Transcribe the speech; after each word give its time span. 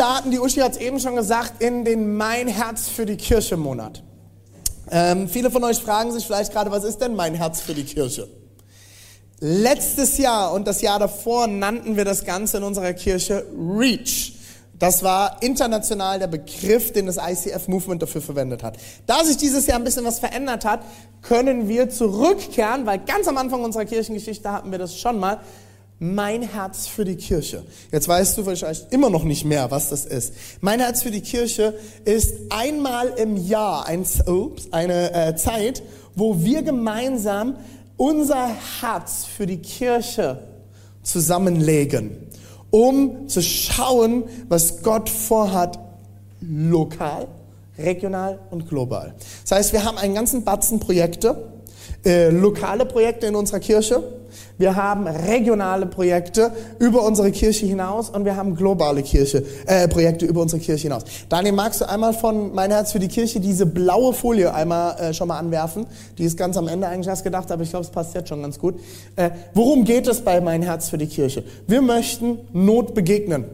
starten, 0.00 0.30
die 0.30 0.38
Uschi 0.38 0.60
hat 0.60 0.72
es 0.72 0.78
eben 0.78 0.98
schon 0.98 1.14
gesagt, 1.14 1.62
in 1.62 1.84
den 1.84 2.16
Mein 2.16 2.48
Herz 2.48 2.88
für 2.88 3.04
die 3.04 3.18
Kirche 3.18 3.58
Monat. 3.58 4.02
Ähm, 4.90 5.28
viele 5.28 5.50
von 5.50 5.62
euch 5.62 5.76
fragen 5.76 6.10
sich 6.10 6.24
vielleicht 6.24 6.54
gerade, 6.54 6.70
was 6.70 6.84
ist 6.84 7.02
denn 7.02 7.14
mein 7.14 7.34
Herz 7.34 7.60
für 7.60 7.74
die 7.74 7.84
Kirche? 7.84 8.26
Letztes 9.40 10.16
Jahr 10.16 10.54
und 10.54 10.66
das 10.66 10.80
Jahr 10.80 10.98
davor 10.98 11.48
nannten 11.48 11.98
wir 11.98 12.06
das 12.06 12.24
Ganze 12.24 12.56
in 12.56 12.62
unserer 12.62 12.94
Kirche 12.94 13.44
REACH. 13.54 14.32
Das 14.78 15.02
war 15.02 15.42
international 15.42 16.18
der 16.18 16.28
Begriff, 16.28 16.94
den 16.94 17.04
das 17.04 17.18
ICF-Movement 17.18 18.00
dafür 18.00 18.22
verwendet 18.22 18.62
hat. 18.62 18.78
Da 19.06 19.22
sich 19.22 19.36
dieses 19.36 19.66
Jahr 19.66 19.78
ein 19.78 19.84
bisschen 19.84 20.06
was 20.06 20.18
verändert 20.18 20.64
hat, 20.64 20.80
können 21.20 21.68
wir 21.68 21.90
zurückkehren, 21.90 22.86
weil 22.86 23.00
ganz 23.00 23.28
am 23.28 23.36
Anfang 23.36 23.62
unserer 23.62 23.84
Kirchengeschichte 23.84 24.50
hatten 24.50 24.70
wir 24.70 24.78
das 24.78 24.96
schon 24.96 25.18
mal, 25.18 25.40
mein 26.00 26.40
Herz 26.42 26.86
für 26.86 27.04
die 27.04 27.16
Kirche. 27.16 27.62
Jetzt 27.92 28.08
weißt 28.08 28.38
du 28.38 28.46
wahrscheinlich 28.46 28.86
immer 28.88 29.10
noch 29.10 29.22
nicht 29.22 29.44
mehr, 29.44 29.70
was 29.70 29.90
das 29.90 30.06
ist. 30.06 30.32
Mein 30.62 30.80
Herz 30.80 31.02
für 31.02 31.10
die 31.10 31.20
Kirche 31.20 31.74
ist 32.06 32.34
einmal 32.48 33.08
im 33.18 33.36
Jahr 33.36 33.86
ein, 33.86 34.06
ups, 34.26 34.68
eine 34.72 35.12
äh, 35.12 35.36
Zeit, 35.36 35.82
wo 36.14 36.42
wir 36.42 36.62
gemeinsam 36.62 37.56
unser 37.98 38.48
Herz 38.80 39.26
für 39.26 39.46
die 39.46 39.58
Kirche 39.58 40.38
zusammenlegen, 41.02 42.16
um 42.70 43.28
zu 43.28 43.42
schauen, 43.42 44.24
was 44.48 44.82
Gott 44.82 45.10
vorhat, 45.10 45.78
lokal, 46.40 47.28
regional 47.76 48.38
und 48.50 48.66
global. 48.70 49.14
Das 49.42 49.58
heißt, 49.58 49.72
wir 49.74 49.84
haben 49.84 49.98
einen 49.98 50.14
ganzen 50.14 50.44
Batzen 50.44 50.80
Projekte, 50.80 51.52
äh, 52.06 52.30
lokale 52.30 52.86
Projekte 52.86 53.26
in 53.26 53.34
unserer 53.34 53.60
Kirche, 53.60 54.19
wir 54.60 54.76
haben 54.76 55.06
regionale 55.06 55.86
Projekte 55.86 56.52
über 56.78 57.02
unsere 57.06 57.32
Kirche 57.32 57.64
hinaus 57.64 58.10
und 58.10 58.26
wir 58.26 58.36
haben 58.36 58.54
globale 58.54 59.02
Kirche, 59.02 59.42
äh, 59.64 59.88
Projekte 59.88 60.26
über 60.26 60.42
unsere 60.42 60.60
Kirche 60.60 60.82
hinaus. 60.82 61.04
Daniel, 61.30 61.54
magst 61.54 61.80
du 61.80 61.88
einmal 61.88 62.12
von 62.12 62.54
Mein 62.54 62.70
Herz 62.70 62.92
für 62.92 62.98
die 62.98 63.08
Kirche 63.08 63.40
diese 63.40 63.64
blaue 63.64 64.12
Folie 64.12 64.52
einmal 64.52 65.00
äh, 65.00 65.14
schon 65.14 65.28
mal 65.28 65.38
anwerfen? 65.38 65.86
Die 66.18 66.24
ist 66.24 66.36
ganz 66.36 66.58
am 66.58 66.68
Ende 66.68 66.86
eigentlich 66.88 67.06
erst 67.06 67.24
gedacht, 67.24 67.50
aber 67.50 67.62
ich 67.62 67.70
glaube, 67.70 67.86
es 67.86 67.90
passt 67.90 68.14
jetzt 68.14 68.28
schon 68.28 68.42
ganz 68.42 68.58
gut. 68.58 68.74
Äh, 69.16 69.30
worum 69.54 69.84
geht 69.84 70.06
es 70.06 70.20
bei 70.20 70.42
Mein 70.42 70.60
Herz 70.60 70.90
für 70.90 70.98
die 70.98 71.06
Kirche? 71.06 71.42
Wir 71.66 71.80
möchten 71.80 72.40
Not 72.52 72.92
begegnen. 72.92 73.46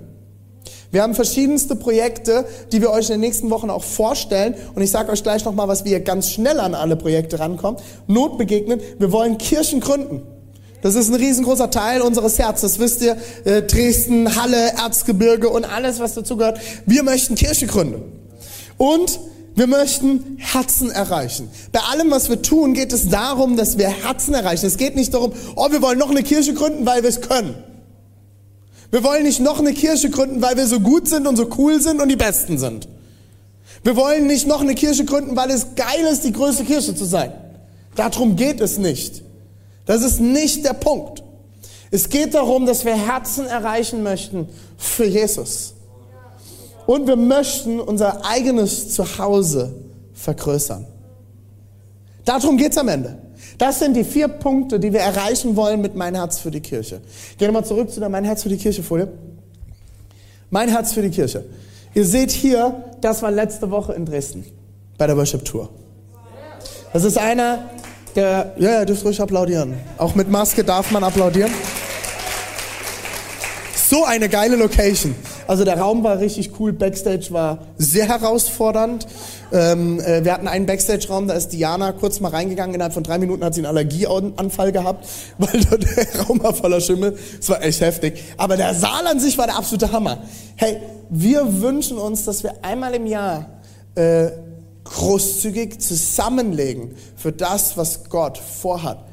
Wir 0.90 1.04
haben 1.04 1.14
verschiedenste 1.14 1.76
Projekte, 1.76 2.46
die 2.72 2.80
wir 2.80 2.90
euch 2.90 3.10
in 3.10 3.14
den 3.14 3.20
nächsten 3.20 3.50
Wochen 3.50 3.70
auch 3.70 3.84
vorstellen. 3.84 4.56
Und 4.74 4.82
ich 4.82 4.90
sage 4.90 5.12
euch 5.12 5.22
gleich 5.22 5.44
nochmal, 5.44 5.68
was 5.68 5.84
wir 5.84 6.00
ganz 6.00 6.30
schnell 6.30 6.58
an 6.58 6.74
alle 6.74 6.96
Projekte 6.96 7.38
rankommen. 7.38 7.80
Not 8.08 8.38
begegnen. 8.38 8.80
Wir 8.98 9.12
wollen 9.12 9.38
Kirchen 9.38 9.78
gründen. 9.78 10.22
Das 10.86 10.94
ist 10.94 11.08
ein 11.08 11.16
riesengroßer 11.16 11.68
Teil 11.68 12.00
unseres 12.00 12.38
Herzens. 12.38 12.78
Wisst 12.78 13.02
ihr, 13.02 13.16
äh, 13.44 13.62
Dresden, 13.62 14.36
Halle, 14.40 14.70
Erzgebirge 14.78 15.48
und 15.48 15.64
alles, 15.64 15.98
was 15.98 16.14
dazugehört. 16.14 16.60
Wir 16.86 17.02
möchten 17.02 17.34
Kirche 17.34 17.66
gründen. 17.66 18.02
Und 18.78 19.18
wir 19.56 19.66
möchten 19.66 20.36
Herzen 20.38 20.92
erreichen. 20.92 21.48
Bei 21.72 21.80
allem, 21.80 22.12
was 22.12 22.28
wir 22.28 22.40
tun, 22.40 22.72
geht 22.72 22.92
es 22.92 23.08
darum, 23.08 23.56
dass 23.56 23.78
wir 23.78 23.88
Herzen 23.88 24.32
erreichen. 24.32 24.64
Es 24.64 24.76
geht 24.76 24.94
nicht 24.94 25.12
darum, 25.12 25.32
oh, 25.56 25.72
wir 25.72 25.82
wollen 25.82 25.98
noch 25.98 26.10
eine 26.10 26.22
Kirche 26.22 26.54
gründen, 26.54 26.86
weil 26.86 27.02
wir 27.02 27.10
es 27.10 27.20
können. 27.20 27.56
Wir 28.92 29.02
wollen 29.02 29.24
nicht 29.24 29.40
noch 29.40 29.58
eine 29.58 29.72
Kirche 29.72 30.08
gründen, 30.08 30.40
weil 30.40 30.56
wir 30.56 30.68
so 30.68 30.78
gut 30.78 31.08
sind 31.08 31.26
und 31.26 31.34
so 31.34 31.48
cool 31.58 31.80
sind 31.80 32.00
und 32.00 32.10
die 32.10 32.16
Besten 32.16 32.58
sind. 32.58 32.86
Wir 33.82 33.96
wollen 33.96 34.28
nicht 34.28 34.46
noch 34.46 34.60
eine 34.60 34.76
Kirche 34.76 35.04
gründen, 35.04 35.34
weil 35.34 35.50
es 35.50 35.74
geil 35.74 36.06
ist, 36.12 36.22
die 36.22 36.32
größte 36.32 36.62
Kirche 36.62 36.94
zu 36.94 37.04
sein. 37.04 37.32
Darum 37.96 38.36
geht 38.36 38.60
es 38.60 38.78
nicht. 38.78 39.25
Das 39.86 40.02
ist 40.02 40.20
nicht 40.20 40.64
der 40.64 40.74
Punkt. 40.74 41.22
Es 41.90 42.08
geht 42.08 42.34
darum, 42.34 42.66
dass 42.66 42.84
wir 42.84 42.94
Herzen 42.94 43.46
erreichen 43.46 44.02
möchten 44.02 44.48
für 44.76 45.06
Jesus. 45.06 45.74
Und 46.86 47.06
wir 47.06 47.16
möchten 47.16 47.80
unser 47.80 48.24
eigenes 48.26 48.94
Zuhause 48.94 49.74
vergrößern. 50.12 50.86
Darum 52.24 52.56
geht's 52.56 52.76
am 52.76 52.88
Ende. 52.88 53.18
Das 53.58 53.78
sind 53.78 53.94
die 53.94 54.04
vier 54.04 54.28
Punkte, 54.28 54.78
die 54.78 54.92
wir 54.92 55.00
erreichen 55.00 55.56
wollen 55.56 55.80
mit 55.80 55.94
Mein 55.94 56.14
Herz 56.14 56.38
für 56.38 56.50
die 56.50 56.60
Kirche. 56.60 57.00
Gehen 57.38 57.48
wir 57.48 57.52
mal 57.52 57.64
zurück 57.64 57.90
zu 57.90 58.00
der 58.00 58.08
Mein 58.08 58.24
Herz 58.24 58.42
für 58.42 58.48
die 58.48 58.56
Kirche 58.56 58.82
Folie. 58.82 59.08
Mein 60.50 60.68
Herz 60.68 60.92
für 60.92 61.02
die 61.02 61.10
Kirche. 61.10 61.44
Ihr 61.94 62.04
seht 62.04 62.30
hier, 62.30 62.84
das 63.00 63.22
war 63.22 63.30
letzte 63.30 63.70
Woche 63.70 63.94
in 63.94 64.04
Dresden 64.04 64.44
bei 64.98 65.06
der 65.06 65.16
Worship 65.16 65.44
Tour. 65.44 65.70
Das 66.92 67.04
ist 67.04 67.18
einer 67.18 67.70
der, 68.16 68.54
ja, 68.58 68.80
ihr 68.80 68.86
dürft 68.86 69.04
ruhig 69.04 69.20
applaudieren. 69.20 69.74
Auch 69.98 70.14
mit 70.14 70.30
Maske 70.30 70.64
darf 70.64 70.90
man 70.90 71.04
applaudieren. 71.04 71.52
So 73.88 74.04
eine 74.04 74.28
geile 74.28 74.56
Location. 74.56 75.14
Also 75.46 75.64
der 75.64 75.78
Raum 75.78 76.02
war 76.02 76.18
richtig 76.18 76.58
cool, 76.58 76.72
Backstage 76.72 77.28
war 77.30 77.58
sehr 77.78 78.08
herausfordernd. 78.08 79.06
Ähm, 79.52 80.00
äh, 80.00 80.24
wir 80.24 80.32
hatten 80.32 80.48
einen 80.48 80.66
Backstage-Raum, 80.66 81.28
da 81.28 81.34
ist 81.34 81.50
Diana 81.50 81.92
kurz 81.92 82.18
mal 82.18 82.30
reingegangen, 82.30 82.74
innerhalb 82.74 82.94
von 82.94 83.04
drei 83.04 83.18
Minuten 83.18 83.44
hat 83.44 83.54
sie 83.54 83.60
einen 83.60 83.66
Allergieanfall 83.66 84.72
gehabt, 84.72 85.06
weil 85.38 85.60
der 85.60 86.24
Raum 86.24 86.42
war 86.42 86.52
voller 86.52 86.80
Schimmel. 86.80 87.16
Es 87.38 87.48
war 87.48 87.62
echt 87.62 87.80
heftig. 87.80 88.24
Aber 88.36 88.56
der 88.56 88.74
Saal 88.74 89.06
an 89.06 89.20
sich 89.20 89.38
war 89.38 89.46
der 89.46 89.56
absolute 89.56 89.92
Hammer. 89.92 90.18
Hey, 90.56 90.78
wir 91.10 91.60
wünschen 91.60 91.96
uns, 91.96 92.24
dass 92.24 92.42
wir 92.42 92.54
einmal 92.62 92.94
im 92.94 93.06
Jahr 93.06 93.46
äh, 93.94 94.30
großzügig 94.88 95.80
zusammenlegen 95.80 96.94
für 97.16 97.32
das, 97.32 97.76
was 97.76 98.08
Gott 98.08 98.38
vorhat. 98.38 99.04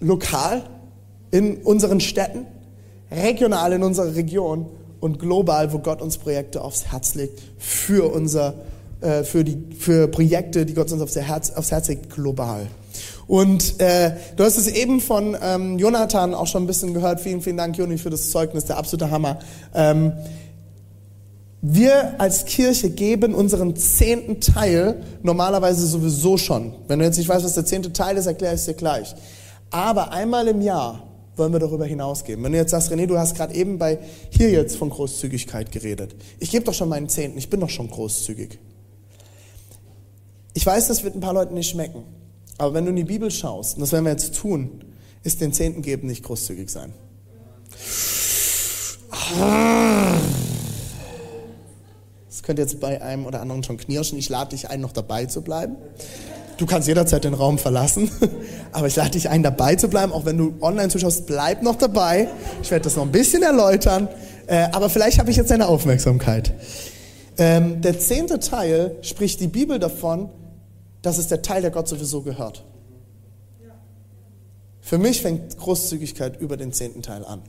Lokal 0.00 0.62
in 1.30 1.58
unseren 1.58 2.00
Städten, 2.00 2.46
regional 3.10 3.72
in 3.72 3.82
unserer 3.82 4.14
Region 4.14 4.66
und 5.00 5.18
global, 5.18 5.72
wo 5.72 5.78
Gott 5.78 6.00
uns 6.02 6.18
Projekte 6.18 6.62
aufs 6.62 6.86
Herz 6.86 7.14
legt 7.14 7.40
für 7.58 8.12
unser 8.12 8.54
äh, 9.00 9.24
für 9.24 9.44
die 9.44 9.74
für 9.76 10.08
Projekte, 10.08 10.66
die 10.66 10.74
Gott 10.74 10.92
uns 10.92 11.02
aufs 11.02 11.16
Herz 11.16 11.50
aufs 11.50 11.70
Herz 11.70 11.88
legt, 11.88 12.10
global. 12.10 12.66
Und 13.26 13.80
äh, 13.80 14.12
du 14.36 14.44
hast 14.44 14.58
es 14.58 14.66
eben 14.66 15.00
von 15.00 15.36
ähm, 15.40 15.78
Jonathan 15.78 16.34
auch 16.34 16.46
schon 16.46 16.64
ein 16.64 16.66
bisschen 16.66 16.94
gehört. 16.94 17.20
Vielen, 17.20 17.40
vielen 17.40 17.56
Dank, 17.56 17.78
Joni, 17.78 17.96
für 17.96 18.10
das 18.10 18.30
Zeugnis, 18.30 18.64
der 18.64 18.76
absolute 18.76 19.10
Hammer. 19.10 19.38
Ähm, 19.72 20.12
wir 21.62 22.18
als 22.18 22.46
Kirche 22.46 22.90
geben 22.90 23.34
unseren 23.34 23.76
zehnten 23.76 24.40
Teil 24.40 25.02
normalerweise 25.22 25.86
sowieso 25.86 26.38
schon. 26.38 26.74
Wenn 26.88 26.98
du 26.98 27.04
jetzt 27.04 27.18
nicht 27.18 27.28
weißt, 27.28 27.44
was 27.44 27.54
der 27.54 27.66
zehnte 27.66 27.92
Teil 27.92 28.16
ist, 28.16 28.26
erkläre 28.26 28.54
ich 28.54 28.60
es 28.60 28.66
dir 28.66 28.74
gleich. 28.74 29.14
Aber 29.70 30.12
einmal 30.12 30.48
im 30.48 30.62
Jahr 30.62 31.06
wollen 31.36 31.52
wir 31.52 31.60
darüber 31.60 31.84
hinausgeben. 31.84 32.42
Wenn 32.44 32.52
du 32.52 32.58
jetzt 32.58 32.70
sagst, 32.70 32.90
René, 32.90 33.06
du 33.06 33.18
hast 33.18 33.34
gerade 33.34 33.54
eben 33.54 33.78
bei 33.78 33.98
hier 34.30 34.50
jetzt 34.50 34.76
von 34.76 34.90
Großzügigkeit 34.90 35.70
geredet. 35.70 36.16
Ich 36.38 36.50
gebe 36.50 36.64
doch 36.64 36.74
schon 36.74 36.88
meinen 36.88 37.08
Zehnten, 37.08 37.38
ich 37.38 37.50
bin 37.50 37.60
doch 37.60 37.70
schon 37.70 37.90
großzügig. 37.90 38.58
Ich 40.54 40.64
weiß, 40.66 40.88
das 40.88 41.04
wird 41.04 41.14
ein 41.14 41.20
paar 41.20 41.34
Leuten 41.34 41.54
nicht 41.54 41.70
schmecken. 41.70 42.04
Aber 42.58 42.74
wenn 42.74 42.84
du 42.84 42.90
in 42.90 42.96
die 42.96 43.04
Bibel 43.04 43.30
schaust, 43.30 43.76
und 43.76 43.80
das 43.80 43.92
werden 43.92 44.04
wir 44.04 44.12
jetzt 44.12 44.34
tun, 44.34 44.84
ist 45.22 45.40
den 45.40 45.52
Zehnten 45.52 45.82
geben 45.82 46.08
nicht 46.08 46.24
großzügig 46.24 46.70
sein. 46.70 46.92
Das 52.40 52.46
könnte 52.46 52.62
jetzt 52.62 52.80
bei 52.80 53.02
einem 53.02 53.26
oder 53.26 53.42
anderen 53.42 53.62
schon 53.62 53.76
knirschen. 53.76 54.18
Ich 54.18 54.30
lade 54.30 54.56
dich 54.56 54.70
ein, 54.70 54.80
noch 54.80 54.92
dabei 54.92 55.26
zu 55.26 55.42
bleiben. 55.42 55.76
Du 56.56 56.64
kannst 56.64 56.88
jederzeit 56.88 57.24
den 57.24 57.34
Raum 57.34 57.58
verlassen, 57.58 58.10
aber 58.72 58.86
ich 58.86 58.96
lade 58.96 59.10
dich 59.10 59.28
ein, 59.28 59.42
dabei 59.42 59.76
zu 59.76 59.88
bleiben. 59.88 60.10
Auch 60.10 60.24
wenn 60.24 60.38
du 60.38 60.54
online 60.62 60.88
zuschaust, 60.88 61.26
bleib 61.26 61.62
noch 61.62 61.76
dabei. 61.76 62.28
Ich 62.62 62.70
werde 62.70 62.84
das 62.84 62.96
noch 62.96 63.02
ein 63.02 63.12
bisschen 63.12 63.42
erläutern, 63.42 64.08
äh, 64.46 64.68
aber 64.72 64.88
vielleicht 64.88 65.18
habe 65.18 65.30
ich 65.30 65.36
jetzt 65.36 65.50
deine 65.50 65.68
Aufmerksamkeit. 65.68 66.54
Ähm, 67.36 67.82
der 67.82 67.98
zehnte 67.98 68.40
Teil 68.40 68.96
spricht 69.02 69.38
die 69.40 69.48
Bibel 69.48 69.78
davon, 69.78 70.30
dass 71.02 71.18
es 71.18 71.28
der 71.28 71.42
Teil, 71.42 71.60
der 71.60 71.70
Gott 71.70 71.88
sowieso 71.88 72.22
gehört. 72.22 72.64
Für 74.80 74.96
mich 74.96 75.20
fängt 75.20 75.58
Großzügigkeit 75.58 76.40
über 76.40 76.56
den 76.56 76.72
zehnten 76.72 77.02
Teil 77.02 77.22
an. 77.22 77.42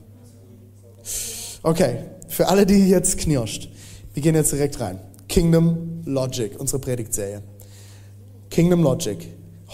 Okay, 1.62 1.96
für 2.28 2.48
alle, 2.48 2.66
die 2.66 2.90
jetzt 2.90 3.16
knirscht. 3.16 3.70
Wir 4.14 4.22
gehen 4.22 4.34
jetzt 4.34 4.52
direkt 4.52 4.78
rein. 4.80 4.98
Kingdom 5.28 6.02
Logic, 6.04 6.52
unsere 6.58 6.78
Predigtserie. 6.78 7.42
Kingdom 8.50 8.82
Logic. 8.82 9.18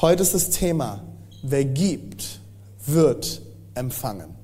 Heute 0.00 0.22
ist 0.22 0.34
das 0.34 0.50
Thema, 0.50 1.02
wer 1.42 1.64
gibt, 1.64 2.40
wird 2.86 3.42
empfangen. 3.74 4.36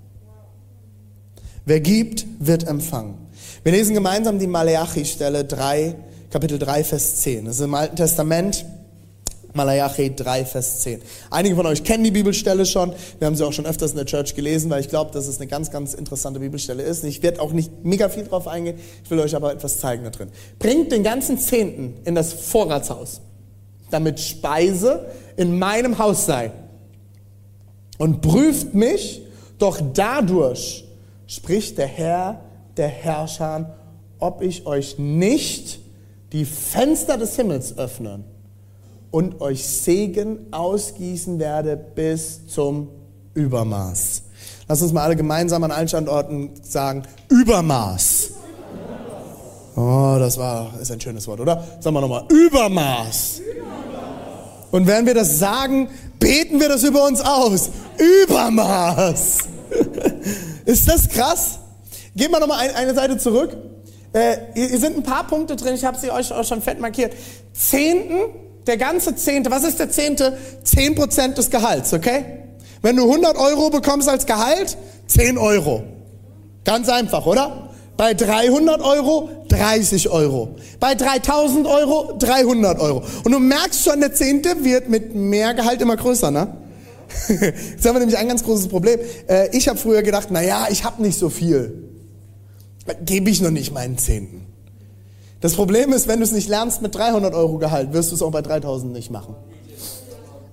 Wer 1.64 1.80
gibt, 1.80 2.26
wird 2.40 2.66
empfangen. 2.66 3.14
Wir 3.62 3.72
lesen 3.72 3.94
gemeinsam 3.94 4.38
die 4.38 4.48
Malachi-Stelle 4.48 5.44
3, 5.44 5.94
Kapitel 6.30 6.58
3, 6.58 6.84
Vers 6.84 7.20
10. 7.20 7.44
Das 7.44 7.56
ist 7.56 7.60
im 7.62 7.74
Alten 7.74 7.96
Testament. 7.96 8.66
Malachi 9.54 10.14
3, 10.14 10.44
Vers 10.44 10.80
10. 10.80 11.00
Einige 11.30 11.54
von 11.54 11.64
euch 11.66 11.84
kennen 11.84 12.02
die 12.02 12.10
Bibelstelle 12.10 12.66
schon. 12.66 12.92
Wir 13.18 13.26
haben 13.26 13.36
sie 13.36 13.46
auch 13.46 13.52
schon 13.52 13.66
öfters 13.66 13.92
in 13.92 13.96
der 13.96 14.06
Church 14.06 14.34
gelesen, 14.34 14.68
weil 14.68 14.80
ich 14.80 14.88
glaube, 14.88 15.12
dass 15.12 15.28
es 15.28 15.38
eine 15.38 15.46
ganz, 15.46 15.70
ganz 15.70 15.94
interessante 15.94 16.40
Bibelstelle 16.40 16.82
ist. 16.82 17.04
Ich 17.04 17.22
werde 17.22 17.40
auch 17.40 17.52
nicht 17.52 17.84
mega 17.84 18.08
viel 18.08 18.24
drauf 18.24 18.48
eingehen. 18.48 18.78
Ich 19.04 19.10
will 19.10 19.20
euch 19.20 19.36
aber 19.36 19.52
etwas 19.52 19.78
zeigen 19.78 20.02
da 20.02 20.10
drin. 20.10 20.30
Bringt 20.58 20.90
den 20.90 21.04
ganzen 21.04 21.38
Zehnten 21.38 21.94
in 22.04 22.16
das 22.16 22.32
Vorratshaus, 22.32 23.20
damit 23.90 24.18
Speise 24.18 25.06
in 25.36 25.56
meinem 25.56 25.98
Haus 25.98 26.26
sei. 26.26 26.50
Und 27.98 28.22
prüft 28.22 28.74
mich, 28.74 29.22
doch 29.58 29.80
dadurch 29.94 30.84
spricht 31.28 31.78
der 31.78 31.86
Herr 31.86 32.40
der 32.76 32.88
Herrscher, 32.88 33.78
ob 34.18 34.42
ich 34.42 34.66
euch 34.66 34.98
nicht 34.98 35.78
die 36.32 36.44
Fenster 36.44 37.16
des 37.16 37.36
Himmels 37.36 37.78
öffnen 37.78 38.33
und 39.14 39.40
euch 39.40 39.64
Segen 39.64 40.48
ausgießen 40.50 41.38
werde 41.38 41.76
bis 41.76 42.48
zum 42.48 42.88
Übermaß. 43.34 44.22
Lass 44.66 44.82
uns 44.82 44.92
mal 44.92 45.04
alle 45.04 45.14
gemeinsam 45.14 45.62
an 45.62 45.70
allen 45.70 45.86
Standorten 45.86 46.50
sagen, 46.64 47.04
Übermaß. 47.28 48.30
Oh, 49.76 50.16
das 50.18 50.36
war, 50.36 50.72
ist 50.80 50.90
ein 50.90 51.00
schönes 51.00 51.28
Wort, 51.28 51.38
oder? 51.38 51.62
Sagen 51.78 51.94
wir 51.94 52.00
nochmal, 52.00 52.24
Übermaß. 52.28 53.40
Und 54.72 54.88
wenn 54.88 55.06
wir 55.06 55.14
das 55.14 55.38
sagen, 55.38 55.90
beten 56.18 56.58
wir 56.58 56.68
das 56.68 56.82
über 56.82 57.06
uns 57.06 57.20
aus. 57.20 57.70
Übermaß. 58.24 59.38
ist 60.64 60.88
das 60.88 61.08
krass? 61.08 61.60
Gehen 62.16 62.32
wir 62.32 62.40
nochmal 62.40 62.68
eine 62.74 62.94
Seite 62.94 63.16
zurück. 63.18 63.56
Äh, 64.12 64.38
hier 64.54 64.78
sind 64.80 64.96
ein 64.96 65.04
paar 65.04 65.28
Punkte 65.28 65.54
drin, 65.54 65.76
ich 65.76 65.84
habe 65.84 65.96
sie 65.98 66.10
euch 66.10 66.32
auch 66.32 66.44
schon 66.44 66.62
fett 66.62 66.80
markiert. 66.80 67.12
Zehnten 67.52 68.43
der 68.66 68.76
ganze 68.76 69.14
Zehnte, 69.16 69.50
was 69.50 69.64
ist 69.64 69.78
der 69.78 69.90
Zehnte? 69.90 70.36
Zehn 70.62 70.94
Prozent 70.94 71.38
des 71.38 71.50
Gehalts, 71.50 71.92
okay? 71.92 72.24
Wenn 72.82 72.96
du 72.96 73.04
100 73.04 73.36
Euro 73.36 73.70
bekommst 73.70 74.08
als 74.08 74.26
Gehalt, 74.26 74.76
10 75.06 75.38
Euro. 75.38 75.84
Ganz 76.64 76.88
einfach, 76.88 77.26
oder? 77.26 77.70
Bei 77.96 78.12
300 78.14 78.80
Euro 78.80 79.30
30 79.48 80.10
Euro. 80.10 80.56
Bei 80.80 80.94
3000 80.94 81.66
Euro 81.66 82.16
300 82.18 82.80
Euro. 82.80 83.02
Und 83.24 83.32
du 83.32 83.38
merkst 83.38 83.84
schon, 83.84 84.00
der 84.00 84.12
Zehnte 84.12 84.64
wird 84.64 84.88
mit 84.88 85.14
mehr 85.14 85.54
Gehalt 85.54 85.80
immer 85.80 85.96
größer, 85.96 86.30
ne? 86.30 86.56
Jetzt 87.28 87.86
haben 87.86 87.94
wir 87.94 88.00
nämlich 88.00 88.18
ein 88.18 88.28
ganz 88.28 88.42
großes 88.42 88.68
Problem. 88.68 88.98
Äh, 89.28 89.56
ich 89.56 89.68
habe 89.68 89.78
früher 89.78 90.02
gedacht, 90.02 90.28
na 90.30 90.42
ja, 90.42 90.66
ich 90.70 90.84
habe 90.84 91.00
nicht 91.02 91.18
so 91.18 91.30
viel. 91.30 91.88
Gebe 93.04 93.30
ich 93.30 93.40
noch 93.40 93.50
nicht 93.50 93.72
meinen 93.72 93.96
Zehnten. 93.96 94.46
Das 95.44 95.52
Problem 95.56 95.92
ist, 95.92 96.08
wenn 96.08 96.20
du 96.20 96.24
es 96.24 96.32
nicht 96.32 96.48
lernst 96.48 96.80
mit 96.80 96.94
300 96.94 97.34
Euro 97.34 97.58
Gehalt, 97.58 97.92
wirst 97.92 98.10
du 98.10 98.14
es 98.14 98.22
auch 98.22 98.30
bei 98.30 98.40
3000 98.40 98.94
nicht 98.94 99.10
machen. 99.10 99.34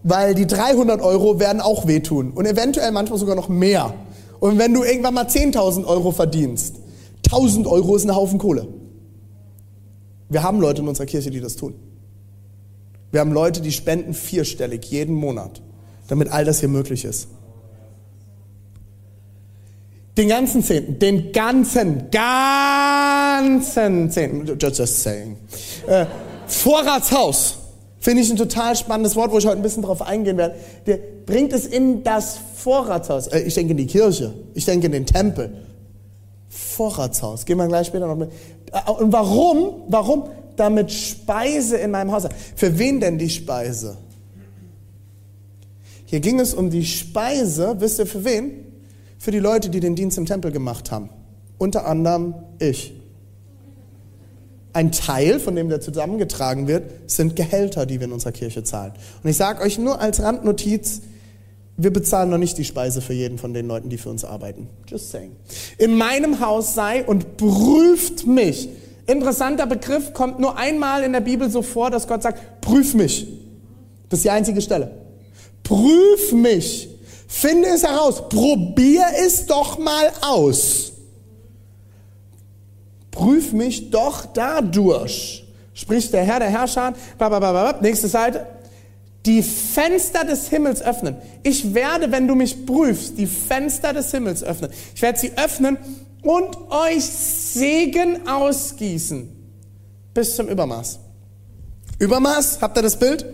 Weil 0.04 0.36
die 0.36 0.46
300 0.46 1.00
Euro 1.00 1.40
werden 1.40 1.62
auch 1.62 1.88
wehtun 1.88 2.32
und 2.32 2.46
eventuell 2.46 2.92
manchmal 2.92 3.18
sogar 3.18 3.38
noch 3.38 3.48
mehr. 3.48 3.94
Und 4.42 4.58
wenn 4.58 4.74
du 4.74 4.84
irgendwann 4.84 5.14
mal 5.14 5.28
10.000 5.28 5.86
Euro 5.86 6.12
verdienst, 6.12 6.76
1000 7.28 7.68
Euro 7.68 7.96
ist 7.96 8.04
ein 8.04 8.14
Haufen 8.14 8.38
Kohle. 8.38 8.68
Wir 10.28 10.44
haben 10.44 10.60
Leute 10.60 10.82
in 10.82 10.90
unserer 10.90 11.06
Kirche, 11.06 11.30
die 11.30 11.40
das 11.40 11.56
tun. 11.56 11.74
Wir 13.12 13.22
haben 13.22 13.32
Leute, 13.32 13.62
die 13.62 13.72
spenden 13.72 14.14
vierstellig 14.14 14.84
jeden 14.92 15.16
Monat, 15.16 15.62
damit 16.10 16.34
all 16.34 16.44
das 16.44 16.60
hier 16.60 16.68
möglich 16.68 17.06
ist. 17.06 17.30
Den 20.22 20.30
ganzen 20.30 20.64
Zehnten, 20.64 21.00
den 21.00 21.32
ganzen, 21.32 22.12
ganzen 22.12 24.12
Zehnten, 24.12 24.60
just, 24.60 25.02
saying. 25.02 25.36
Äh, 25.88 26.06
Vorratshaus, 26.46 27.58
finde 28.00 28.22
ich 28.22 28.30
ein 28.30 28.38
total 28.38 28.76
spannendes 28.76 29.16
Wort, 29.16 29.32
wo 29.32 29.40
ich 29.40 29.48
heute 29.48 29.58
ein 29.58 29.64
bisschen 29.64 29.82
drauf 29.82 30.04
eingehen 30.04 30.38
werde. 30.38 30.58
Der 30.86 31.00
bringt 31.26 31.54
es 31.54 31.66
in 31.66 32.04
das 32.04 32.38
Vorratshaus. 32.54 33.30
Äh, 33.30 33.40
ich 33.40 33.56
denke 33.56 33.72
in 33.72 33.78
die 33.78 33.88
Kirche, 33.88 34.32
ich 34.54 34.64
denke 34.64 34.86
in 34.86 34.92
den 34.92 35.08
Tempel. 35.08 35.58
Vorratshaus, 36.50 37.44
gehen 37.44 37.58
wir 37.58 37.68
gleich 37.68 37.88
später 37.88 38.06
noch 38.06 38.16
mit. 38.16 38.30
Äh, 38.72 38.92
und 38.92 39.12
warum? 39.12 39.86
Warum? 39.88 40.26
Damit 40.56 40.92
Speise 40.92 41.78
in 41.78 41.90
meinem 41.90 42.12
Haus. 42.12 42.26
Für 42.56 42.78
wen 42.78 43.00
denn 43.00 43.18
die 43.18 43.32
Speise? 43.32 43.98
Hier 46.06 46.20
ging 46.20 46.40
es 46.40 46.54
um 46.54 46.70
die 46.70 46.86
Speise, 46.86 47.78
wisst 47.80 47.98
ihr 47.98 48.06
für 48.06 48.24
wen? 48.24 48.71
Für 49.22 49.30
die 49.30 49.38
Leute, 49.38 49.70
die 49.70 49.80
den 49.80 49.94
Dienst 49.96 50.18
im 50.18 50.26
Tempel 50.26 50.52
gemacht 50.52 50.90
haben. 50.90 51.12
Unter 51.60 51.86
anderem 51.86 52.34
ich. 52.58 52.92
Ein 54.74 54.92
Teil, 54.92 55.40
von 55.40 55.56
dem 55.56 55.70
der 55.70 55.80
zusammengetragen 55.80 56.68
wird, 56.68 56.92
sind 57.06 57.36
Gehälter, 57.36 57.86
die 57.86 58.00
wir 58.00 58.08
in 58.08 58.14
unserer 58.14 58.32
Kirche 58.32 58.64
zahlen. 58.64 58.94
Und 59.22 59.30
ich 59.30 59.38
sage 59.38 59.62
euch 59.62 59.78
nur 59.78 60.02
als 60.02 60.24
Randnotiz, 60.24 61.04
wir 61.78 61.94
bezahlen 61.94 62.32
noch 62.32 62.40
nicht 62.40 62.58
die 62.58 62.64
Speise 62.64 63.00
für 63.00 63.14
jeden 63.14 63.38
von 63.38 63.54
den 63.54 63.68
Leuten, 63.68 63.90
die 63.90 64.00
für 64.00 64.10
uns 64.10 64.26
arbeiten. 64.26 64.68
Just 64.88 65.12
saying. 65.12 65.36
In 65.78 65.98
meinem 65.98 66.40
Haus 66.40 66.74
sei 66.74 67.06
und 67.06 67.38
prüft 67.38 68.26
mich. 68.26 68.70
Interessanter 69.06 69.68
Begriff, 69.68 70.14
kommt 70.14 70.40
nur 70.40 70.58
einmal 70.58 71.04
in 71.04 71.14
der 71.14 71.22
Bibel 71.22 71.48
so 71.52 71.62
vor, 71.62 71.92
dass 71.92 72.08
Gott 72.08 72.24
sagt, 72.24 72.62
prüf 72.62 72.96
mich. 72.96 73.28
Das 74.10 74.18
ist 74.20 74.24
die 74.24 74.32
einzige 74.32 74.62
Stelle. 74.62 74.90
Prüf 75.62 76.32
mich 76.34 76.91
Finde 77.32 77.70
es 77.70 77.84
heraus. 77.84 78.28
Probier 78.28 79.06
es 79.26 79.46
doch 79.46 79.80
mal 79.80 80.12
aus. 80.20 80.92
Prüf 83.10 83.54
mich 83.54 83.90
doch 83.90 84.26
dadurch. 84.26 85.46
Spricht 85.74 86.12
der 86.12 86.26
Herr, 86.26 86.40
der 86.40 86.50
Herrscher. 86.50 86.94
Nächste 87.82 88.10
Seite. 88.10 88.46
Die 89.26 89.42
Fenster 89.42 90.26
des 90.26 90.50
Himmels 90.50 90.82
öffnen. 90.82 91.16
Ich 91.42 91.74
werde, 91.74 92.12
wenn 92.12 92.28
du 92.28 92.36
mich 92.36 92.66
prüfst, 92.66 93.18
die 93.18 93.28
Fenster 93.28 93.94
des 93.94 94.12
Himmels 94.12 94.44
öffnen. 94.44 94.70
Ich 94.94 95.02
werde 95.02 95.18
sie 95.18 95.32
öffnen 95.38 95.78
und 96.24 96.58
euch 96.70 97.06
Segen 97.06 98.28
ausgießen. 98.28 99.30
Bis 100.14 100.36
zum 100.36 100.50
Übermaß. 100.50 101.00
Übermaß, 101.98 102.60
habt 102.62 102.78
ihr 102.78 102.82
das 102.82 103.00
Bild? 103.00 103.26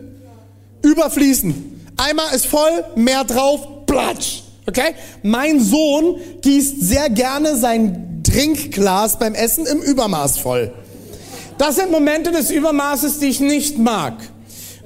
Überfließen. 0.84 1.82
Eimer 1.98 2.32
ist 2.34 2.46
voll, 2.46 2.86
mehr 2.96 3.24
drauf, 3.24 3.68
platsch. 3.88 4.44
Okay? 4.68 4.94
Mein 5.24 5.60
Sohn 5.60 6.18
gießt 6.42 6.82
sehr 6.82 7.10
gerne 7.10 7.56
sein 7.56 8.22
Trinkglas 8.24 9.18
beim 9.18 9.34
Essen 9.34 9.66
im 9.66 9.82
Übermaß 9.82 10.38
voll. 10.38 10.72
Das 11.58 11.78
sind 11.78 11.90
Momente 11.90 12.32
des 12.32 12.52
Übermaßes, 12.52 13.20
die 13.20 13.28
ich 13.28 13.40
nicht 13.40 13.78
mag. 13.80 14.14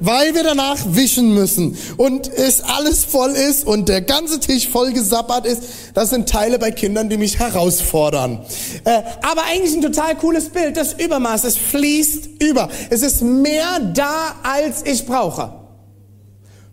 Weil 0.03 0.33
wir 0.33 0.44
danach 0.44 0.80
wischen 0.87 1.35
müssen 1.35 1.78
und 1.97 2.28
es 2.28 2.61
alles 2.61 3.06
voll 3.06 3.31
ist 3.31 3.68
und 3.68 3.87
der 3.87 4.02
ganze 4.02 4.40
Tisch 4.40 4.68
voll 4.68 4.94
gesappert 4.94 5.45
ist. 5.45 5.61
Das 5.94 6.09
sind 6.09 6.28
Teile 6.28 6.57
bei 6.57 6.71
Kindern, 6.71 7.07
die 7.07 7.18
mich 7.18 7.37
herausfordern. 7.37 8.44
Äh, 8.83 9.04
aber 9.21 9.44
eigentlich 9.52 9.75
ein 9.75 9.81
total 9.83 10.16
cooles 10.16 10.49
Bild. 10.49 10.75
Das 10.75 10.94
Übermaß, 10.94 11.44
es 11.44 11.56
fließt 11.56 12.42
über. 12.42 12.69
Es 12.90 13.04
ist 13.04 13.21
mehr 13.21 13.80
da, 13.94 14.37
als 14.42 14.83
ich 14.85 15.06
brauche. 15.06 15.60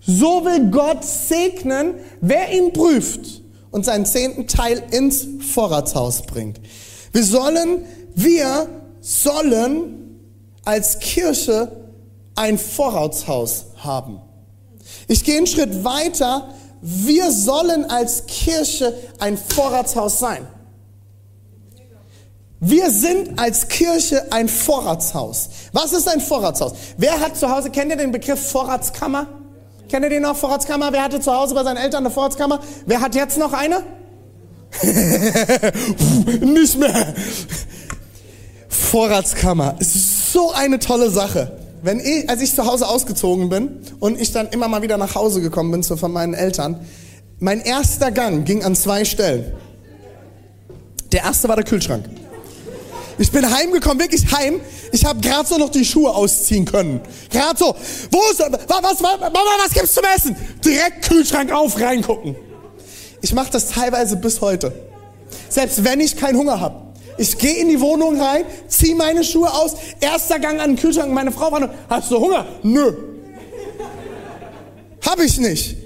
So 0.00 0.44
will 0.44 0.70
Gott 0.70 1.04
segnen, 1.04 1.94
wer 2.20 2.52
ihn 2.52 2.72
prüft 2.72 3.42
und 3.70 3.84
seinen 3.84 4.06
zehnten 4.06 4.46
Teil 4.46 4.82
ins 4.90 5.26
Vorratshaus 5.52 6.22
bringt. 6.22 6.60
Wir 7.12 7.24
sollen, 7.24 7.84
wir 8.14 8.68
sollen 9.00 10.20
als 10.64 10.98
Kirche 10.98 11.72
ein 12.34 12.58
Vorratshaus 12.58 13.66
haben. 13.76 14.20
Ich 15.08 15.24
gehe 15.24 15.36
einen 15.36 15.46
Schritt 15.46 15.84
weiter. 15.84 16.54
Wir 16.80 17.32
sollen 17.32 17.86
als 17.90 18.26
Kirche 18.26 18.94
ein 19.18 19.36
Vorratshaus 19.36 20.18
sein. 20.18 20.46
Wir 22.60 22.90
sind 22.90 23.38
als 23.38 23.68
Kirche 23.68 24.32
ein 24.32 24.48
Vorratshaus. 24.48 25.48
Was 25.72 25.92
ist 25.92 26.08
ein 26.08 26.20
Vorratshaus? 26.20 26.72
Wer 26.96 27.20
hat 27.20 27.36
zu 27.36 27.48
Hause, 27.48 27.70
kennt 27.70 27.90
ihr 27.90 27.96
den 27.96 28.10
Begriff 28.10 28.50
Vorratskammer? 28.50 29.28
Kennt 29.88 30.04
ihr 30.04 30.10
den 30.10 30.22
noch? 30.22 30.36
Vorratskammer? 30.36 30.92
Wer 30.92 31.02
hatte 31.02 31.20
zu 31.20 31.32
Hause 31.32 31.54
bei 31.54 31.64
seinen 31.64 31.78
Eltern 31.78 32.04
eine 32.04 32.12
Vorratskammer? 32.12 32.60
Wer 32.86 33.00
hat 33.00 33.14
jetzt 33.14 33.38
noch 33.38 33.52
eine? 33.52 33.82
Nicht 36.40 36.78
mehr. 36.78 37.14
Vorratskammer 38.68 39.76
ist 39.78 40.32
so 40.32 40.52
eine 40.52 40.78
tolle 40.78 41.10
Sache. 41.10 41.58
Wenn 41.82 42.00
ich, 42.00 42.28
als 42.28 42.42
ich 42.42 42.54
zu 42.54 42.66
Hause 42.66 42.86
ausgezogen 42.88 43.48
bin 43.48 43.80
und 44.00 44.20
ich 44.20 44.32
dann 44.32 44.48
immer 44.48 44.68
mal 44.68 44.82
wieder 44.82 44.98
nach 44.98 45.14
Hause 45.14 45.40
gekommen 45.40 45.70
bin 45.70 45.82
zu 45.82 45.96
von 45.96 46.12
meinen 46.12 46.34
Eltern, 46.34 46.86
mein 47.38 47.60
erster 47.60 48.10
Gang 48.10 48.44
ging 48.44 48.64
an 48.64 48.74
zwei 48.74 49.04
Stellen. 49.04 49.52
Der 51.12 51.22
erste 51.22 51.48
war 51.48 51.56
der 51.56 51.64
Kühlschrank. 51.64 52.04
Ich 53.18 53.32
bin 53.32 53.50
heimgekommen, 53.50 53.98
wirklich 53.98 54.24
heim. 54.32 54.60
Ich 54.92 55.04
habe 55.04 55.20
gerade 55.20 55.46
so 55.46 55.58
noch 55.58 55.70
die 55.70 55.84
Schuhe 55.84 56.14
ausziehen 56.14 56.64
können. 56.64 57.00
Gerade 57.30 57.58
so. 57.58 57.74
Wo 58.10 58.20
ist, 58.30 58.38
was, 58.38 58.82
was, 58.82 59.00
Mama, 59.00 59.30
was 59.64 59.72
gibt's 59.74 59.94
zum 59.94 60.04
Essen? 60.14 60.36
Direkt 60.64 61.08
Kühlschrank 61.08 61.50
auf, 61.52 61.80
reingucken. 61.80 62.36
Ich 63.20 63.34
mache 63.34 63.50
das 63.50 63.70
teilweise 63.70 64.16
bis 64.16 64.40
heute. 64.40 64.72
Selbst 65.48 65.82
wenn 65.84 66.00
ich 66.00 66.16
keinen 66.16 66.38
Hunger 66.38 66.60
habe. 66.60 66.88
Ich 67.16 67.36
gehe 67.36 67.56
in 67.56 67.68
die 67.68 67.80
Wohnung 67.80 68.20
rein, 68.20 68.44
ziehe 68.68 68.94
meine 68.94 69.24
Schuhe 69.24 69.52
aus, 69.52 69.74
erster 70.00 70.38
Gang 70.38 70.60
an 70.60 70.70
den 70.70 70.78
Kühlschrank. 70.78 71.12
Meine 71.12 71.32
Frau 71.32 71.50
war 71.50 71.68
hast 71.90 72.10
du 72.12 72.20
Hunger? 72.20 72.46
Nö. 72.62 72.92
Hab 75.04 75.18
ich 75.20 75.38
nicht. 75.38 75.76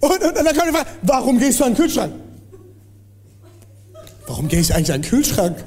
Und, 0.00 0.10
und, 0.10 0.22
und 0.22 0.34
dann 0.34 0.46
kommt 0.46 0.68
die 0.68 0.72
Frage, 0.72 0.88
warum 1.02 1.38
gehst 1.38 1.60
du 1.60 1.64
an 1.64 1.74
den 1.74 1.76
Kühlschrank? 1.76 2.12
Warum 4.26 4.48
gehe 4.48 4.60
ich 4.60 4.74
eigentlich 4.74 4.92
an 4.92 5.02
den 5.02 5.08
Kühlschrank? 5.08 5.64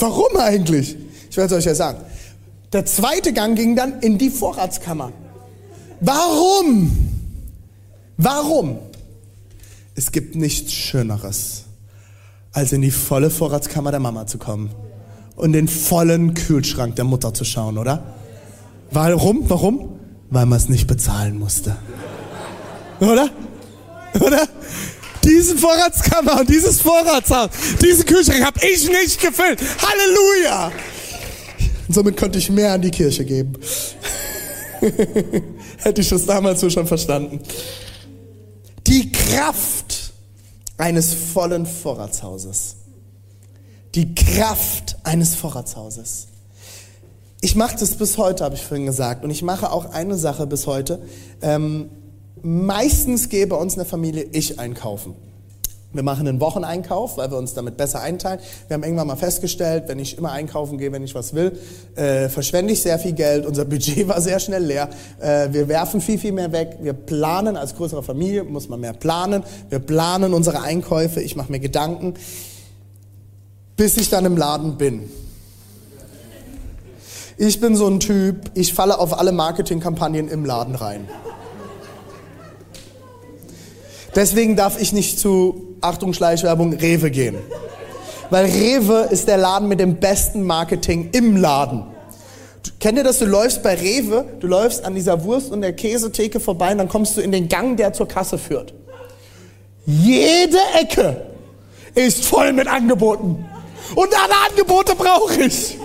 Warum 0.00 0.36
eigentlich? 0.36 0.96
Ich 1.30 1.36
werde 1.36 1.54
es 1.54 1.60
euch 1.60 1.66
ja 1.66 1.74
sagen. 1.74 2.00
Der 2.72 2.86
zweite 2.86 3.32
Gang 3.32 3.56
ging 3.56 3.76
dann 3.76 4.00
in 4.00 4.18
die 4.18 4.30
Vorratskammer. 4.30 5.12
Warum? 6.00 6.90
Warum? 8.16 8.78
Es 9.94 10.12
gibt 10.12 10.34
nichts 10.36 10.72
Schöneres, 10.72 11.64
als 12.52 12.72
in 12.72 12.80
die 12.82 12.90
volle 12.90 13.30
Vorratskammer 13.30 13.90
der 13.90 14.00
Mama 14.00 14.26
zu 14.26 14.38
kommen 14.38 14.70
und 15.36 15.52
den 15.52 15.68
vollen 15.68 16.34
Kühlschrank 16.34 16.96
der 16.96 17.04
Mutter 17.04 17.34
zu 17.34 17.44
schauen, 17.44 17.76
oder? 17.76 18.02
Warum? 18.90 19.48
Warum? 19.48 19.98
Weil 20.30 20.46
man 20.46 20.58
es 20.58 20.68
nicht 20.68 20.86
bezahlen 20.86 21.38
musste. 21.38 21.76
Oder? 23.00 23.30
Oder? 24.20 24.46
Diese 25.24 25.56
Vorratskammer 25.56 26.40
und 26.40 26.48
dieses 26.48 26.80
Vorratshaus, 26.80 27.50
diesen 27.82 28.06
Kühlschrank 28.06 28.44
habe 28.44 28.60
ich 28.64 28.88
nicht 28.88 29.20
gefüllt. 29.20 29.60
Halleluja! 29.60 30.72
Und 31.88 31.94
somit 31.94 32.16
konnte 32.16 32.38
ich 32.38 32.50
mehr 32.50 32.72
an 32.72 32.82
die 32.82 32.90
Kirche 32.90 33.24
geben. 33.24 33.54
Hätte 35.78 36.00
ich 36.00 36.08
das 36.08 36.26
damals 36.26 36.60
so 36.60 36.70
schon 36.70 36.86
verstanden. 36.86 37.40
Die 38.86 39.12
Kraft 39.12 40.12
eines 40.78 41.12
vollen 41.12 41.66
Vorratshauses. 41.66 42.76
Die 43.94 44.14
Kraft 44.14 44.96
eines 45.02 45.34
Vorratshauses. 45.34 46.28
Ich 47.40 47.56
mache 47.56 47.76
das 47.78 47.94
bis 47.94 48.18
heute, 48.18 48.44
habe 48.44 48.54
ich 48.54 48.62
vorhin 48.62 48.86
gesagt. 48.86 49.24
Und 49.24 49.30
ich 49.30 49.42
mache 49.42 49.70
auch 49.70 49.92
eine 49.92 50.16
Sache 50.16 50.46
bis 50.46 50.66
heute. 50.66 51.02
Ähm, 51.42 51.90
meistens 52.42 53.28
gehe 53.28 53.46
bei 53.46 53.56
uns 53.56 53.74
in 53.74 53.80
der 53.80 53.86
Familie 53.86 54.26
ich 54.32 54.58
einkaufen. 54.58 55.14
Wir 55.92 56.04
machen 56.04 56.28
einen 56.28 56.38
Wocheneinkauf, 56.38 57.16
weil 57.16 57.32
wir 57.32 57.38
uns 57.38 57.52
damit 57.54 57.76
besser 57.76 58.00
einteilen. 58.00 58.38
Wir 58.68 58.74
haben 58.74 58.84
irgendwann 58.84 59.08
mal 59.08 59.16
festgestellt, 59.16 59.84
wenn 59.88 59.98
ich 59.98 60.16
immer 60.16 60.30
einkaufen 60.30 60.78
gehe, 60.78 60.92
wenn 60.92 61.02
ich 61.02 61.16
was 61.16 61.34
will, 61.34 61.58
äh, 61.96 62.28
verschwende 62.28 62.72
ich 62.72 62.80
sehr 62.80 62.98
viel 63.00 63.12
Geld. 63.12 63.44
Unser 63.44 63.64
Budget 63.66 64.06
war 64.06 64.20
sehr 64.20 64.38
schnell 64.38 64.64
leer. 64.64 64.88
Äh, 65.20 65.48
wir 65.52 65.66
werfen 65.66 66.00
viel, 66.00 66.18
viel 66.18 66.30
mehr 66.30 66.52
weg. 66.52 66.78
Wir 66.80 66.92
planen, 66.92 67.56
als 67.56 67.74
größere 67.74 68.04
Familie 68.04 68.44
muss 68.44 68.68
man 68.68 68.78
mehr 68.78 68.92
planen. 68.92 69.42
Wir 69.68 69.80
planen 69.80 70.32
unsere 70.32 70.62
Einkäufe. 70.62 71.20
Ich 71.22 71.34
mache 71.34 71.50
mir 71.50 71.58
Gedanken, 71.60 72.14
bis 73.76 73.96
ich 73.96 74.10
dann 74.10 74.24
im 74.26 74.36
Laden 74.36 74.76
bin. 74.76 75.10
Ich 77.36 77.58
bin 77.60 77.74
so 77.74 77.88
ein 77.88 77.98
Typ, 77.98 78.50
ich 78.54 78.74
falle 78.74 78.98
auf 78.98 79.18
alle 79.18 79.32
Marketingkampagnen 79.32 80.28
im 80.28 80.44
Laden 80.44 80.76
rein. 80.76 81.08
Deswegen 84.14 84.56
darf 84.56 84.80
ich 84.80 84.92
nicht 84.92 85.18
zu, 85.18 85.76
Achtung 85.80 86.12
Schleichwerbung, 86.12 86.72
Rewe 86.74 87.10
gehen. 87.10 87.36
Weil 88.30 88.46
Rewe 88.46 89.08
ist 89.10 89.28
der 89.28 89.36
Laden 89.36 89.68
mit 89.68 89.80
dem 89.80 89.96
besten 89.96 90.44
Marketing 90.44 91.10
im 91.12 91.36
Laden. 91.36 91.84
Kennt 92.78 92.98
ihr 92.98 93.04
das? 93.04 93.18
Du 93.18 93.24
läufst 93.24 93.62
bei 93.62 93.74
Rewe, 93.74 94.24
du 94.40 94.46
läufst 94.46 94.84
an 94.84 94.94
dieser 94.94 95.24
Wurst- 95.24 95.50
und 95.50 95.60
der 95.60 95.72
Käsetheke 95.72 96.40
vorbei 96.40 96.72
und 96.72 96.78
dann 96.78 96.88
kommst 96.88 97.16
du 97.16 97.20
in 97.20 97.32
den 97.32 97.48
Gang, 97.48 97.76
der 97.76 97.92
zur 97.92 98.08
Kasse 98.08 98.38
führt. 98.38 98.72
Jede 99.86 100.58
Ecke 100.80 101.22
ist 101.94 102.24
voll 102.24 102.52
mit 102.52 102.68
Angeboten. 102.68 103.44
Und 103.94 104.08
alle 104.14 104.34
Angebote 104.48 104.94
brauche 104.94 105.42
ich. 105.42 105.78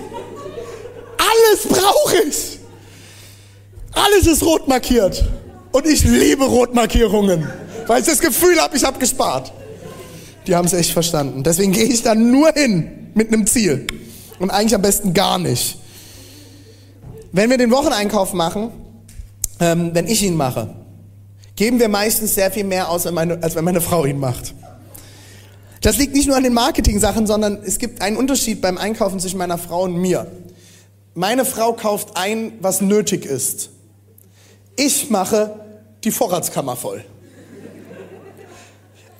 Alles 1.17 1.67
brauche 1.67 2.17
ich. 2.27 2.59
Alles 3.93 4.27
ist 4.27 4.43
rot 4.43 4.67
markiert. 4.67 5.25
Und 5.71 5.87
ich 5.87 6.03
liebe 6.03 6.45
Rotmarkierungen 6.45 7.49
weil 7.87 8.01
ich 8.01 8.07
das 8.07 8.19
Gefühl 8.19 8.59
habe, 8.59 8.75
ich 8.75 8.83
habe 8.83 8.99
gespart. 8.99 9.51
Die 10.47 10.55
haben 10.55 10.65
es 10.65 10.73
echt 10.73 10.91
verstanden. 10.91 11.43
Deswegen 11.43 11.71
gehe 11.71 11.85
ich 11.85 12.03
da 12.03 12.15
nur 12.15 12.51
hin 12.51 13.11
mit 13.13 13.33
einem 13.33 13.47
Ziel. 13.47 13.87
Und 14.39 14.51
eigentlich 14.51 14.75
am 14.75 14.81
besten 14.81 15.13
gar 15.13 15.39
nicht. 15.39 15.77
Wenn 17.31 17.49
wir 17.49 17.57
den 17.57 17.71
Wocheneinkauf 17.71 18.33
machen, 18.33 18.71
ähm, 19.59 19.91
wenn 19.93 20.07
ich 20.07 20.23
ihn 20.23 20.35
mache, 20.35 20.75
geben 21.55 21.79
wir 21.79 21.89
meistens 21.89 22.35
sehr 22.35 22.51
viel 22.51 22.65
mehr 22.65 22.89
aus, 22.89 23.05
als 23.05 23.55
wenn 23.55 23.63
meine 23.63 23.81
Frau 23.81 24.05
ihn 24.05 24.19
macht. 24.19 24.53
Das 25.81 25.97
liegt 25.97 26.13
nicht 26.13 26.27
nur 26.27 26.35
an 26.35 26.43
den 26.43 26.53
Marketing-Sachen, 26.53 27.27
sondern 27.27 27.61
es 27.63 27.77
gibt 27.77 28.01
einen 28.01 28.17
Unterschied 28.17 28.61
beim 28.61 28.77
Einkaufen 28.77 29.19
zwischen 29.19 29.37
meiner 29.37 29.57
Frau 29.57 29.83
und 29.83 29.95
mir. 29.95 30.31
Meine 31.13 31.45
Frau 31.45 31.73
kauft 31.73 32.17
ein, 32.17 32.53
was 32.59 32.81
nötig 32.81 33.25
ist. 33.25 33.69
Ich 34.75 35.09
mache 35.09 35.59
die 36.03 36.11
Vorratskammer 36.11 36.75
voll. 36.75 37.05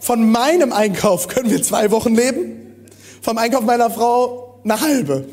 Von 0.06 0.30
meinem 0.30 0.72
Einkauf 0.72 1.28
können 1.28 1.50
wir 1.50 1.64
zwei 1.64 1.90
Wochen 1.90 2.14
leben, 2.14 2.86
vom 3.24 3.40
Einkauf 3.40 3.64
meiner 3.64 3.90
Frau 3.90 4.60
eine 4.64 4.80
halbe 4.80 5.26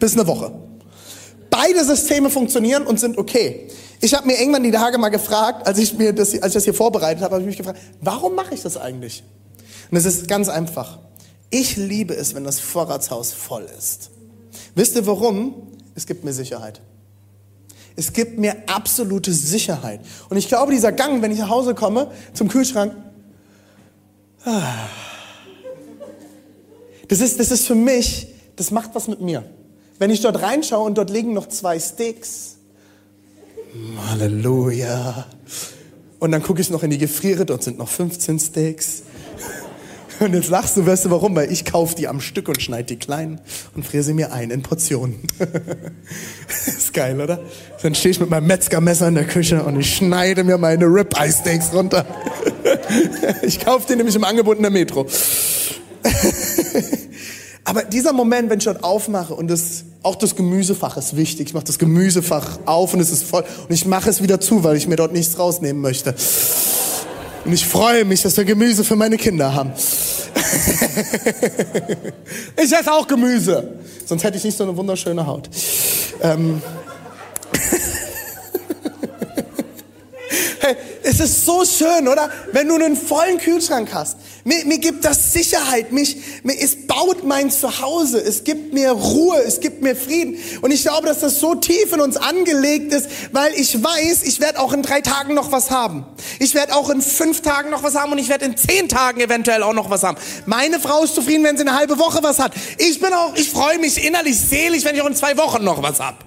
bis 0.00 0.14
eine 0.14 0.26
Woche. 0.26 0.50
Beide 1.50 1.84
Systeme 1.84 2.28
funktionieren 2.28 2.84
und 2.84 2.98
sind 2.98 3.16
okay. 3.16 3.68
Ich 4.00 4.12
habe 4.12 4.26
mir 4.26 4.40
irgendwann 4.40 4.64
die 4.64 4.72
Tage 4.72 4.98
mal 4.98 5.10
gefragt, 5.10 5.68
als 5.68 5.78
ich 5.78 5.96
mir 5.96 6.12
das, 6.12 6.32
als 6.34 6.46
ich 6.50 6.54
das 6.54 6.64
hier 6.64 6.74
vorbereitet 6.74 7.22
habe, 7.22 7.34
habe 7.34 7.42
ich 7.42 7.46
mich 7.46 7.56
gefragt, 7.58 7.78
warum 8.00 8.34
mache 8.34 8.54
ich 8.54 8.62
das 8.62 8.76
eigentlich? 8.76 9.22
Und 9.88 9.96
es 9.96 10.04
ist 10.04 10.26
ganz 10.26 10.48
einfach. 10.48 10.98
Ich 11.50 11.76
liebe 11.76 12.12
es, 12.12 12.34
wenn 12.34 12.42
das 12.42 12.58
Vorratshaus 12.58 13.32
voll 13.34 13.68
ist. 13.78 14.10
Wisst 14.74 14.96
ihr 14.96 15.06
warum? 15.06 15.54
Es 15.94 16.06
gibt 16.06 16.24
mir 16.24 16.32
Sicherheit. 16.32 16.80
Es 17.94 18.12
gibt 18.12 18.36
mir 18.36 18.56
absolute 18.66 19.32
Sicherheit. 19.32 20.00
Und 20.28 20.38
ich 20.38 20.48
glaube, 20.48 20.72
dieser 20.72 20.90
Gang, 20.90 21.22
wenn 21.22 21.30
ich 21.30 21.38
nach 21.38 21.50
Hause 21.50 21.76
komme, 21.76 22.10
zum 22.34 22.48
Kühlschrank, 22.48 22.92
das 27.08 27.20
ist, 27.20 27.40
das 27.40 27.50
ist 27.50 27.66
für 27.66 27.74
mich, 27.74 28.28
das 28.56 28.70
macht 28.70 28.90
was 28.94 29.08
mit 29.08 29.20
mir. 29.20 29.44
Wenn 29.98 30.10
ich 30.10 30.20
dort 30.20 30.40
reinschaue 30.40 30.86
und 30.86 30.96
dort 30.96 31.10
liegen 31.10 31.32
noch 31.32 31.48
zwei 31.48 31.78
Sticks, 31.80 32.56
Halleluja. 34.08 35.26
Und 36.18 36.32
dann 36.32 36.42
gucke 36.42 36.60
ich 36.60 36.70
noch 36.70 36.82
in 36.82 36.90
die 36.90 36.98
Gefriere, 36.98 37.44
dort 37.44 37.62
sind 37.62 37.78
noch 37.78 37.88
15 37.88 38.38
Sticks. 38.38 39.02
Und 40.18 40.32
jetzt 40.32 40.48
lachst 40.48 40.78
du, 40.78 40.86
weißt 40.86 41.04
du 41.04 41.10
warum? 41.10 41.36
Weil 41.36 41.52
ich 41.52 41.66
kaufe 41.66 41.94
die 41.94 42.08
am 42.08 42.22
Stück 42.22 42.48
und 42.48 42.62
schneide 42.62 42.84
die 42.84 42.96
klein 42.96 43.38
und 43.74 43.84
friere 43.84 44.02
sie 44.02 44.14
mir 44.14 44.32
ein 44.32 44.50
in 44.50 44.62
Portionen. 44.62 45.20
ist 46.66 46.94
geil, 46.94 47.20
oder? 47.20 47.38
Dann 47.82 47.94
stehe 47.94 48.12
ich 48.12 48.20
mit 48.20 48.30
meinem 48.30 48.46
Metzgermesser 48.46 49.08
in 49.08 49.14
der 49.14 49.26
Küche 49.26 49.62
und 49.62 49.78
ich 49.78 49.94
schneide 49.94 50.42
mir 50.42 50.56
meine 50.56 50.86
Ribeye 50.86 51.30
Steaks 51.30 51.70
runter. 51.74 52.06
ich 53.42 53.64
kaufe 53.64 53.86
die 53.88 53.96
nämlich 53.96 54.14
im 54.14 54.24
Angebot 54.24 54.56
in 54.56 54.62
der 54.62 54.70
Metro. 54.70 55.06
Aber 57.64 57.82
dieser 57.82 58.12
Moment, 58.12 58.48
wenn 58.48 58.58
ich 58.58 58.64
dort 58.64 58.84
aufmache 58.84 59.34
und 59.34 59.48
das, 59.48 59.84
auch 60.02 60.14
das 60.14 60.36
Gemüsefach 60.36 60.96
ist 60.96 61.16
wichtig. 61.16 61.48
Ich 61.48 61.54
mache 61.54 61.64
das 61.64 61.78
Gemüsefach 61.78 62.60
auf 62.64 62.94
und 62.94 63.00
es 63.00 63.10
ist 63.10 63.24
voll. 63.24 63.44
Und 63.68 63.74
ich 63.74 63.86
mache 63.86 64.08
es 64.08 64.22
wieder 64.22 64.40
zu, 64.40 64.62
weil 64.62 64.76
ich 64.76 64.86
mir 64.86 64.96
dort 64.96 65.12
nichts 65.12 65.38
rausnehmen 65.38 65.82
möchte. 65.82 66.14
Und 67.44 67.52
ich 67.52 67.66
freue 67.66 68.04
mich, 68.04 68.22
dass 68.22 68.36
wir 68.36 68.44
Gemüse 68.44 68.84
für 68.84 68.96
meine 68.96 69.16
Kinder 69.16 69.54
haben. 69.54 69.72
ich 72.56 72.72
esse 72.72 72.92
auch 72.92 73.08
Gemüse. 73.08 73.68
Sonst 74.04 74.22
hätte 74.22 74.36
ich 74.36 74.44
nicht 74.44 74.56
so 74.56 74.64
eine 74.64 74.76
wunderschöne 74.76 75.26
Haut. 75.26 75.50
Ähm. 76.22 76.62
Es 81.02 81.20
ist 81.20 81.44
so 81.44 81.64
schön, 81.64 82.08
oder? 82.08 82.30
Wenn 82.52 82.68
du 82.68 82.74
einen 82.74 82.96
vollen 82.96 83.38
Kühlschrank 83.38 83.92
hast. 83.92 84.16
Mir, 84.44 84.64
mir 84.64 84.78
gibt 84.78 85.04
das 85.04 85.32
Sicherheit. 85.32 85.92
Mich, 85.92 86.16
mir, 86.42 86.58
es 86.58 86.86
baut 86.86 87.24
mein 87.24 87.50
Zuhause. 87.50 88.20
Es 88.20 88.44
gibt 88.44 88.72
mir 88.72 88.90
Ruhe. 88.92 89.38
Es 89.44 89.60
gibt 89.60 89.82
mir 89.82 89.96
Frieden. 89.96 90.36
Und 90.62 90.70
ich 90.70 90.82
glaube, 90.82 91.06
dass 91.06 91.20
das 91.20 91.40
so 91.40 91.54
tief 91.54 91.92
in 91.92 92.00
uns 92.00 92.16
angelegt 92.16 92.92
ist, 92.92 93.08
weil 93.32 93.52
ich 93.54 93.82
weiß, 93.82 94.22
ich 94.22 94.40
werde 94.40 94.60
auch 94.60 94.72
in 94.72 94.82
drei 94.82 95.00
Tagen 95.00 95.34
noch 95.34 95.52
was 95.52 95.70
haben. 95.70 96.06
Ich 96.38 96.54
werde 96.54 96.74
auch 96.74 96.90
in 96.90 97.02
fünf 97.02 97.42
Tagen 97.42 97.70
noch 97.70 97.82
was 97.82 97.94
haben 97.94 98.12
und 98.12 98.18
ich 98.18 98.28
werde 98.28 98.44
in 98.44 98.56
zehn 98.56 98.88
Tagen 98.88 99.20
eventuell 99.20 99.62
auch 99.62 99.74
noch 99.74 99.90
was 99.90 100.02
haben. 100.02 100.16
Meine 100.46 100.80
Frau 100.80 101.02
ist 101.04 101.14
zufrieden, 101.14 101.44
wenn 101.44 101.56
sie 101.56 101.62
eine 101.62 101.76
halbe 101.76 101.98
Woche 101.98 102.22
was 102.22 102.38
hat. 102.38 102.52
Ich 102.78 103.00
bin 103.00 103.12
auch, 103.12 103.34
ich 103.34 103.50
freue 103.50 103.78
mich 103.78 104.04
innerlich 104.04 104.38
selig, 104.38 104.84
wenn 104.84 104.94
ich 104.94 105.02
auch 105.02 105.08
in 105.08 105.16
zwei 105.16 105.36
Wochen 105.36 105.64
noch 105.64 105.82
was 105.82 106.00
hab. 106.00 106.24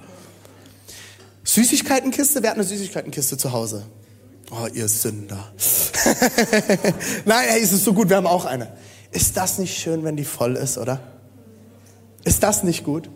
Süßigkeitenkiste, 1.44 2.44
wer 2.44 2.52
hat 2.52 2.58
eine 2.58 2.66
Süßigkeitenkiste 2.66 3.38
zu 3.38 3.52
Hause? 3.52 3.86
Oh, 4.52 4.68
ihr 4.74 4.88
Sünder. 4.88 5.52
Nein, 7.26 7.50
ey, 7.50 7.62
es 7.62 7.72
ist 7.72 7.84
so 7.84 7.94
gut, 7.94 8.10
wir 8.10 8.18
haben 8.18 8.28
auch 8.28 8.46
eine. 8.46 8.72
Ist 9.12 9.38
das 9.38 9.60
nicht 9.60 9.78
schön, 9.78 10.04
wenn 10.04 10.16
die 10.16 10.26
voll 10.26 10.56
ist, 10.56 10.78
oder? 10.78 11.00
Ist 12.24 12.44
das 12.44 12.64
nicht 12.64 12.84
gut? 12.84 13.10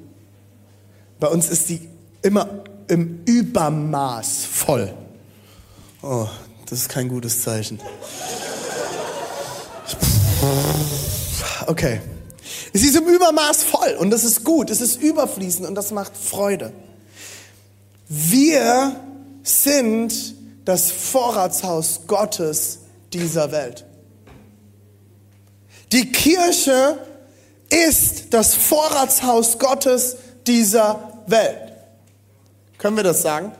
Bei 1.20 1.28
uns 1.28 1.50
ist 1.50 1.70
die 1.70 1.88
immer 2.22 2.64
im 2.88 3.24
Übermaß 3.26 4.46
voll. 4.46 4.94
Oh, 6.02 6.28
das 6.70 6.80
ist 6.80 6.90
kein 6.90 7.10
gutes 7.10 7.42
Zeichen. 7.42 7.80
Okay. 11.68 12.02
Sie 12.74 12.88
ist 12.88 12.96
im 12.96 13.06
Übermaß 13.06 13.64
voll 13.64 13.96
und 14.00 14.10
das 14.10 14.24
ist 14.24 14.44
gut, 14.44 14.70
es 14.70 14.82
ist 14.82 15.02
überfließend 15.02 15.68
und 15.68 15.76
das 15.76 15.92
macht 15.92 16.18
Freude. 16.18 16.74
Wir 18.10 19.00
sind 19.44 20.36
das 20.66 20.92
Vorratshaus 20.92 22.02
Gottes 22.08 22.80
dieser 23.12 23.52
Welt. 23.52 23.86
Die 25.92 26.12
Kirche 26.12 26.98
ist 27.70 28.34
das 28.34 28.56
Vorratshaus 28.56 29.60
Gottes 29.60 30.18
dieser 30.48 31.22
Welt. 31.28 31.74
Können 32.78 32.98
wir 32.98 33.04
das 33.04 33.22
sagen? 33.22 33.52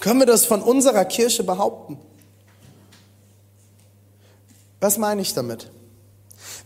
Können 0.00 0.20
wir 0.20 0.26
das 0.26 0.44
von 0.44 0.62
unserer 0.62 1.04
Kirche 1.04 1.44
behaupten? 1.44 1.98
Was 4.80 4.98
meine 4.98 5.22
ich 5.22 5.32
damit? 5.32 5.70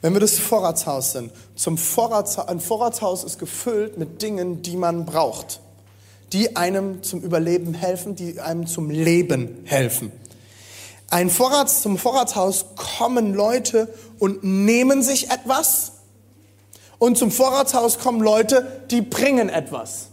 Wenn 0.02 0.14
wir 0.14 0.20
das 0.20 0.38
Vorratshaus 0.38 1.12
sind, 1.12 1.32
zum 1.54 1.76
Vorratshaus, 1.78 2.48
ein 2.48 2.60
Vorratshaus 2.60 3.22
ist 3.22 3.38
gefüllt 3.38 3.98
mit 3.98 4.22
Dingen, 4.22 4.62
die 4.62 4.76
man 4.76 5.04
braucht, 5.04 5.60
die 6.32 6.56
einem 6.56 7.02
zum 7.02 7.20
Überleben 7.22 7.74
helfen, 7.74 8.14
die 8.14 8.40
einem 8.40 8.66
zum 8.66 8.90
Leben 8.90 9.58
helfen. 9.64 10.12
Ein 11.10 11.28
Vorrats, 11.28 11.82
zum 11.82 11.98
Vorratshaus 11.98 12.66
kommen 12.76 13.34
Leute 13.34 13.92
und 14.18 14.44
nehmen 14.44 15.02
sich 15.02 15.30
etwas 15.30 15.92
und 16.98 17.16
zum 17.18 17.32
Vorratshaus 17.32 17.98
kommen 17.98 18.20
Leute, 18.20 18.84
die 18.90 19.00
bringen 19.00 19.48
etwas. 19.48 20.08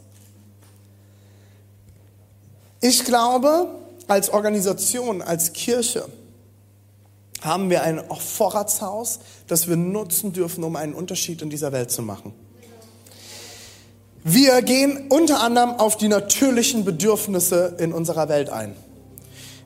Ich 2.81 3.03
glaube, 3.03 3.67
als 4.07 4.29
Organisation, 4.29 5.21
als 5.21 5.53
Kirche 5.53 6.07
haben 7.41 7.69
wir 7.69 7.83
ein 7.83 8.01
Vorratshaus, 8.09 9.19
das 9.47 9.67
wir 9.67 9.75
nutzen 9.75 10.33
dürfen, 10.33 10.63
um 10.63 10.75
einen 10.75 10.93
Unterschied 10.93 11.41
in 11.41 11.49
dieser 11.49 11.71
Welt 11.71 11.91
zu 11.91 12.01
machen. 12.01 12.33
Wir 14.29 14.61
gehen 14.61 15.05
unter 15.07 15.41
anderem 15.41 15.75
auf 15.75 15.95
die 15.95 16.09
natürlichen 16.09 16.83
Bedürfnisse 16.83 17.77
in 17.79 17.93
unserer 17.93 18.27
Welt 18.27 18.49
ein. 18.49 18.75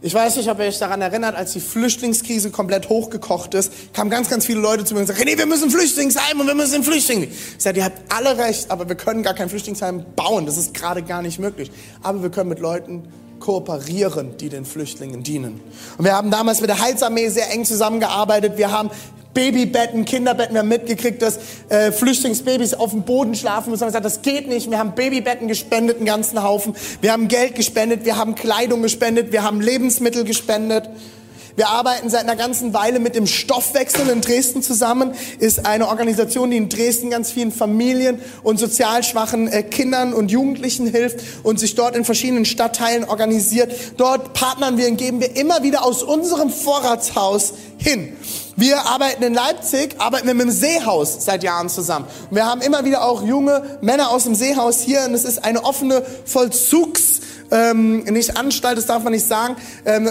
Ich 0.03 0.13
weiß 0.13 0.35
nicht, 0.35 0.51
ob 0.51 0.59
ihr 0.59 0.65
euch 0.65 0.77
daran 0.77 1.01
erinnert, 1.01 1.35
als 1.35 1.53
die 1.53 1.59
Flüchtlingskrise 1.59 2.51
komplett 2.51 2.87
hochgekocht 2.87 3.55
ist, 3.55 3.71
kamen 3.91 4.11
ganz, 4.11 4.29
ganz 4.29 4.45
viele 4.45 4.59
Leute 4.59 4.85
zu 4.85 4.93
mir 4.93 4.99
und 4.99 5.07
sagten, 5.07 5.23
nee, 5.25 5.35
wir 5.35 5.47
müssen 5.47 5.71
Flüchtlingsheim 5.71 6.39
und 6.39 6.45
wir 6.45 6.53
müssen 6.53 6.83
Flüchtlinge. 6.83 7.25
Ich 7.25 7.55
sage, 7.57 7.79
ihr 7.79 7.85
habt 7.85 8.13
alle 8.13 8.37
recht, 8.37 8.69
aber 8.69 8.87
wir 8.87 8.95
können 8.95 9.23
gar 9.23 9.33
kein 9.33 9.49
Flüchtlingsheim 9.49 10.05
bauen. 10.15 10.45
Das 10.45 10.57
ist 10.57 10.75
gerade 10.75 11.01
gar 11.01 11.23
nicht 11.23 11.39
möglich. 11.39 11.71
Aber 12.03 12.21
wir 12.21 12.29
können 12.29 12.49
mit 12.49 12.59
Leuten 12.59 13.07
kooperieren, 13.39 14.37
die 14.37 14.49
den 14.49 14.65
Flüchtlingen 14.65 15.23
dienen. 15.23 15.59
Und 15.97 16.05
wir 16.05 16.13
haben 16.13 16.29
damals 16.29 16.61
mit 16.61 16.69
der 16.69 16.79
Heilsarmee 16.79 17.29
sehr 17.29 17.51
eng 17.51 17.65
zusammengearbeitet. 17.65 18.59
Wir 18.59 18.71
haben 18.71 18.91
Babybetten, 19.33 20.05
Kinderbetten. 20.05 20.53
Wir 20.53 20.59
haben 20.59 20.67
mitgekriegt, 20.67 21.21
dass 21.21 21.39
äh, 21.69 21.91
Flüchtlingsbabys 21.91 22.73
auf 22.73 22.91
dem 22.91 23.03
Boden 23.03 23.35
schlafen 23.35 23.71
müssen. 23.71 23.81
Wir 23.81 23.85
haben 23.85 23.93
gesagt, 23.93 24.05
das 24.05 24.21
geht 24.21 24.47
nicht. 24.47 24.69
Wir 24.69 24.77
haben 24.77 24.93
Babybetten 24.93 25.47
gespendet, 25.47 25.97
einen 25.97 26.05
ganzen 26.05 26.43
Haufen. 26.43 26.75
Wir 27.01 27.11
haben 27.11 27.27
Geld 27.27 27.55
gespendet, 27.55 28.05
wir 28.05 28.17
haben 28.17 28.35
Kleidung 28.35 28.81
gespendet, 28.81 29.31
wir 29.31 29.43
haben 29.43 29.61
Lebensmittel 29.61 30.23
gespendet. 30.23 30.89
Wir 31.55 31.67
arbeiten 31.67 32.09
seit 32.09 32.21
einer 32.21 32.35
ganzen 32.35 32.73
Weile 32.73 32.99
mit 32.99 33.15
dem 33.15 33.27
Stoffwechsel 33.27 34.07
in 34.09 34.21
Dresden 34.21 34.61
zusammen. 34.61 35.13
Ist 35.39 35.65
eine 35.65 35.87
Organisation, 35.87 36.51
die 36.51 36.57
in 36.57 36.69
Dresden 36.69 37.09
ganz 37.09 37.31
vielen 37.31 37.51
Familien 37.51 38.19
und 38.43 38.57
sozial 38.57 39.03
schwachen 39.03 39.47
äh, 39.47 39.63
Kindern 39.63 40.13
und 40.13 40.31
Jugendlichen 40.31 40.87
hilft 40.87 41.19
und 41.43 41.59
sich 41.59 41.75
dort 41.75 41.95
in 41.95 42.05
verschiedenen 42.05 42.45
Stadtteilen 42.45 43.03
organisiert. 43.03 43.73
Dort 43.97 44.33
partnern 44.33 44.77
wir 44.77 44.87
und 44.87 44.97
geben 44.97 45.19
wir 45.19 45.35
immer 45.35 45.61
wieder 45.61 45.85
aus 45.85 46.03
unserem 46.03 46.49
Vorratshaus 46.49 47.53
hin. 47.77 48.15
Wir 48.61 48.85
arbeiten 48.85 49.23
in 49.23 49.33
Leipzig, 49.33 49.95
arbeiten 49.97 50.27
wir 50.27 50.35
mit 50.35 50.45
dem 50.45 50.51
Seehaus 50.51 51.25
seit 51.25 51.41
Jahren 51.41 51.67
zusammen. 51.67 52.05
Wir 52.29 52.45
haben 52.45 52.61
immer 52.61 52.85
wieder 52.85 53.03
auch 53.03 53.23
junge 53.23 53.79
Männer 53.81 54.11
aus 54.11 54.25
dem 54.25 54.35
Seehaus 54.35 54.81
hier 54.81 55.03
und 55.07 55.15
es 55.15 55.25
ist 55.25 55.43
eine 55.43 55.63
offene 55.63 56.03
Vollzugs- 56.25 57.21
ähm, 57.49 58.03
nicht 58.03 58.37
Anstalt, 58.37 58.77
das 58.77 58.85
darf 58.85 59.03
man 59.03 59.13
nicht 59.13 59.27
sagen, 59.27 59.57
ähm, 59.85 60.09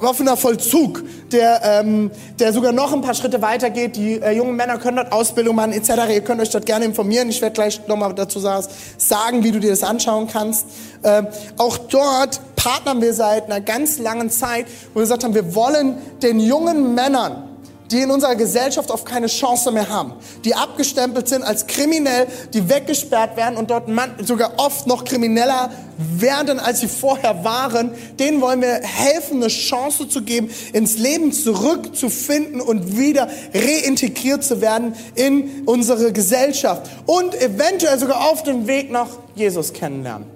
offener 0.00 0.36
Vollzug, 0.36 1.02
der, 1.30 1.60
ähm, 1.62 2.10
der 2.38 2.52
sogar 2.52 2.72
noch 2.72 2.94
ein 2.94 3.02
paar 3.02 3.14
Schritte 3.14 3.42
weiter 3.42 3.68
geht. 3.68 3.96
Die 3.96 4.14
äh, 4.22 4.30
jungen 4.30 4.56
Männer 4.56 4.78
können 4.78 4.96
dort 4.96 5.12
Ausbildung 5.12 5.56
machen 5.56 5.72
etc. 5.72 6.08
Ihr 6.14 6.22
könnt 6.22 6.40
euch 6.40 6.50
dort 6.50 6.64
gerne 6.64 6.86
informieren. 6.86 7.28
Ich 7.28 7.42
werde 7.42 7.52
gleich 7.52 7.86
nochmal 7.88 8.14
dazu 8.14 8.38
sagen, 8.38 9.44
wie 9.44 9.50
du 9.50 9.60
dir 9.60 9.70
das 9.70 9.82
anschauen 9.82 10.28
kannst. 10.32 10.66
Ähm, 11.04 11.26
auch 11.58 11.76
dort 11.76 12.40
partnern 12.56 13.02
wir 13.02 13.12
seit 13.12 13.46
einer 13.46 13.60
ganz 13.60 13.98
langen 13.98 14.30
Zeit, 14.30 14.66
wo 14.94 15.00
wir 15.00 15.02
gesagt 15.02 15.24
haben, 15.24 15.34
wir 15.34 15.54
wollen 15.54 15.98
den 16.22 16.40
jungen 16.40 16.94
Männern 16.94 17.45
die 17.90 18.00
in 18.02 18.10
unserer 18.10 18.36
Gesellschaft 18.36 18.90
oft 18.90 19.06
keine 19.06 19.26
Chance 19.26 19.70
mehr 19.72 19.88
haben, 19.88 20.12
die 20.44 20.54
abgestempelt 20.54 21.28
sind 21.28 21.42
als 21.42 21.66
kriminell, 21.66 22.26
die 22.52 22.68
weggesperrt 22.68 23.36
werden 23.36 23.56
und 23.56 23.70
dort 23.70 23.88
sogar 24.26 24.52
oft 24.58 24.86
noch 24.86 25.04
krimineller 25.04 25.70
werden, 25.98 26.58
als 26.58 26.80
sie 26.80 26.88
vorher 26.88 27.44
waren, 27.44 27.92
denen 28.18 28.40
wollen 28.40 28.60
wir 28.60 28.80
helfen, 28.82 29.36
eine 29.36 29.48
Chance 29.48 30.08
zu 30.08 30.22
geben, 30.22 30.50
ins 30.72 30.98
Leben 30.98 31.32
zurückzufinden 31.32 32.60
und 32.60 32.98
wieder 32.98 33.28
reintegriert 33.54 34.44
zu 34.44 34.60
werden 34.60 34.94
in 35.14 35.62
unsere 35.66 36.12
Gesellschaft 36.12 36.90
und 37.06 37.34
eventuell 37.40 37.98
sogar 37.98 38.30
auf 38.30 38.42
dem 38.42 38.66
Weg 38.66 38.90
nach 38.90 39.08
Jesus 39.34 39.72
kennenlernen. 39.72 40.26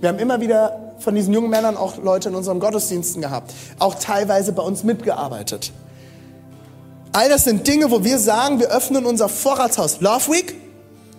Wir 0.00 0.08
haben 0.08 0.18
immer 0.18 0.40
wieder 0.40 0.94
von 0.98 1.14
diesen 1.14 1.32
jungen 1.34 1.50
Männern 1.50 1.76
auch 1.76 1.96
Leute 2.02 2.28
in 2.28 2.34
unseren 2.34 2.60
Gottesdiensten 2.60 3.22
gehabt, 3.22 3.52
auch 3.78 3.94
teilweise 3.94 4.52
bei 4.52 4.62
uns 4.62 4.84
mitgearbeitet. 4.84 5.72
All 7.12 7.28
das 7.28 7.44
sind 7.44 7.66
Dinge, 7.66 7.90
wo 7.90 8.04
wir 8.04 8.18
sagen, 8.18 8.60
wir 8.60 8.68
öffnen 8.68 9.04
unser 9.04 9.28
Vorratshaus. 9.28 10.00
Love 10.00 10.32
Week? 10.32 10.54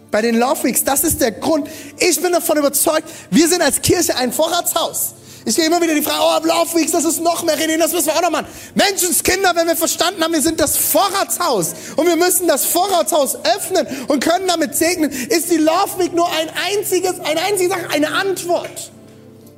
Bei 0.10 0.22
den 0.22 0.38
Love 0.38 0.64
Weeks, 0.64 0.84
das 0.84 1.04
ist 1.04 1.22
der 1.22 1.32
Grund. 1.32 1.68
Ich 2.00 2.22
bin 2.22 2.32
davon 2.32 2.58
überzeugt, 2.58 3.04
wir 3.30 3.48
sind 3.48 3.62
als 3.62 3.82
Kirche 3.82 4.16
ein 4.16 4.32
Vorratshaus. 4.34 5.14
Ich 5.46 5.56
gehe 5.56 5.66
immer 5.66 5.82
wieder 5.82 5.96
die 5.96 6.02
Frage, 6.02 6.22
oh, 6.22 6.48
Love 6.48 6.80
Weeks, 6.80 6.92
das 6.92 7.04
ist 7.04 7.22
noch 7.22 7.44
mehr 7.44 7.58
René, 7.58 7.78
das 7.78 7.94
müssen 7.94 8.08
wir 8.08 8.16
auch 8.16 8.22
noch 8.22 8.30
machen. 8.30 8.48
Menschenskinder, 8.76 9.54
wenn 9.56 9.68
wir 9.68 9.76
verstanden 9.76 10.22
haben, 10.24 10.34
wir 10.34 10.42
sind 10.42 10.60
das 10.60 10.78
Vorratshaus 10.78 11.74
und 11.96 12.06
wir 12.06 12.16
müssen 12.16 12.48
das 12.48 12.66
Vorratshaus 12.66 13.38
öffnen 13.44 13.88
und 14.08 14.24
können 14.24 14.48
damit 14.48 14.76
segnen, 14.76 15.10
ist 15.10 15.50
die 15.50 15.58
Love 15.58 15.98
Week 15.98 16.14
nur 16.14 16.28
ein 16.28 16.50
einziges, 16.70 17.20
eine 17.22 17.42
einzige 17.42 17.70
Sache, 17.70 17.90
eine 17.90 18.14
Antwort 18.14 18.92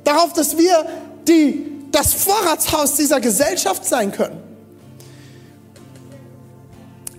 darauf, 0.04 0.32
dass 0.32 0.56
wir 0.56 0.86
die, 1.28 1.70
das 1.90 2.14
Vorratshaus 2.14 2.94
dieser 2.94 3.20
Gesellschaft 3.20 3.84
sein 3.84 4.12
können. 4.12 4.53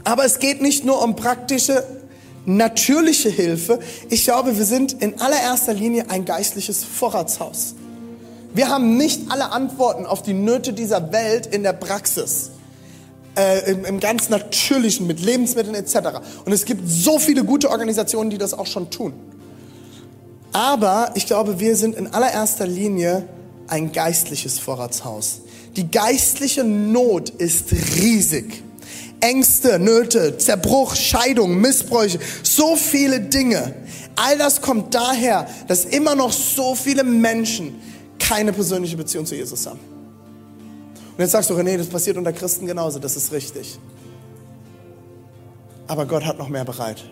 Aber 0.06 0.24
es 0.24 0.40
geht 0.40 0.62
nicht 0.62 0.86
nur 0.86 1.04
um 1.04 1.18
praktische, 1.18 1.84
natürliche 2.46 3.30
Hilfe. 3.30 3.80
Ich 4.10 4.24
glaube, 4.24 4.58
wir 4.58 4.66
sind 4.66 4.94
in 4.94 5.20
allererster 5.20 5.74
Linie 5.74 6.10
ein 6.10 6.24
geistliches 6.24 6.84
Vorratshaus. 6.84 7.76
Wir 8.54 8.70
haben 8.70 8.96
nicht 8.96 9.30
alle 9.30 9.52
Antworten 9.52 10.06
auf 10.06 10.22
die 10.22 10.34
Nöte 10.34 10.72
dieser 10.72 11.12
Welt 11.12 11.48
in 11.48 11.64
der 11.64 11.74
Praxis. 11.74 12.52
Äh, 13.36 13.72
im, 13.72 13.84
im, 13.84 14.00
ganz 14.00 14.30
natürlichen, 14.30 15.08
mit 15.08 15.20
Lebensmitteln 15.20 15.76
etc. 15.76 16.22
Und 16.46 16.54
es 16.54 16.64
gibt 16.64 16.84
so 16.88 17.20
viele 17.20 17.44
gute 17.44 17.70
Organisationen, 17.70 18.30
die 18.30 18.38
das 18.38 18.54
auch 18.54 18.68
schon 18.68 18.90
tun. 18.92 19.12
Aber 20.54 21.12
ich 21.16 21.26
glaube, 21.26 21.60
wir 21.60 21.76
sind 21.76 21.96
in 21.96 22.14
allererster 22.14 22.66
Linie 22.66 23.28
ein 23.68 23.92
geistliches 23.92 24.58
Vorratshaus. 24.58 25.42
Die 25.76 25.92
geistliche 25.92 26.64
Not 26.64 27.30
ist 27.30 27.74
riesig. 27.74 28.64
Ängste, 29.26 29.80
Nöte, 29.80 30.38
Zerbruch, 30.38 30.96
Scheidung, 30.96 31.60
Missbräuche, 31.60 32.20
so 32.44 32.76
viele 32.76 33.20
Dinge. 33.20 33.74
All 34.16 34.38
das 34.38 34.62
kommt 34.62 34.94
daher, 34.94 35.48
dass 35.68 35.84
immer 35.86 36.14
noch 36.14 36.32
so 36.32 36.76
viele 36.76 37.04
Menschen 37.04 37.76
keine 38.20 38.54
persönliche 38.54 38.96
Beziehung 38.96 39.26
zu 39.26 39.36
Jesus 39.36 39.66
haben. 39.66 39.80
Und 41.18 41.20
jetzt 41.20 41.32
sagst 41.32 41.50
du, 41.50 41.56
René, 41.56 41.76
das 41.76 41.88
passiert 41.88 42.18
unter 42.18 42.34
Christen 42.34 42.68
genauso, 42.68 43.00
das 43.00 43.18
ist 43.18 43.32
richtig. 43.32 43.80
Aber 45.88 46.06
Gott 46.06 46.24
hat 46.24 46.38
noch 46.38 46.50
mehr 46.50 46.66
bereit. 46.66 47.04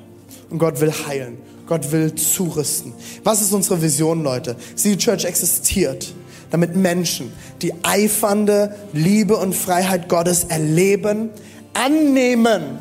Und 0.52 0.60
Gott 0.60 0.80
will 0.82 0.92
heilen. 0.92 1.40
Gott 1.68 1.92
will 1.92 2.14
zurüsten. 2.14 2.94
Was 3.24 3.42
ist 3.42 3.54
unsere 3.54 3.82
Vision, 3.82 4.22
Leute? 4.22 4.56
Sie 4.76 4.98
Church 4.98 5.26
existiert, 5.26 6.14
damit 6.52 6.76
Menschen 6.76 7.32
die 7.62 7.74
eifernde 7.84 8.76
Liebe 8.92 9.36
und 9.38 9.56
Freiheit 9.56 10.10
Gottes 10.10 10.44
erleben, 10.44 11.32
annehmen 11.74 12.80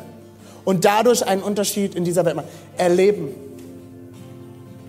und 0.65 0.85
dadurch 0.85 1.25
einen 1.25 1.41
Unterschied 1.41 1.95
in 1.95 2.03
dieser 2.03 2.25
Welt 2.25 2.35
machen. 2.35 2.49
Erleben. 2.77 3.42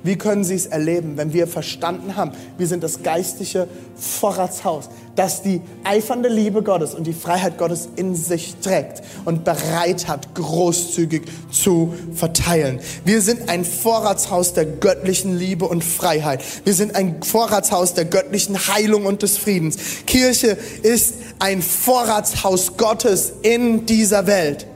Wie 0.05 0.17
können 0.17 0.45
sie 0.45 0.55
es 0.55 0.67
erleben, 0.67 1.17
wenn 1.17 1.33
wir 1.33 1.47
verstanden 1.47 2.15
haben, 2.15 2.33
wir 2.59 2.67
sind 2.67 2.83
das 2.85 3.03
geistliche 3.03 3.67
Vorratshaus, 3.97 4.91
das 5.17 5.43
die 5.43 5.63
eifernde 5.83 6.29
Liebe 6.29 6.63
Gottes 6.63 6.95
und 6.95 7.07
die 7.07 7.15
Freiheit 7.15 7.57
Gottes 7.57 7.89
in 7.97 8.15
sich 8.15 8.57
trägt 8.57 9.03
und 9.25 9.45
bereit 9.45 10.07
hat, 10.07 10.35
großzügig 10.35 11.23
zu 11.51 11.95
verteilen. 12.13 12.81
Wir 13.07 13.23
sind 13.23 13.49
ein 13.49 13.65
Vorratshaus 13.65 14.53
der 14.53 14.67
göttlichen 14.67 15.39
Liebe 15.39 15.67
und 15.67 15.83
Freiheit. 15.83 16.45
Wir 16.65 16.75
sind 16.75 16.95
ein 16.97 17.23
Vorratshaus 17.23 17.95
der 17.95 18.05
göttlichen 18.05 18.59
Heilung 18.59 19.07
und 19.07 19.23
des 19.23 19.39
Friedens. 19.39 19.79
Kirche 20.07 20.59
ist 20.83 21.15
ein 21.39 21.63
Vorratshaus 21.63 22.77
Gottes 22.77 23.33
in 23.41 23.87
dieser 23.87 24.27
Welt. 24.27 24.67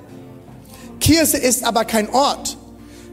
Kirche 1.00 1.36
ist 1.36 1.64
aber 1.64 1.84
kein 1.84 2.08
Ort. 2.08 2.56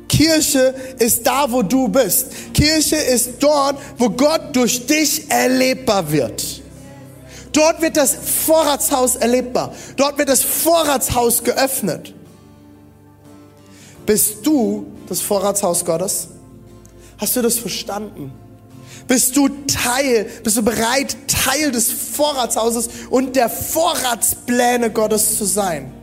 Kirche 0.07 0.75
ist 0.99 1.25
da, 1.25 1.51
wo 1.51 1.61
du 1.61 1.87
bist. 1.87 2.27
Kirche 2.53 2.95
ist 2.95 3.31
dort, 3.39 3.77
wo 3.97 4.09
Gott 4.09 4.55
durch 4.55 4.85
dich 4.85 5.29
erlebbar 5.29 6.11
wird. 6.11 6.61
Dort 7.51 7.81
wird 7.81 7.97
das 7.97 8.15
Vorratshaus 8.45 9.15
erlebbar. 9.15 9.73
Dort 9.95 10.17
wird 10.17 10.29
das 10.29 10.43
Vorratshaus 10.43 11.43
geöffnet. 11.43 12.13
Bist 14.05 14.45
du 14.45 14.85
das 15.07 15.21
Vorratshaus 15.21 15.83
Gottes? 15.85 16.27
Hast 17.17 17.35
du 17.35 17.41
das 17.41 17.57
verstanden? 17.57 18.31
Bist 19.07 19.37
du 19.37 19.49
Teil, 19.67 20.29
bist 20.43 20.57
du 20.57 20.63
bereit, 20.63 21.15
Teil 21.27 21.71
des 21.71 21.91
Vorratshauses 21.91 22.89
und 23.09 23.35
der 23.35 23.49
Vorratspläne 23.49 24.91
Gottes 24.91 25.37
zu 25.37 25.45
sein? 25.45 25.93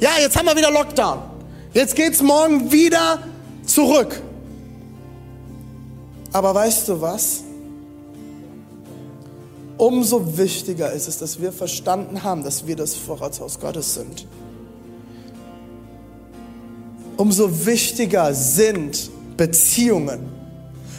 Ja, 0.00 0.10
jetzt 0.20 0.36
haben 0.36 0.46
wir 0.46 0.56
wieder 0.56 0.70
Lockdown. 0.70 1.33
Jetzt 1.74 1.96
geht's 1.96 2.22
morgen 2.22 2.70
wieder 2.70 3.18
zurück. 3.66 4.22
Aber 6.32 6.54
weißt 6.54 6.88
du 6.88 7.00
was? 7.00 7.42
Umso 9.76 10.38
wichtiger 10.38 10.92
ist 10.92 11.08
es, 11.08 11.18
dass 11.18 11.40
wir 11.40 11.52
verstanden 11.52 12.22
haben, 12.22 12.44
dass 12.44 12.68
wir 12.68 12.76
das 12.76 12.94
Vorratshaus 12.94 13.58
Gottes 13.58 13.94
sind. 13.94 14.28
Umso 17.16 17.66
wichtiger 17.66 18.32
sind 18.34 19.10
Beziehungen. 19.36 20.28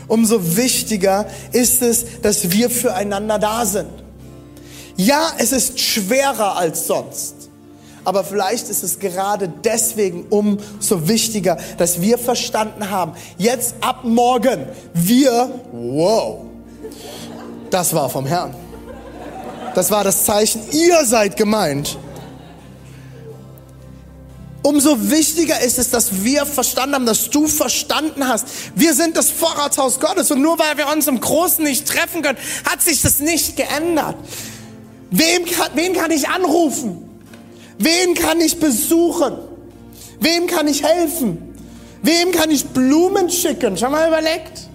Umso 0.10 0.58
wichtiger 0.58 1.26
ist 1.54 1.82
es, 1.82 2.22
dass 2.22 2.52
wir 2.52 2.70
füreinander 2.70 3.40
da 3.40 3.66
sind. 3.66 3.90
Ja, 4.98 5.32
es 5.38 5.54
ist 5.54 5.80
schwerer 5.80 6.58
als 6.58 6.86
sonst. 6.88 7.35
Aber 8.06 8.24
vielleicht 8.24 8.70
ist 8.70 8.84
es 8.84 9.00
gerade 9.00 9.52
deswegen 9.64 10.28
umso 10.30 11.08
wichtiger, 11.08 11.58
dass 11.78 12.00
wir 12.02 12.20
verstanden 12.20 12.92
haben, 12.92 13.14
jetzt 13.38 13.76
ab 13.82 14.04
morgen, 14.04 14.68
wir, 14.94 15.50
wow, 15.72 16.42
das 17.72 17.94
war 17.94 18.10
vom 18.10 18.28
Herrn. 18.28 18.56
Das 19.74 19.92
war 19.92 20.04
das 20.04 20.24
Zeichen, 20.24 20.62
ihr 20.72 21.04
seid 21.04 21.36
gemeint. 21.36 21.98
Umso 24.62 25.12
wichtiger 25.12 25.60
ist 25.62 25.78
es, 25.78 25.90
dass 25.92 26.24
wir 26.24 26.46
verstanden 26.46 26.96
haben, 26.96 27.06
dass 27.06 27.30
du 27.30 27.48
verstanden 27.48 28.28
hast. 28.28 28.48
Wir 28.76 28.94
sind 28.94 29.18
das 29.18 29.30
Vorratshaus 29.30 30.00
Gottes 30.00 30.32
und 30.32 30.42
nur 30.42 30.58
weil 30.58 30.78
wir 30.78 30.88
uns 30.88 31.08
im 31.08 31.20
Großen 31.20 31.64
nicht 31.64 31.88
treffen 31.88 32.22
können, 32.22 32.38
hat 32.70 32.82
sich 32.82 33.02
das 33.02 33.20
nicht 33.20 33.58
geändert. 33.58 34.16
Wem 35.12 35.46
kann, 35.46 35.70
wen 35.76 35.94
kann 35.94 36.10
ich 36.12 36.30
anrufen? 36.30 37.05
Wen 37.78 38.14
kann 38.14 38.40
ich 38.40 38.60
besuchen? 38.60 39.38
Wem 40.20 40.48
kann 40.48 40.68
ich 40.68 40.84
helfen? 40.84 41.54
Wem 42.02 42.32
kann 42.32 42.52
ich 42.52 42.66
Blumen 42.68 43.30
schicken? 43.30 43.78
Schon 43.78 43.92
mal 43.92 44.08
überlegt? 44.08 44.70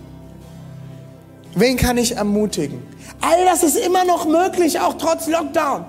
Wen 1.55 1.77
kann 1.77 1.97
ich 1.97 2.17
ermutigen? 2.17 2.83
All 3.21 3.45
das 3.45 3.63
ist 3.63 3.77
immer 3.77 4.05
noch 4.05 4.27
möglich, 4.27 4.79
auch 4.79 4.95
trotz 4.95 5.27
Lockdown. 5.27 5.85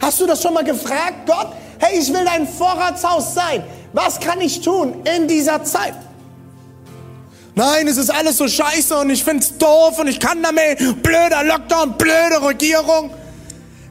Hast 0.00 0.20
du 0.20 0.26
das 0.26 0.42
schon 0.42 0.54
mal 0.54 0.64
gefragt? 0.64 1.26
Gott, 1.26 1.52
hey, 1.78 1.98
ich 1.98 2.12
will 2.12 2.24
dein 2.24 2.46
Vorratshaus 2.46 3.34
sein. 3.34 3.64
Was 3.92 4.20
kann 4.20 4.40
ich 4.40 4.60
tun 4.60 5.02
in 5.16 5.26
dieser 5.26 5.62
Zeit? 5.64 5.94
Nein, 7.54 7.88
es 7.88 7.96
ist 7.96 8.10
alles 8.10 8.36
so 8.36 8.46
scheiße 8.46 8.96
und 8.98 9.10
ich 9.10 9.24
finde 9.24 9.42
es 9.42 9.58
doof 9.58 9.98
und 9.98 10.06
ich 10.06 10.20
kann 10.20 10.42
damit. 10.42 11.02
Blöder 11.02 11.42
Lockdown, 11.42 11.94
blöde 11.98 12.40
Regierung. 12.40 13.10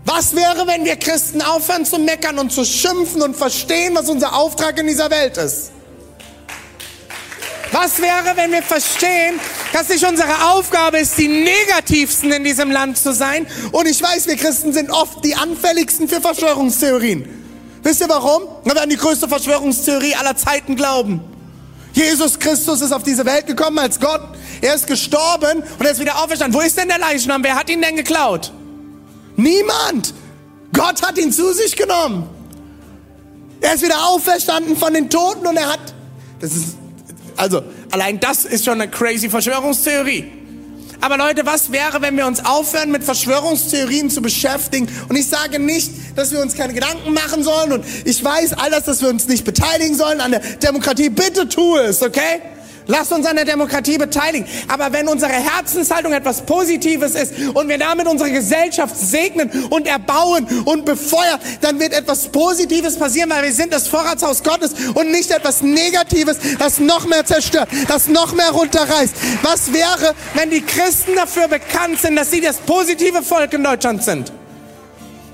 Was 0.08 0.34
wäre, 0.34 0.66
wenn 0.66 0.86
wir 0.86 0.96
Christen 0.96 1.42
aufhören 1.42 1.86
zu 1.86 2.00
meckern 2.00 2.40
und 2.40 2.50
zu 2.50 2.64
schimpfen 2.64 3.22
und 3.22 3.36
verstehen, 3.36 3.94
was 3.94 4.08
unser 4.08 4.34
Auftrag 4.34 4.80
in 4.80 4.88
dieser 4.88 5.12
Welt 5.12 5.36
ist? 5.36 5.72
Was 7.74 8.02
wäre, 8.02 8.38
wenn 8.38 8.54
wir 8.54 8.64
verstehen, 8.64 9.38
dass 9.74 9.90
nicht 9.90 10.08
unsere 10.08 10.52
Aufgabe 10.54 11.00
ist, 11.00 11.18
die 11.18 11.28
negativsten 11.28 12.32
in 12.32 12.46
diesem 12.46 12.72
Land 12.72 12.98
zu 12.98 13.14
sein? 13.14 13.46
Und 13.74 13.86
ich 13.86 14.02
weiß, 14.02 14.28
wir 14.28 14.38
Christen 14.38 14.72
sind 14.72 14.92
oft 14.92 15.26
die 15.26 15.36
anfälligsten 15.36 16.08
für 16.08 16.22
Verschwörungstheorien. 16.22 17.28
Wisst 17.84 18.00
ihr 18.00 18.08
warum? 18.08 18.44
Wir 18.64 18.76
werden 18.76 18.90
die 18.90 18.96
größte 18.96 19.28
Verschwörungstheorie 19.28 20.16
aller 20.16 20.38
Zeiten 20.38 20.78
glauben. 20.78 21.20
Jesus 21.92 22.40
Christus 22.40 22.80
ist 22.80 22.94
auf 22.94 23.04
diese 23.04 23.26
Welt 23.26 23.46
gekommen 23.46 23.80
als 23.80 24.00
Gott. 24.00 24.22
Er 24.62 24.74
ist 24.74 24.88
gestorben 24.88 25.64
und 25.78 25.86
er 25.86 25.92
ist 25.92 26.00
wieder 26.00 26.24
auferstanden. 26.24 26.58
Wo 26.58 26.64
ist 26.64 26.78
denn 26.78 26.88
der 26.88 26.98
Leichnam? 26.98 27.44
Wer 27.44 27.56
hat 27.56 27.70
ihn 27.70 27.82
denn 27.82 27.98
geklaut? 27.98 28.54
Niemand. 29.38 30.14
Gott 30.74 31.02
hat 31.02 31.18
ihn 31.18 31.32
zu 31.32 31.54
sich 31.54 31.76
genommen. 31.76 32.28
Er 33.62 33.74
ist 33.74 33.84
wieder 33.84 34.08
auferstanden 34.08 34.76
von 34.76 34.94
den 34.94 35.10
Toten 35.10 35.48
und 35.48 35.58
er 35.58 35.72
hat, 35.72 35.80
das 36.40 36.52
ist, 36.56 36.76
also 37.38 37.64
allein 37.92 38.20
das 38.20 38.46
ist 38.46 38.66
schon 38.66 38.82
eine 38.82 38.90
crazy 38.90 39.30
Verschwörungstheorie. 39.30 40.32
Aber 41.00 41.18
Leute, 41.18 41.46
was 41.46 41.72
wäre, 41.72 42.02
wenn 42.02 42.18
wir 42.18 42.26
uns 42.26 42.44
aufhören, 42.44 42.92
mit 42.92 43.04
Verschwörungstheorien 43.04 44.10
zu 44.10 44.22
beschäftigen? 44.22 44.88
Und 45.10 45.16
ich 45.16 45.28
sage 45.28 45.60
nicht, 45.60 45.92
dass 46.16 46.32
wir 46.32 46.42
uns 46.42 46.56
keine 46.56 46.74
Gedanken 46.74 47.14
machen 47.14 47.44
sollen. 47.44 47.72
Und 47.72 47.86
ich 48.06 48.24
weiß 48.24 48.54
all 48.54 48.72
das, 48.72 48.86
dass 48.86 49.02
wir 49.02 49.10
uns 49.10 49.28
nicht 49.28 49.46
beteiligen 49.46 49.96
sollen 49.96 50.22
an 50.22 50.32
der 50.32 50.40
Demokratie. 50.40 51.10
Bitte 51.10 51.48
tu 51.48 51.78
es, 51.78 52.02
okay? 52.02 52.42
Lasst 52.88 53.12
uns 53.12 53.26
an 53.26 53.36
der 53.36 53.46
Demokratie 53.46 53.98
beteiligen. 53.98 54.48
Aber 54.68 54.92
wenn 54.94 55.08
unsere 55.08 55.32
Herzenshaltung 55.32 56.14
etwas 56.14 56.42
Positives 56.42 57.16
ist 57.16 57.34
und 57.54 57.68
wir 57.68 57.78
damit 57.78 58.08
unsere 58.08 58.32
Gesellschaft 58.32 58.96
segnen 58.98 59.50
und 59.70 59.88
erbauen 59.88 60.48
und 60.66 60.86
befeuern, 60.86 61.40
dann 61.62 61.80
wird 61.80 61.94
etwas 61.94 62.30
Positives 62.30 62.98
passieren, 62.98 63.30
weil 63.30 63.44
wir 63.44 63.54
sind 63.54 63.74
das 63.74 63.88
Vorratshaus 63.88 64.42
Gottes 64.42 64.74
und 64.94 65.12
nicht 65.12 65.32
etwas 65.32 65.62
Negatives, 65.62 66.38
das 66.58 66.80
noch 66.80 67.06
mehr 67.08 67.26
zerstört, 67.26 67.70
das 67.88 68.08
noch 68.08 68.34
mehr 68.34 68.52
runterreißt. 68.52 69.16
Was 69.42 69.74
wäre, 69.74 70.16
wenn 70.34 70.50
die 70.50 70.62
Christen 70.62 71.16
dafür 71.16 71.48
bekannt 71.48 72.00
sind, 72.02 72.16
dass 72.16 72.32
sie 72.32 72.42
das 72.42 72.58
positive 72.58 73.22
Volk 73.22 73.54
in 73.54 73.64
Deutschland 73.64 74.04
sind? 74.04 74.32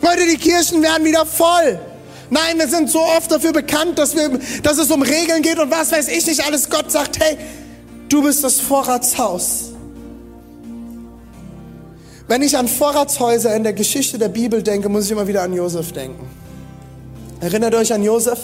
Leute, 0.01 0.25
die 0.25 0.37
Kirchen 0.37 0.81
werden 0.81 1.05
wieder 1.05 1.25
voll. 1.25 1.79
Nein, 2.33 2.57
wir 2.57 2.67
sind 2.67 2.89
so 2.89 2.99
oft 2.99 3.31
dafür 3.31 3.53
bekannt, 3.53 3.99
dass, 3.99 4.15
wir, 4.15 4.39
dass 4.63 4.79
es 4.79 4.89
um 4.89 5.03
Regeln 5.03 5.43
geht 5.43 5.59
und 5.59 5.69
was 5.69 5.91
weiß 5.91 6.07
ich 6.07 6.25
nicht 6.25 6.43
alles. 6.43 6.67
Gott 6.67 6.91
sagt, 6.91 7.19
hey, 7.19 7.37
du 8.09 8.23
bist 8.23 8.43
das 8.43 8.59
Vorratshaus. 8.59 9.71
Wenn 12.27 12.41
ich 12.41 12.57
an 12.57 12.67
Vorratshäuser 12.67 13.55
in 13.55 13.61
der 13.61 13.73
Geschichte 13.73 14.17
der 14.17 14.29
Bibel 14.29 14.63
denke, 14.63 14.89
muss 14.89 15.05
ich 15.05 15.11
immer 15.11 15.27
wieder 15.27 15.43
an 15.43 15.53
Josef 15.53 15.91
denken. 15.91 16.27
Erinnert 17.39 17.75
euch 17.75 17.93
an 17.93 18.01
Josef? 18.01 18.39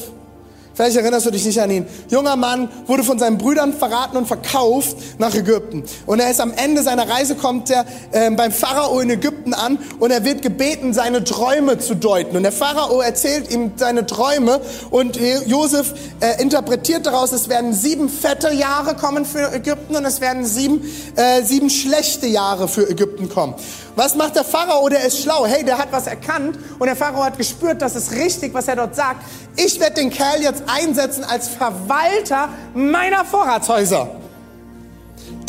Vielleicht 0.79 0.95
erinnerst 0.95 1.25
du 1.25 1.31
dich 1.31 1.43
nicht 1.43 1.59
an 1.59 1.69
ihn. 1.71 1.85
Junger 2.07 2.37
Mann 2.37 2.69
wurde 2.87 3.03
von 3.03 3.19
seinen 3.19 3.37
Brüdern 3.37 3.73
verraten 3.73 4.15
und 4.15 4.27
verkauft 4.27 4.95
nach 5.17 5.35
Ägypten. 5.35 5.83
Und 6.05 6.21
er 6.21 6.31
ist 6.31 6.39
am 6.39 6.53
Ende 6.53 6.83
seiner 6.83 7.09
Reise, 7.09 7.35
kommt 7.35 7.69
er 7.69 7.85
äh, 8.13 8.31
beim 8.31 8.53
Pharao 8.53 9.01
in 9.01 9.09
Ägypten 9.09 9.53
an 9.53 9.77
und 9.99 10.11
er 10.11 10.23
wird 10.23 10.41
gebeten, 10.41 10.93
seine 10.93 11.25
Träume 11.25 11.79
zu 11.79 11.95
deuten. 11.95 12.37
Und 12.37 12.43
der 12.43 12.53
Pharao 12.53 13.01
erzählt 13.01 13.51
ihm 13.51 13.73
seine 13.75 14.05
Träume 14.05 14.61
und 14.89 15.19
Josef 15.47 15.93
äh, 16.21 16.41
interpretiert 16.41 17.05
daraus, 17.05 17.33
es 17.33 17.49
werden 17.49 17.73
sieben 17.73 18.07
fette 18.07 18.53
Jahre 18.53 18.95
kommen 18.95 19.25
für 19.25 19.51
Ägypten 19.51 19.97
und 19.97 20.05
es 20.05 20.21
werden 20.21 20.45
sieben, 20.45 20.89
äh, 21.17 21.43
sieben 21.43 21.69
schlechte 21.69 22.27
Jahre 22.27 22.69
für 22.69 22.89
Ägypten 22.89 23.27
kommen. 23.27 23.53
Was 23.99 24.15
macht 24.15 24.37
der 24.37 24.45
Pharao? 24.45 24.87
Der 24.87 25.03
ist 25.03 25.21
schlau. 25.21 25.45
Hey, 25.45 25.61
der 25.61 25.77
hat 25.77 25.91
was 25.91 26.07
erkannt 26.07 26.57
und 26.79 26.87
der 26.87 26.95
Pharao 26.95 27.21
hat 27.21 27.37
gespürt, 27.37 27.81
das 27.81 27.97
ist 27.97 28.13
richtig, 28.13 28.53
was 28.53 28.69
er 28.69 28.77
dort 28.77 28.95
sagt. 28.95 29.25
Ich 29.57 29.77
werde 29.77 29.95
den 29.95 30.09
Kerl 30.09 30.41
jetzt 30.41 30.63
einsetzen 30.67 31.25
als 31.25 31.49
Verwalter 31.49 32.47
meiner 32.73 33.25
Vorratshäuser. 33.25 34.09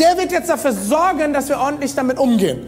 Der 0.01 0.19
wird 0.19 0.33
jetzt 0.33 0.51
dafür 0.51 0.73
sorgen, 0.73 1.33
dass 1.33 1.49
wir 1.49 1.61
ordentlich 1.61 1.95
damit 1.95 2.19
umgehen. 2.19 2.67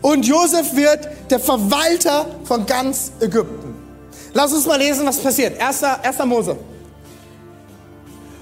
Und 0.00 0.24
Josef 0.24 0.74
wird 0.74 1.06
der 1.28 1.40
Verwalter 1.40 2.24
von 2.44 2.64
ganz 2.64 3.12
Ägypten. 3.20 3.74
Lass 4.32 4.54
uns 4.54 4.64
mal 4.64 4.78
lesen, 4.78 5.04
was 5.04 5.18
passiert. 5.18 5.60
Erster, 5.60 6.00
erster 6.02 6.24
Mose. 6.24 6.56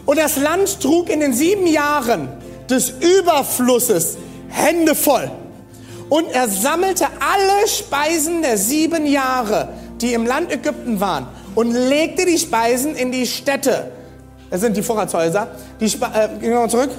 Und 0.07 0.21
das 0.21 0.37
Land 0.37 0.81
trug 0.81 1.11
in 1.11 1.19
den 1.19 1.33
sieben 1.33 1.67
Jahren 1.67 2.29
des 2.71 2.91
Überflusses 2.91 4.19
Hände 4.51 4.95
voll. 4.95 5.29
Und 6.09 6.29
er 6.31 6.49
sammelte 6.49 7.07
alle 7.07 7.69
Speisen 7.69 8.43
der 8.43 8.59
sieben 8.59 9.07
Jahre, 9.07 9.69
die 10.01 10.13
im 10.13 10.27
Land 10.27 10.53
Ägypten 10.53 11.01
waren, 11.01 11.27
und 11.55 11.73
legte 11.73 12.27
die 12.27 12.39
Speisen 12.39 12.95
in 12.95 13.13
die 13.13 13.27
Städte. 13.27 13.91
Das 14.51 14.61
sind 14.61 14.77
die 14.77 14.83
Vorratshäuser. 14.83 15.49
Die 15.81 15.87
äh, 15.87 15.89
gehen 16.41 16.51
wir 16.51 16.61
mal 16.61 16.71
zurück. 16.71 16.91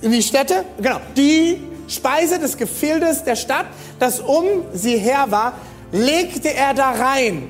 In 0.00 0.12
die 0.12 0.22
Städte, 0.22 0.64
genau. 0.80 1.00
Die 1.16 1.60
Speise 1.86 2.38
des 2.38 2.56
Gefildes 2.56 3.24
der 3.24 3.36
Stadt, 3.36 3.66
das 3.98 4.20
um 4.20 4.44
sie 4.72 4.96
her 4.96 5.26
war, 5.28 5.54
legte 5.92 6.54
er 6.54 6.72
da 6.72 6.90
rein. 6.90 7.48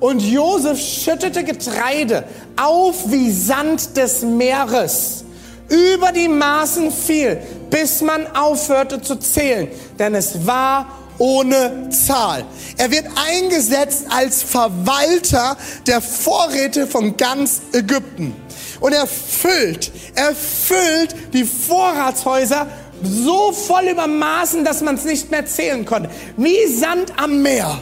Und 0.00 0.20
Josef 0.20 0.78
schüttete 0.80 1.44
Getreide 1.44 2.24
auf 2.60 3.10
wie 3.10 3.30
Sand 3.30 3.96
des 3.96 4.22
Meeres 4.22 5.23
über 5.68 6.12
die 6.12 6.28
Maßen 6.28 6.90
fiel, 6.90 7.38
bis 7.70 8.00
man 8.00 8.26
aufhörte 8.34 9.00
zu 9.00 9.16
zählen, 9.16 9.68
denn 9.98 10.14
es 10.14 10.46
war 10.46 10.86
ohne 11.18 11.90
Zahl. 11.90 12.44
Er 12.76 12.90
wird 12.90 13.06
eingesetzt 13.16 14.06
als 14.10 14.42
Verwalter 14.42 15.56
der 15.86 16.00
Vorräte 16.00 16.86
von 16.86 17.16
ganz 17.16 17.62
Ägypten. 17.72 18.34
Und 18.80 18.92
er 18.92 19.06
füllt, 19.06 19.92
er 20.14 20.34
füllt 20.34 21.14
die 21.32 21.44
Vorratshäuser 21.44 22.66
so 23.02 23.52
voll 23.52 23.88
übermaßen, 23.88 24.64
dass 24.64 24.80
man 24.80 24.96
es 24.96 25.04
nicht 25.04 25.30
mehr 25.30 25.46
zählen 25.46 25.84
konnte. 25.84 26.10
Wie 26.36 26.66
Sand 26.66 27.12
am 27.16 27.42
Meer. 27.42 27.80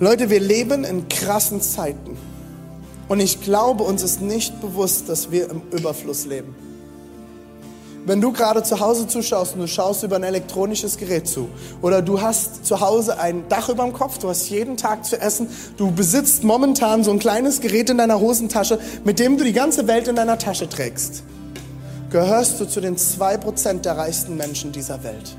Leute, 0.00 0.30
wir 0.30 0.40
leben 0.40 0.84
in 0.84 1.08
krassen 1.08 1.60
Zeiten. 1.60 2.11
Und 3.12 3.20
ich 3.20 3.42
glaube, 3.42 3.84
uns 3.84 4.02
ist 4.02 4.22
nicht 4.22 4.58
bewusst, 4.62 5.10
dass 5.10 5.30
wir 5.30 5.50
im 5.50 5.60
Überfluss 5.70 6.24
leben. 6.24 6.54
Wenn 8.06 8.22
du 8.22 8.32
gerade 8.32 8.62
zu 8.62 8.80
Hause 8.80 9.06
zuschaust 9.06 9.52
und 9.52 9.60
du 9.60 9.68
schaust 9.68 10.02
über 10.02 10.16
ein 10.16 10.22
elektronisches 10.22 10.96
Gerät 10.96 11.28
zu 11.28 11.50
oder 11.82 12.00
du 12.00 12.22
hast 12.22 12.64
zu 12.64 12.80
Hause 12.80 13.20
ein 13.20 13.44
Dach 13.50 13.68
über 13.68 13.84
dem 13.84 13.92
Kopf, 13.92 14.16
du 14.16 14.30
hast 14.30 14.48
jeden 14.48 14.78
Tag 14.78 15.04
zu 15.04 15.20
essen, 15.20 15.48
du 15.76 15.92
besitzt 15.92 16.42
momentan 16.42 17.04
so 17.04 17.10
ein 17.10 17.18
kleines 17.18 17.60
Gerät 17.60 17.90
in 17.90 17.98
deiner 17.98 18.18
Hosentasche, 18.18 18.78
mit 19.04 19.18
dem 19.18 19.36
du 19.36 19.44
die 19.44 19.52
ganze 19.52 19.86
Welt 19.86 20.08
in 20.08 20.16
deiner 20.16 20.38
Tasche 20.38 20.66
trägst, 20.66 21.22
gehörst 22.08 22.60
du 22.60 22.64
zu 22.64 22.80
den 22.80 22.96
2% 22.96 23.82
der 23.82 23.98
reichsten 23.98 24.38
Menschen 24.38 24.72
dieser 24.72 25.04
Welt. 25.04 25.36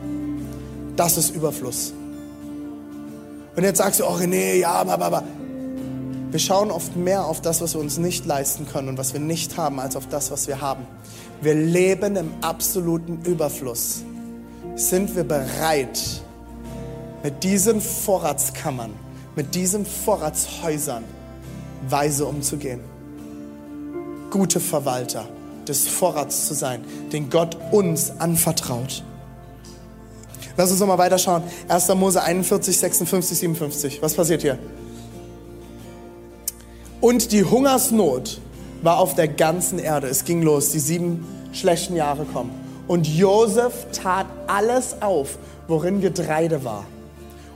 Das 0.96 1.18
ist 1.18 1.36
Überfluss. 1.36 1.92
Und 3.56 3.64
jetzt 3.64 3.80
sagst 3.80 4.00
du, 4.00 4.04
oh 4.04 4.14
René, 4.14 4.58
ja, 4.58 4.74
aber, 4.74 5.04
aber. 5.04 5.24
Wir 6.34 6.40
schauen 6.40 6.72
oft 6.72 6.96
mehr 6.96 7.28
auf 7.28 7.42
das, 7.42 7.62
was 7.62 7.76
wir 7.76 7.80
uns 7.80 8.00
nicht 8.00 8.26
leisten 8.26 8.68
können 8.68 8.90
und 8.90 8.98
was 8.98 9.14
wir 9.14 9.20
nicht 9.20 9.56
haben, 9.56 9.80
als 9.80 9.96
auf 9.96 10.08
das, 10.08 10.32
was 10.32 10.48
wir 10.48 10.62
haben. 10.62 10.88
Wir 11.44 11.54
leben 11.54 12.16
im 12.16 12.32
absoluten 12.42 13.22
Überfluss. 13.24 14.02
Sind 14.76 15.16
wir 15.16 15.26
bereit, 15.26 16.24
mit 17.22 17.44
diesen 17.44 17.80
Vorratskammern, 17.80 18.90
mit 19.36 19.54
diesen 19.54 19.86
Vorratshäusern 19.86 21.04
weise 21.88 22.26
umzugehen? 22.26 22.80
Gute 24.32 24.60
Verwalter 24.60 25.28
des 25.68 25.88
Vorrats 25.88 26.48
zu 26.48 26.56
sein, 26.56 26.84
den 27.12 27.30
Gott 27.30 27.60
uns 27.70 28.12
anvertraut. 28.18 29.04
Lass 30.58 30.72
uns 30.72 30.80
nochmal 30.80 30.98
weiterschauen. 30.98 31.44
1. 31.68 31.90
Mose 31.90 32.24
41, 32.24 32.76
56, 32.76 33.38
57. 33.38 34.02
Was 34.02 34.16
passiert 34.16 34.42
hier? 34.42 34.58
Und 37.04 37.34
die 37.34 37.44
Hungersnot 37.44 38.40
war 38.82 38.98
auf 38.98 39.14
der 39.14 39.28
ganzen 39.28 39.78
Erde. 39.78 40.08
Es 40.08 40.24
ging 40.24 40.42
los, 40.42 40.72
die 40.72 40.80
sieben 40.80 41.28
schlechten 41.52 41.98
Jahre 41.98 42.24
kommen. 42.24 42.52
Und 42.88 43.06
Josef 43.06 43.74
tat 43.92 44.26
alles 44.48 45.02
auf, 45.02 45.38
worin 45.68 46.00
Getreide 46.00 46.64
war 46.64 46.86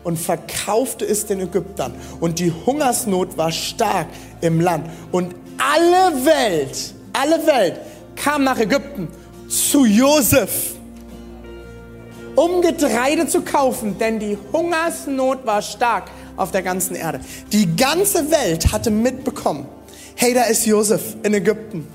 und 0.03 0.19
verkaufte 0.19 1.05
es 1.05 1.27
den 1.27 1.39
Ägyptern. 1.39 1.93
Und 2.19 2.39
die 2.39 2.51
Hungersnot 2.65 3.38
war 3.38 3.53
stark 3.53 4.07
im 4.41 4.60
Land. 4.60 4.89
Und 5.13 5.33
alle 5.57 6.25
Welt, 6.25 6.93
alle 7.13 7.47
Welt 7.47 7.79
kam 8.17 8.43
nach 8.43 8.60
Ägypten 8.60 9.07
zu 9.47 9.86
Josef 9.86 10.77
um 12.38 12.62
Getreide 12.62 13.28
zu 13.28 13.41
kaufen, 13.41 13.97
denn 13.97 14.19
die 14.19 14.38
Hungersnot 14.54 15.45
war 15.45 15.62
stark 15.63 16.12
auf 16.38 16.52
der 16.52 16.62
ganzen 16.62 16.95
Erde. 16.95 17.19
Die 17.52 17.76
ganze 17.76 18.30
Welt 18.30 18.71
hatte 18.71 18.91
mitbekommen, 18.91 19.67
hey, 20.15 20.36
da 20.36 20.43
ist 20.43 20.65
Josef 20.67 21.02
in 21.23 21.34
Ägypten. 21.34 21.88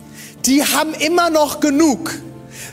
Die 0.45 0.65
haben 0.65 0.95
immer 0.95 1.31
noch 1.31 1.61
genug. 1.61 2.11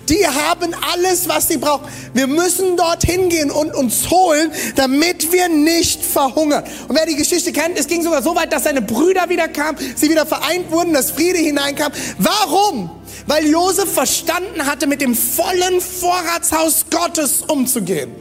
Die 0.09 0.25
haben 0.25 0.73
alles, 0.93 1.29
was 1.29 1.47
sie 1.47 1.57
brauchen. 1.57 1.87
Wir 2.15 2.25
müssen 2.25 2.75
dorthin 2.75 3.29
gehen 3.29 3.51
und 3.51 3.75
uns 3.75 4.09
holen, 4.09 4.51
damit 4.75 5.31
wir 5.31 5.47
nicht 5.47 6.03
verhungern. 6.03 6.63
Und 6.87 6.97
wer 6.97 7.05
die 7.05 7.15
Geschichte 7.15 7.51
kennt, 7.51 7.77
es 7.77 7.85
ging 7.85 8.01
sogar 8.01 8.23
so 8.23 8.35
weit, 8.35 8.51
dass 8.51 8.63
seine 8.63 8.81
Brüder 8.81 9.29
wieder 9.29 9.47
kamen, 9.47 9.77
sie 9.95 10.09
wieder 10.09 10.25
vereint 10.25 10.71
wurden, 10.71 10.93
dass 10.93 11.11
Friede 11.11 11.37
hineinkam. 11.37 11.91
Warum? 12.17 12.89
Weil 13.27 13.47
Josef 13.47 13.93
verstanden 13.93 14.65
hatte, 14.65 14.87
mit 14.87 15.01
dem 15.01 15.15
vollen 15.15 15.81
Vorratshaus 15.81 16.85
Gottes 16.89 17.41
umzugehen. 17.47 18.11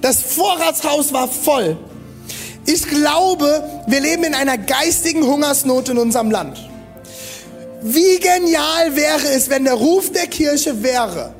Das 0.00 0.22
Vorratshaus 0.22 1.12
war 1.12 1.28
voll. 1.28 1.76
Ich 2.66 2.86
glaube, 2.86 3.82
wir 3.86 4.00
leben 4.00 4.24
in 4.24 4.34
einer 4.34 4.58
geistigen 4.58 5.24
Hungersnot 5.24 5.88
in 5.88 5.98
unserem 5.98 6.30
Land. 6.30 6.58
Wie 7.80 8.18
genial 8.18 8.94
wäre 8.96 9.28
es, 9.34 9.48
wenn 9.48 9.64
der 9.64 9.74
Ruf 9.74 10.12
der 10.12 10.26
Kirche 10.26 10.82
wäre, 10.82 11.32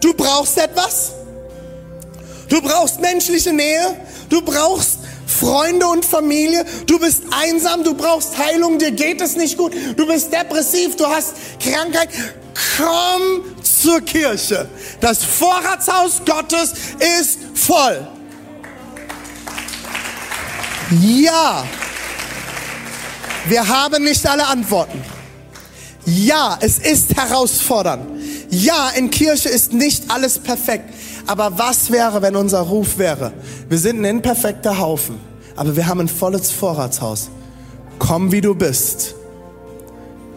du 0.00 0.14
brauchst 0.14 0.58
etwas, 0.58 1.12
du 2.48 2.60
brauchst 2.60 3.00
menschliche 3.00 3.52
Nähe, 3.52 3.96
du 4.30 4.42
brauchst 4.42 4.98
Freunde 5.32 5.86
und 5.86 6.04
Familie, 6.04 6.64
du 6.86 6.98
bist 6.98 7.22
einsam, 7.30 7.84
du 7.84 7.94
brauchst 7.94 8.36
Heilung, 8.38 8.78
dir 8.78 8.90
geht 8.92 9.20
es 9.20 9.36
nicht 9.36 9.56
gut, 9.56 9.72
du 9.96 10.06
bist 10.06 10.32
depressiv, 10.32 10.96
du 10.96 11.06
hast 11.06 11.34
Krankheit. 11.60 12.08
Komm 12.76 13.42
zur 13.62 14.00
Kirche. 14.02 14.68
Das 15.00 15.24
Vorratshaus 15.24 16.22
Gottes 16.24 16.72
ist 17.20 17.38
voll. 17.54 18.06
Ja, 21.00 21.64
wir 23.46 23.66
haben 23.66 24.04
nicht 24.04 24.26
alle 24.26 24.46
Antworten. 24.46 25.02
Ja, 26.04 26.58
es 26.60 26.78
ist 26.78 27.16
herausfordernd. 27.16 28.22
Ja, 28.50 28.90
in 28.90 29.10
Kirche 29.10 29.48
ist 29.48 29.72
nicht 29.72 30.10
alles 30.10 30.38
perfekt. 30.38 30.92
Aber 31.26 31.58
was 31.58 31.90
wäre, 31.90 32.22
wenn 32.22 32.36
unser 32.36 32.60
Ruf 32.60 32.98
wäre? 32.98 33.32
Wir 33.68 33.78
sind 33.78 34.00
ein 34.00 34.04
imperfekter 34.04 34.78
Haufen, 34.78 35.18
aber 35.56 35.76
wir 35.76 35.86
haben 35.86 36.00
ein 36.00 36.08
volles 36.08 36.50
Vorratshaus. 36.50 37.30
Komm, 37.98 38.32
wie 38.32 38.40
du 38.40 38.54
bist. 38.54 39.14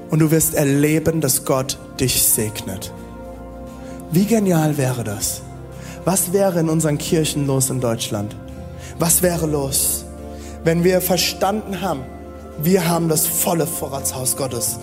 Und 0.10 0.20
du 0.20 0.32
wirst 0.32 0.54
erleben, 0.54 1.22
dass 1.22 1.46
Gott 1.46 1.78
dich 2.00 2.22
segnet. 2.24 2.92
Wie 4.12 4.26
genial 4.26 4.78
wäre 4.78 5.04
das? 5.04 5.42
Was 6.06 6.32
wäre 6.32 6.60
in 6.60 6.70
unseren 6.70 6.98
Kirchen 6.98 7.48
los 7.48 7.70
in 7.70 7.82
Deutschland? 7.82 8.36
Was 9.00 9.24
wäre 9.24 9.48
los, 9.48 10.06
wenn 10.64 10.84
wir 10.84 11.02
verstanden 11.02 11.82
haben, 11.82 12.02
wir 12.58 12.88
haben 12.88 13.10
das 13.10 13.28
volle 13.28 13.68
Vorratshaus 13.68 14.38
Gottes 14.38 14.80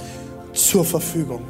zur 0.53 0.85
Verfügung. 0.85 1.43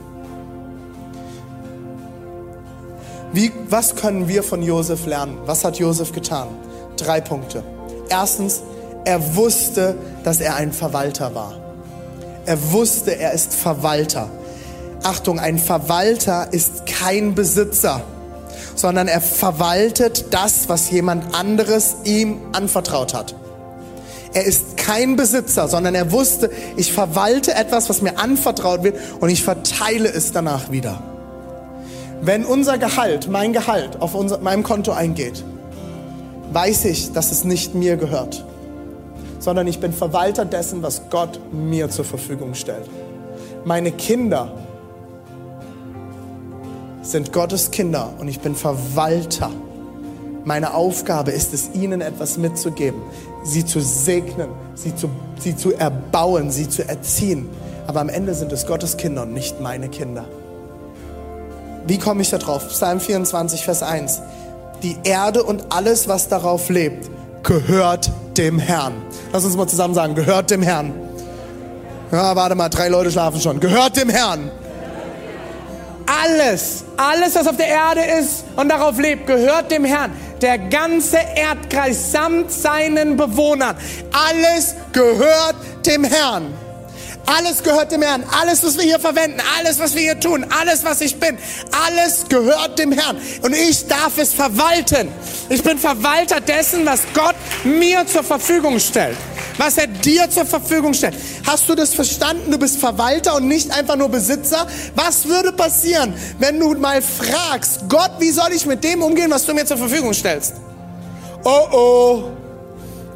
Wie, 3.33 3.51
was 3.71 3.97
können 3.97 4.29
wir 4.29 4.43
von 4.43 4.63
Josef 4.63 5.07
lernen? 5.07 5.39
Was 5.47 5.65
hat 5.65 5.79
Josef 5.79 6.13
getan? 6.13 6.49
Drei 6.97 7.21
Punkte. 7.23 7.63
Erstens, 8.11 8.63
er 9.07 9.37
wusste, 9.37 9.97
dass 10.23 10.41
er 10.41 10.57
ein 10.57 10.73
Verwalter 10.73 11.35
war. 11.35 11.55
Er 12.45 12.73
wusste, 12.73 13.19
er 13.19 13.33
ist 13.33 13.55
Verwalter. 13.55 14.29
Achtung, 15.03 15.41
ein 15.41 15.59
Verwalter 15.59 16.53
ist 16.53 16.85
kein 16.87 17.35
Besitzer, 17.35 18.03
sondern 18.75 19.09
er 19.09 19.23
verwaltet 19.23 20.27
das, 20.31 20.69
was 20.69 20.91
jemand 20.91 21.35
anderes 21.35 21.97
ihm 22.05 22.41
anvertraut 22.53 23.15
hat. 23.15 23.35
Er 24.35 24.45
ist 24.45 24.77
kein 24.77 25.17
Besitzer, 25.17 25.69
sondern 25.69 25.95
er 25.95 26.13
wusste, 26.13 26.51
ich 26.77 26.93
verwalte 26.93 27.55
etwas, 27.55 27.89
was 27.89 28.03
mir 28.03 28.19
anvertraut 28.19 28.83
wird 28.83 28.99
und 29.21 29.31
ich 29.31 29.43
verteile 29.43 30.09
es 30.09 30.33
danach 30.33 30.71
wieder. 30.71 31.03
Wenn 32.25 32.45
unser 32.45 32.79
Gehalt, 32.79 33.29
mein 33.29 33.53
Gehalt 33.53 34.01
auf 34.01 34.15
unser, 34.15 34.39
meinem 34.39 34.63
Konto 34.63 34.93
eingeht, 34.93 35.43
weiß 36.53 36.85
ich, 36.85 37.11
dass 37.11 37.33
es 37.33 37.43
nicht 37.43 37.75
mir 37.75 37.97
gehört, 37.97 38.45
sondern 39.41 39.67
ich 39.67 39.81
bin 39.81 39.93
Verwalter 39.93 40.45
dessen, 40.45 40.85
was 40.85 41.11
Gott 41.11 41.41
mir 41.53 41.91
zur 41.91 42.05
Verfügung 42.05 42.55
stellt. 42.55 42.89
Meine 43.65 43.91
Kinder 43.91 44.53
sind 47.03 47.33
Gottes 47.33 47.73
Kinder 47.73 48.11
und 48.21 48.29
ich 48.29 48.39
bin 48.39 48.55
Verwalter. 48.55 49.51
Meine 50.45 50.75
Aufgabe 50.75 51.33
ist 51.33 51.53
es, 51.53 51.71
ihnen 51.75 52.01
etwas 52.01 52.39
mitzugeben, 52.39 53.03
sie 53.43 53.65
zu 53.65 53.81
segnen, 53.81 54.51
sie 54.77 54.95
zu, 54.95 55.11
sie 55.41 55.57
zu 55.57 55.73
erbauen, 55.73 56.53
sie 56.53 56.69
zu 56.69 56.89
erziehen. 56.89 57.49
Aber 57.89 58.01
am 58.01 58.09
Ende 58.09 58.33
sind 58.35 58.53
es 58.53 58.65
Gottes 58.65 58.97
Kinder 58.97 59.23
und 59.23 59.33
nicht 59.33 59.61
meine 59.61 59.89
Kinder. 59.89 60.25
Wie 61.87 61.99
komme 61.99 62.23
ich 62.23 62.31
da 62.31 62.39
drauf? 62.39 62.69
Psalm 62.69 63.01
24, 63.01 63.65
Vers 63.65 63.83
1. 63.83 64.21
Die 64.83 64.97
Erde 65.05 65.43
und 65.43 65.65
alles, 65.71 66.09
was 66.09 66.29
darauf 66.29 66.69
lebt, 66.69 67.11
gehört 67.43 68.11
dem 68.37 68.59
Herrn. 68.59 68.95
Lass 69.33 69.45
uns 69.45 69.57
mal 69.57 69.67
zusammen 69.69 69.95
sagen, 69.95 70.15
gehört 70.15 70.51
dem 70.51 70.63
Herrn. 70.63 70.93
Ja, 72.11 72.37
warte 72.37 72.55
mal, 72.55 72.69
drei 72.69 72.89
Leute 72.89 73.11
schlafen 73.11 73.41
schon. 73.41 73.61
Gehört 73.61 73.97
dem 73.97 74.09
Herrn. 74.09 74.51
Alles, 76.07 76.85
alles, 76.97 77.35
was 77.35 77.47
auf 77.47 77.57
der 77.57 77.69
Erde 77.69 78.03
ist 78.21 78.45
und 78.57 78.69
darauf 78.69 78.99
lebt, 78.99 79.27
gehört 79.27 79.71
dem 79.71 79.85
Herrn 79.85 80.13
der 80.43 80.59
ganze 80.59 81.19
Erdkreis 81.37 82.11
samt 82.13 82.51
seinen 82.51 83.17
Bewohnern. 83.17 83.77
Alles 84.13 84.75
gehört 84.93 85.55
dem 85.87 86.05
Herrn. 86.05 86.53
Alles 87.27 87.63
gehört 87.63 87.93
dem 87.93 88.03
Herrn. 88.03 88.25
Alles, 88.41 88.63
was 88.65 88.77
wir 88.77 88.85
hier 88.85 88.99
verwenden, 88.99 89.41
alles, 89.59 89.79
was 89.79 89.95
wir 89.95 90.03
hier 90.03 90.21
tun, 90.21 90.47
alles, 90.61 90.85
was 90.85 91.01
ich 91.01 91.19
bin, 91.19 91.39
alles 91.87 92.25
gehört 92.29 92.79
dem 92.79 92.93
Herrn. 92.93 93.17
Und 93.43 93.55
ich 93.55 93.87
darf 93.87 94.19
es 94.19 94.33
verwalten. 94.35 95.09
Ich 95.49 95.63
bin 95.63 95.79
Verwalter 95.79 96.41
dessen, 96.41 96.85
was 96.85 97.03
Gott 97.15 97.35
mir 97.65 98.07
zur 98.07 98.23
Verfügung 98.25 98.79
stellt. 98.79 99.17
Was 99.59 99.79
er 99.79 99.87
dir 99.87 100.29
zur 100.31 100.47
Verfügung 100.47 100.95
stellt. 100.95 101.15
Hast 101.47 101.69
du 101.69 101.75
das 101.75 101.95
verstanden? 101.95 102.51
Du 102.51 102.59
bist 102.59 102.79
Verwalter 102.79 103.37
und 103.37 103.49
nicht 103.49 103.71
einfach 103.71 103.97
nur 103.97 104.09
Besitzer. 104.09 104.67
Was 104.95 105.27
würde 105.27 105.53
passieren, 105.53 106.15
wenn 106.39 106.59
du 106.59 106.75
mal 106.75 107.03
fragst, 107.03 107.83
Gott, 107.89 108.13
wie 108.19 108.31
soll 108.31 108.53
ich 108.53 108.67
mit 108.67 108.83
dem 108.83 109.03
umgehen, 109.03 109.31
was 109.31 109.45
du 109.45 109.55
mir 109.55 109.67
zur 109.67 109.77
Verfügung 109.77 110.15
stellst? 110.15 110.55
Oh 111.45 111.69
oh. 111.73 112.42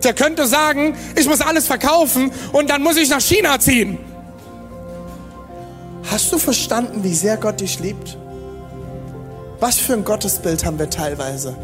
Der 0.07 0.15
könnte 0.15 0.47
sagen, 0.47 0.95
ich 1.17 1.27
muss 1.27 1.41
alles 1.41 1.67
verkaufen 1.67 2.31
und 2.53 2.71
dann 2.71 2.81
muss 2.81 2.97
ich 2.97 3.11
nach 3.11 3.21
China 3.21 3.59
ziehen. 3.59 3.99
Hast 6.09 6.33
du 6.33 6.39
verstanden, 6.39 7.03
wie 7.03 7.13
sehr 7.13 7.37
Gott 7.37 7.61
dich 7.61 7.81
liebt? 7.81 8.17
Was 9.59 9.79
für 9.79 9.95
ein 9.95 10.05
Gottesbild 10.05 10.65
haben 10.65 10.79
wir 10.79 10.89
teilweise? 10.91 11.57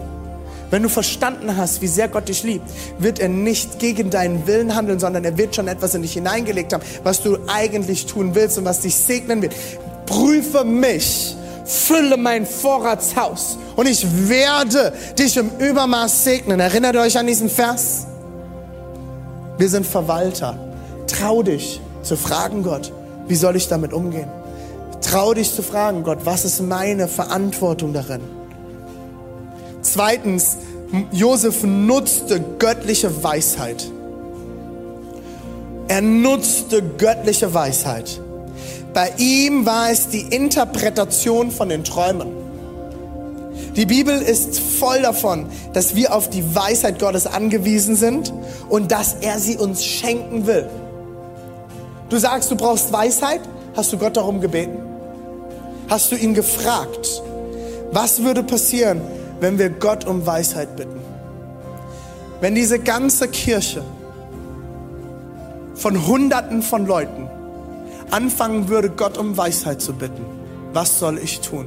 Wenn 0.70 0.82
du 0.82 0.88
verstanden 0.88 1.56
hast, 1.56 1.82
wie 1.82 1.86
sehr 1.86 2.08
Gott 2.08 2.28
dich 2.28 2.42
liebt, 2.42 2.68
wird 2.98 3.20
er 3.20 3.28
nicht 3.28 3.78
gegen 3.78 4.10
deinen 4.10 4.44
Willen 4.48 4.74
handeln, 4.74 4.98
sondern 4.98 5.22
er 5.24 5.38
wird 5.38 5.54
schon 5.54 5.68
etwas 5.68 5.94
in 5.94 6.02
dich 6.02 6.14
hineingelegt 6.14 6.72
haben, 6.72 6.82
was 7.04 7.22
du 7.22 7.38
eigentlich 7.46 8.06
tun 8.06 8.34
willst 8.34 8.58
und 8.58 8.64
was 8.64 8.80
dich 8.80 8.96
segnen 8.96 9.40
wird. 9.40 9.54
Prüfe 10.06 10.64
mich, 10.64 11.36
fülle 11.64 12.16
mein 12.16 12.44
Vorratshaus 12.44 13.56
und 13.76 13.86
ich 13.86 14.04
werde 14.28 14.92
dich 15.16 15.36
im 15.36 15.48
Übermaß 15.60 16.24
segnen. 16.24 16.58
Erinnert 16.58 16.96
euch 16.96 17.16
an 17.16 17.28
diesen 17.28 17.48
Vers? 17.48 18.08
Wir 19.62 19.68
sind 19.68 19.86
Verwalter. 19.86 20.58
Trau 21.06 21.44
dich 21.44 21.80
zu 22.02 22.16
fragen, 22.16 22.64
Gott, 22.64 22.92
wie 23.28 23.36
soll 23.36 23.54
ich 23.54 23.68
damit 23.68 23.92
umgehen? 23.92 24.28
Trau 25.02 25.34
dich 25.34 25.54
zu 25.54 25.62
fragen, 25.62 26.02
Gott, 26.02 26.18
was 26.24 26.44
ist 26.44 26.62
meine 26.62 27.06
Verantwortung 27.06 27.92
darin? 27.92 28.22
Zweitens, 29.80 30.56
Josef 31.12 31.62
nutzte 31.62 32.40
göttliche 32.58 33.22
Weisheit. 33.22 33.88
Er 35.86 36.02
nutzte 36.02 36.82
göttliche 36.82 37.54
Weisheit. 37.54 38.20
Bei 38.92 39.12
ihm 39.16 39.64
war 39.64 39.92
es 39.92 40.08
die 40.08 40.22
Interpretation 40.22 41.52
von 41.52 41.68
den 41.68 41.84
Träumen. 41.84 42.41
Die 43.76 43.86
Bibel 43.86 44.20
ist 44.20 44.58
voll 44.58 45.00
davon, 45.02 45.46
dass 45.72 45.94
wir 45.94 46.14
auf 46.14 46.28
die 46.28 46.54
Weisheit 46.54 46.98
Gottes 46.98 47.26
angewiesen 47.26 47.96
sind 47.96 48.32
und 48.68 48.92
dass 48.92 49.14
er 49.20 49.38
sie 49.38 49.56
uns 49.56 49.84
schenken 49.84 50.46
will. 50.46 50.68
Du 52.10 52.18
sagst, 52.18 52.50
du 52.50 52.56
brauchst 52.56 52.92
Weisheit? 52.92 53.40
Hast 53.74 53.92
du 53.92 53.96
Gott 53.98 54.16
darum 54.16 54.40
gebeten? 54.42 54.78
Hast 55.88 56.12
du 56.12 56.16
ihn 56.16 56.34
gefragt? 56.34 57.22
Was 57.90 58.22
würde 58.22 58.42
passieren, 58.42 59.00
wenn 59.40 59.58
wir 59.58 59.70
Gott 59.70 60.06
um 60.06 60.26
Weisheit 60.26 60.76
bitten? 60.76 61.00
Wenn 62.40 62.54
diese 62.54 62.78
ganze 62.78 63.28
Kirche 63.28 63.82
von 65.74 66.06
Hunderten 66.06 66.62
von 66.62 66.86
Leuten 66.86 67.28
anfangen 68.10 68.68
würde, 68.68 68.90
Gott 68.90 69.16
um 69.16 69.36
Weisheit 69.36 69.80
zu 69.80 69.94
bitten, 69.94 70.24
was 70.72 70.98
soll 70.98 71.18
ich 71.18 71.40
tun? 71.40 71.66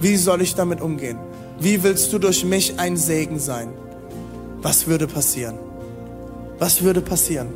Wie 0.00 0.16
soll 0.16 0.42
ich 0.42 0.54
damit 0.54 0.80
umgehen? 0.80 1.18
Wie 1.62 1.80
willst 1.84 2.12
du 2.12 2.18
durch 2.18 2.44
mich 2.44 2.80
ein 2.80 2.96
Segen 2.96 3.38
sein? 3.38 3.68
Was 4.62 4.88
würde 4.88 5.06
passieren? 5.06 5.56
Was 6.58 6.82
würde 6.82 7.00
passieren? 7.00 7.50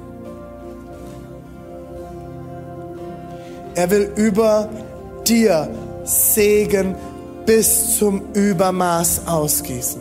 Er 3.75 3.91
will 3.91 4.13
über 4.15 4.69
dir 5.27 5.69
Segen 6.05 6.95
bis 7.47 7.99
zum 7.99 8.33
Übermaß 8.33 9.27
ausgießen. 9.27 10.01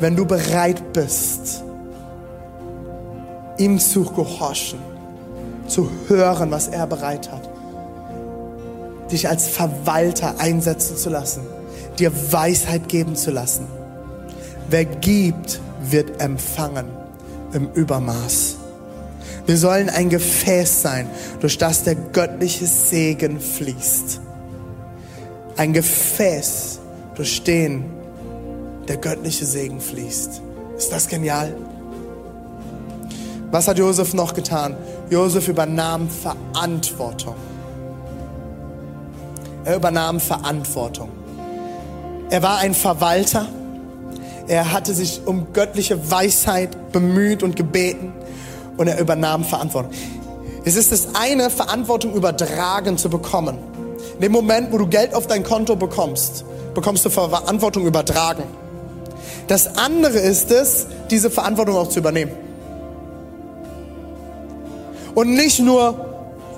Wenn 0.00 0.16
du 0.16 0.24
bereit 0.24 0.94
bist, 0.94 1.62
ihm 3.58 3.78
zu 3.78 4.04
gehorchen, 4.04 4.78
zu 5.66 5.90
hören, 6.06 6.50
was 6.50 6.68
er 6.68 6.86
bereit 6.86 7.30
hat, 7.30 7.50
dich 9.12 9.28
als 9.28 9.46
Verwalter 9.48 10.40
einsetzen 10.40 10.96
zu 10.96 11.10
lassen, 11.10 11.57
dir 11.98 12.12
Weisheit 12.32 12.88
geben 12.88 13.16
zu 13.16 13.30
lassen. 13.30 13.66
Wer 14.70 14.84
gibt, 14.84 15.60
wird 15.82 16.20
empfangen 16.20 16.86
im 17.52 17.70
Übermaß. 17.72 18.56
Wir 19.46 19.56
sollen 19.56 19.88
ein 19.88 20.10
Gefäß 20.10 20.82
sein, 20.82 21.08
durch 21.40 21.56
das 21.56 21.84
der 21.84 21.94
göttliche 21.94 22.66
Segen 22.66 23.40
fließt. 23.40 24.20
Ein 25.56 25.72
Gefäß, 25.72 26.80
durch 27.14 27.42
den 27.42 27.84
der 28.86 28.98
göttliche 28.98 29.46
Segen 29.46 29.80
fließt. 29.80 30.42
Ist 30.76 30.92
das 30.92 31.08
genial? 31.08 31.54
Was 33.50 33.66
hat 33.66 33.78
Josef 33.78 34.12
noch 34.12 34.34
getan? 34.34 34.76
Josef 35.08 35.48
übernahm 35.48 36.08
Verantwortung. 36.10 37.34
Er 39.64 39.76
übernahm 39.76 40.20
Verantwortung. 40.20 41.17
Er 42.30 42.42
war 42.42 42.58
ein 42.58 42.74
Verwalter. 42.74 43.46
Er 44.48 44.72
hatte 44.72 44.94
sich 44.94 45.22
um 45.24 45.52
göttliche 45.52 46.10
Weisheit 46.10 46.92
bemüht 46.92 47.42
und 47.42 47.56
gebeten 47.56 48.12
und 48.76 48.86
er 48.86 48.98
übernahm 48.98 49.44
Verantwortung. 49.44 49.92
Es 50.64 50.76
ist 50.76 50.92
das 50.92 51.08
eine, 51.14 51.50
Verantwortung 51.50 52.14
übertragen 52.14 52.98
zu 52.98 53.08
bekommen. 53.08 53.58
In 54.14 54.20
dem 54.20 54.32
Moment, 54.32 54.72
wo 54.72 54.78
du 54.78 54.86
Geld 54.86 55.14
auf 55.14 55.26
dein 55.26 55.42
Konto 55.42 55.76
bekommst, 55.76 56.44
bekommst 56.74 57.04
du 57.04 57.10
Verantwortung 57.10 57.86
übertragen. 57.86 58.44
Das 59.46 59.78
andere 59.78 60.18
ist 60.18 60.50
es, 60.50 60.86
diese 61.10 61.30
Verantwortung 61.30 61.76
auch 61.76 61.88
zu 61.88 62.00
übernehmen. 62.00 62.32
Und 65.14 65.34
nicht 65.34 65.60
nur 65.60 66.06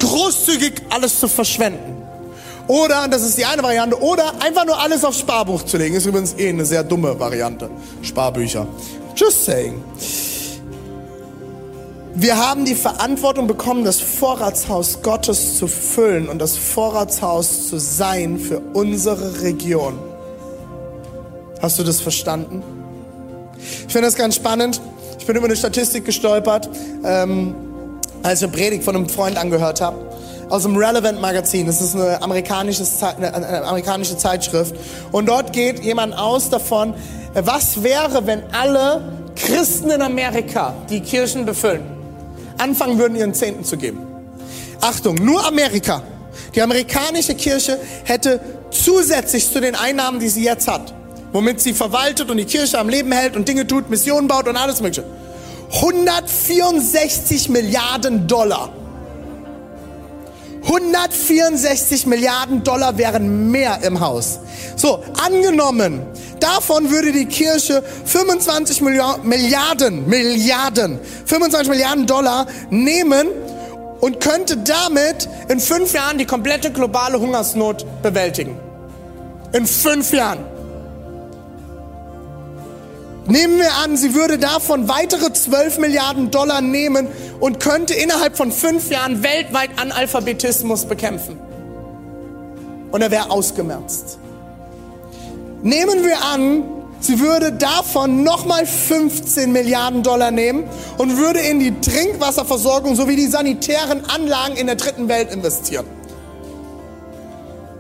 großzügig 0.01 0.83
alles 0.91 1.21
zu 1.21 1.29
verschwenden. 1.29 2.00
Oder, 2.71 3.09
das 3.09 3.23
ist 3.23 3.37
die 3.37 3.45
eine 3.45 3.65
Variante, 3.65 4.01
oder 4.01 4.33
einfach 4.39 4.65
nur 4.65 4.81
alles 4.81 5.05
aufs 5.05 5.19
Sparbuch 5.19 5.65
zu 5.65 5.77
legen. 5.77 5.97
Ist 5.97 6.07
übrigens 6.07 6.37
eh 6.39 6.51
eine 6.51 6.65
sehr 6.65 6.85
dumme 6.85 7.19
Variante. 7.19 7.69
Sparbücher. 8.01 8.65
Just 9.17 9.45
saying. 9.45 9.83
Wir 12.15 12.37
haben 12.37 12.65
die 12.65 12.77
Verantwortung 12.77 13.49
bekommen, 13.49 13.85
das 13.85 13.99
Vorratshaus 14.01 15.03
Gottes 15.03 15.59
zu 15.59 15.67
füllen 15.67 16.29
und 16.29 16.39
das 16.39 16.57
Vorratshaus 16.57 17.67
zu 17.67 17.81
sein 17.81 18.39
für 18.39 18.61
unsere 18.73 19.43
Region. 19.43 19.99
Hast 21.61 21.77
du 21.81 21.83
das 21.83 22.01
verstanden? 22.01 22.63
Ich 23.59 23.93
finde 23.93 24.07
das 24.07 24.15
ganz 24.15 24.37
spannend. 24.37 24.81
Ich 25.19 25.27
bin 25.27 25.35
über 25.35 25.47
eine 25.47 25.57
Statistik 25.57 26.05
gestolpert, 26.05 26.71
ähm, 27.03 27.53
als 28.23 28.43
ich 28.43 28.47
eine 28.47 28.57
Predigt 28.57 28.85
von 28.85 28.95
einem 28.95 29.09
Freund 29.09 29.37
angehört 29.39 29.81
habe. 29.81 30.10
Aus 30.51 30.65
dem 30.65 30.77
Relevant 30.77 31.21
Magazin. 31.21 31.67
Das 31.67 31.81
ist 31.81 31.95
eine 31.95 32.21
amerikanische, 32.21 32.85
eine 33.17 33.65
amerikanische 33.65 34.19
Zeitschrift. 34.19 34.75
Und 35.13 35.27
dort 35.27 35.53
geht 35.53 35.83
jemand 35.83 36.19
aus 36.19 36.51
davon, 36.51 36.93
was 37.35 37.83
wäre, 37.83 38.27
wenn 38.27 38.43
alle 38.53 39.01
Christen 39.37 39.91
in 39.91 40.03
Amerika 40.03 40.75
die 40.91 41.01
Kirchen 41.01 41.47
befüllen? 41.47 42.01
anfangen 42.61 42.99
würden, 42.99 43.17
ihren 43.17 43.35
Zehnten 43.35 43.65
zu 43.65 43.77
geben. 43.77 44.07
Achtung, 44.81 45.17
nur 45.17 45.45
Amerika. 45.47 46.03
Die 46.55 46.63
amerikanische 46.63 47.35
Kirche 47.35 47.79
hätte 48.05 48.41
zusätzlich 48.71 49.51
zu 49.51 49.61
den 49.61 49.75
Einnahmen, 49.75 50.21
die 50.21 50.29
sie 50.29 50.45
jetzt 50.45 50.69
hat, 50.69 50.93
womit 51.33 51.61
sie 51.61 51.73
verwaltet 51.73 52.31
und 52.31 52.37
die 52.37 52.45
Kirche 52.45 52.79
am 52.79 52.89
Leben 52.89 53.13
hält 53.13 53.37
und 53.37 53.49
Dinge 53.49 53.67
tut, 53.67 53.91
Missionen 53.91 54.29
baut 54.29 54.49
und 54.49 54.57
alles 54.57 54.81
Mögliche, 54.81 55.05
164 55.73 57.49
Milliarden 57.49 58.27
Dollar. 58.27 58.73
164 60.63 62.07
Milliarden 62.07 62.63
Dollar 62.63 62.99
wären 62.99 63.51
mehr 63.51 63.81
im 63.83 64.01
Haus. 64.01 64.41
So, 64.77 65.03
angenommen, 65.25 66.01
davon 66.39 66.91
würde 66.91 67.13
die 67.13 67.27
Kirche 67.27 67.83
25 68.05 68.81
Milliarden, 68.83 70.09
Milliarden, 70.09 70.99
25 71.27 71.69
Milliarden 71.69 72.07
Dollar 72.07 72.47
nehmen 72.71 73.29
und 74.01 74.21
könnte 74.21 74.57
damit 74.59 75.29
in 75.49 75.61
fünf 75.61 75.93
Jahren 75.93 76.19
die 76.19 76.27
komplette 76.27 76.71
globale 76.71 77.21
Hungersnot 77.21 77.85
bewältigen. 78.03 78.59
In 79.53 79.67
fünf 79.67 80.13
Jahren. 80.13 80.45
Nehmen 83.27 83.59
wir 83.59 83.73
an, 83.85 83.97
sie 83.97 84.15
würde 84.15 84.39
davon 84.39 84.89
weitere 84.89 85.33
12 85.33 85.79
Milliarden 85.79 86.31
Dollar 86.31 86.61
nehmen 86.61 87.07
und 87.41 87.59
könnte 87.59 87.95
innerhalb 87.95 88.37
von 88.37 88.53
fünf 88.53 88.91
Jahren 88.91 89.23
weltweit 89.23 89.71
Analphabetismus 89.77 90.85
bekämpfen. 90.85 91.39
Und 92.91 93.03
er 93.03 93.11
wäre 93.11 93.31
ausgemerzt. 93.31 94.19
Nehmen 95.63 96.05
wir 96.05 96.23
an, 96.23 96.65
Sie 97.03 97.19
würde 97.19 97.53
davon 97.53 98.25
nochmal 98.25 98.67
15 98.67 99.51
Milliarden 99.53 100.03
Dollar 100.03 100.31
nehmen 100.31 100.65
und 100.99 101.17
würde 101.17 101.41
in 101.41 101.59
die 101.59 101.81
Trinkwasserversorgung 101.81 102.95
sowie 102.95 103.17
die 103.17 103.27
sanitären 103.27 104.05
Anlagen 104.05 104.57
in 104.57 104.67
der 104.67 104.77
dritten 104.77 105.09
Welt 105.09 105.33
investieren. 105.33 105.87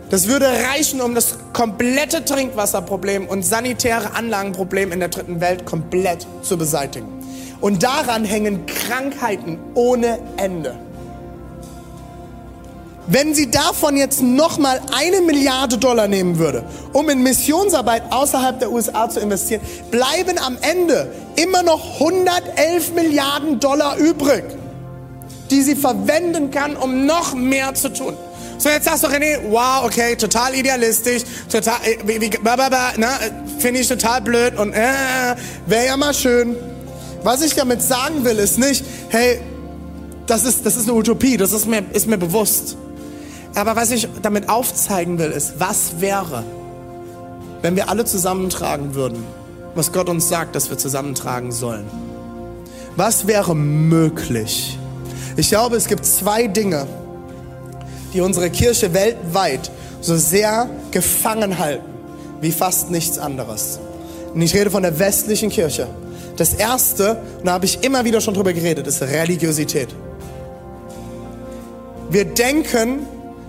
Das 0.09 0.27
würde 0.27 0.47
reichen, 0.47 1.03
um 1.03 1.15
das 1.15 1.37
komplette 1.53 2.25
Trinkwasserproblem 2.25 3.29
und 3.29 3.45
sanitäre 3.45 4.15
Anlagenproblem 4.15 4.91
in 4.91 5.01
der 5.01 5.11
dritten 5.11 5.41
Welt 5.41 5.67
komplett 5.67 6.27
zu 6.43 6.57
beseitigen. 6.57 7.20
Und 7.61 7.83
daran 7.83 8.25
hängen 8.25 8.67
Krankheiten 8.67 9.59
ohne 9.75 10.19
Ende. 10.37 10.79
Wenn 13.07 13.35
sie 13.35 13.51
davon 13.51 13.97
jetzt 13.97 14.23
nochmal 14.23 14.81
eine 14.97 15.21
Milliarde 15.21 15.79
Dollar 15.79 16.07
nehmen 16.07 16.39
würde, 16.39 16.65
um 16.93 17.09
in 17.09 17.25
Missionsarbeit 17.25 18.05
außerhalb 18.11 18.61
der 18.61 18.71
USA 18.71 19.09
zu 19.09 19.19
investieren, 19.19 19.63
bleiben 19.91 20.39
am 20.39 20.57
Ende 20.61 21.13
immer 21.35 21.65
noch 21.65 21.95
111 21.95 22.93
Milliarden 22.95 23.59
Dollar 23.59 23.97
übrig, 23.97 24.45
die 25.51 25.63
sie 25.63 25.75
verwenden 25.75 26.53
kann, 26.53 26.77
um 26.77 27.05
noch 27.05 27.35
mehr 27.35 27.75
zu 27.75 27.93
tun. 27.93 28.17
So, 28.59 28.69
jetzt 28.69 28.85
sagst 28.85 29.03
du, 29.03 29.09
René, 29.09 29.39
wow, 29.49 29.87
okay, 29.87 30.15
total 30.15 30.55
idealistisch, 30.55 31.23
total, 31.51 31.79
äh, 31.83 31.97
wie, 32.05 32.21
wie, 32.21 32.29
ne, 32.29 33.09
finde 33.59 33.81
ich 33.81 33.89
total 33.89 34.21
blöd 34.21 34.57
und 34.57 34.73
äh, 34.73 35.35
wäre 35.67 35.87
ja 35.87 35.97
mal 35.97 36.15
schön. 36.15 36.55
Was 37.23 37.43
ich 37.43 37.55
damit 37.55 37.83
sagen 37.83 38.25
will, 38.25 38.39
ist 38.39 38.59
nicht, 38.59 38.85
hey, 39.09 39.41
das 40.27 40.45
ist, 40.45 40.64
das 40.64 40.77
ist 40.77 40.89
eine 40.89 40.97
Utopie, 40.97 41.37
das 41.37 41.53
ist 41.53 41.66
mir, 41.66 41.83
ist 41.93 42.07
mir 42.07 42.18
bewusst. 42.18 42.77
Aber 43.55 43.77
was 43.77 43.91
ich 43.91 44.09
damit 44.23 44.49
aufzeigen 44.49 45.18
will, 45.18 45.31
ist, 45.31 45.55
was 45.59 46.01
wäre, 46.01 46.45
wenn 47.62 47.77
wir 47.77 47.89
alle 47.89 48.05
zusammentragen 48.05 48.95
würden, 48.95 49.25
was 49.75 49.93
Gott 49.93 50.09
uns 50.09 50.29
sagt, 50.29 50.55
dass 50.55 50.71
wir 50.71 50.79
zusammentragen 50.79 51.53
sollen? 51.53 51.87
Was 52.97 53.27
wäre 53.27 53.55
möglich? 53.55 54.79
Ich 55.37 55.49
glaube, 55.49 55.77
es 55.77 55.87
gibt 55.87 56.05
zwei 56.07 56.47
Dinge, 56.47 56.87
die 58.12 58.21
unsere 58.21 58.51
Kirche 58.51 58.95
weltweit 58.95 59.71
so 60.01 60.16
sehr 60.16 60.68
gefangen 60.91 61.59
halten 61.59 61.91
wie 62.41 62.53
fast 62.53 62.91
nichts 62.91 63.18
anderes. 63.18 63.79
Und 64.35 64.43
ich 64.43 64.55
rede 64.55 64.71
von 64.71 64.83
der 64.83 64.99
westlichen 64.99 65.51
Kirche. 65.51 65.89
Das 66.41 66.55
erste, 66.55 67.20
und 67.41 67.49
da 67.49 67.53
habe 67.53 67.66
ich 67.66 67.84
immer 67.84 68.03
wieder 68.03 68.18
schon 68.22 68.32
drüber 68.32 68.55
geredet, 68.55 68.86
ist 68.86 69.03
Religiosität. 69.03 69.91
Wir 72.09 72.24
denken, 72.24 73.01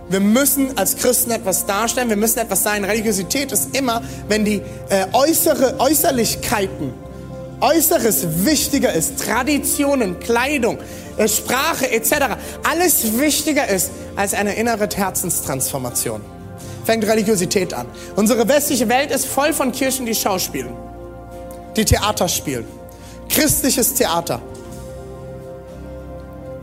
wir 0.10 0.20
müssen 0.20 0.78
als 0.78 0.98
Christen 0.98 1.32
etwas 1.32 1.66
darstellen, 1.66 2.10
wir 2.10 2.18
müssen 2.18 2.40
etwas 2.40 2.64
sein. 2.64 2.84
Religiosität 2.84 3.54
ist 3.54 3.78
immer, 3.78 4.02
wenn 4.28 4.44
die 4.44 4.62
äh, 4.90 5.06
äußere 5.14 5.80
Äußerlichkeiten, 5.80 6.92
Äußeres 7.62 8.44
wichtiger 8.44 8.92
ist, 8.92 9.22
Traditionen, 9.24 10.20
Kleidung, 10.20 10.78
äh, 11.16 11.30
Sprache 11.30 11.90
etc., 11.90 12.36
alles 12.70 13.18
wichtiger 13.18 13.70
ist 13.70 13.92
als 14.18 14.34
eine 14.34 14.56
innere 14.56 14.90
Herzenstransformation. 14.94 16.20
Fängt 16.84 17.06
Religiosität 17.06 17.74
an. 17.74 17.86
Unsere 18.18 18.50
westliche 18.50 18.90
Welt 18.90 19.12
ist 19.12 19.28
voll 19.28 19.54
von 19.54 19.72
Kirchen, 19.72 20.06
die 20.06 20.14
Schauspielen, 20.14 20.74
die 21.78 21.86
Theater 21.86 22.28
spielen. 22.28 22.81
Christliches 23.32 23.94
Theater. 23.94 24.42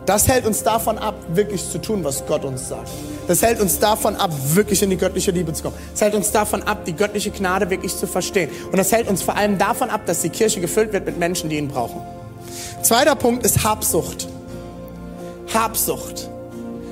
Das 0.04 0.26
hält 0.26 0.46
uns 0.46 0.62
davon 0.62 0.96
ab, 0.96 1.16
wirklich 1.34 1.68
zu 1.68 1.78
tun, 1.78 2.02
was 2.02 2.24
Gott 2.26 2.44
uns 2.44 2.68
sagt. 2.68 2.88
Das 3.26 3.42
hält 3.42 3.60
uns 3.60 3.78
davon 3.78 4.16
ab, 4.16 4.30
wirklich 4.54 4.82
in 4.82 4.88
die 4.88 4.96
göttliche 4.96 5.30
Liebe 5.30 5.52
zu 5.52 5.62
kommen. 5.62 5.76
Das 5.92 6.00
hält 6.00 6.14
uns 6.14 6.32
davon 6.32 6.62
ab, 6.62 6.86
die 6.86 6.94
göttliche 6.94 7.30
Gnade 7.30 7.68
wirklich 7.68 7.94
zu 7.94 8.06
verstehen. 8.06 8.50
Und 8.72 8.78
das 8.78 8.90
hält 8.90 9.06
uns 9.08 9.20
vor 9.20 9.36
allem 9.36 9.58
davon 9.58 9.90
ab, 9.90 10.06
dass 10.06 10.22
die 10.22 10.30
Kirche 10.30 10.62
gefüllt 10.62 10.94
wird 10.94 11.04
mit 11.04 11.18
Menschen, 11.18 11.50
die 11.50 11.58
ihn 11.58 11.68
brauchen. 11.68 12.00
Zweiter 12.82 13.16
Punkt 13.16 13.44
ist 13.44 13.64
Habsucht. 13.64 14.28
Habsucht. 15.52 16.30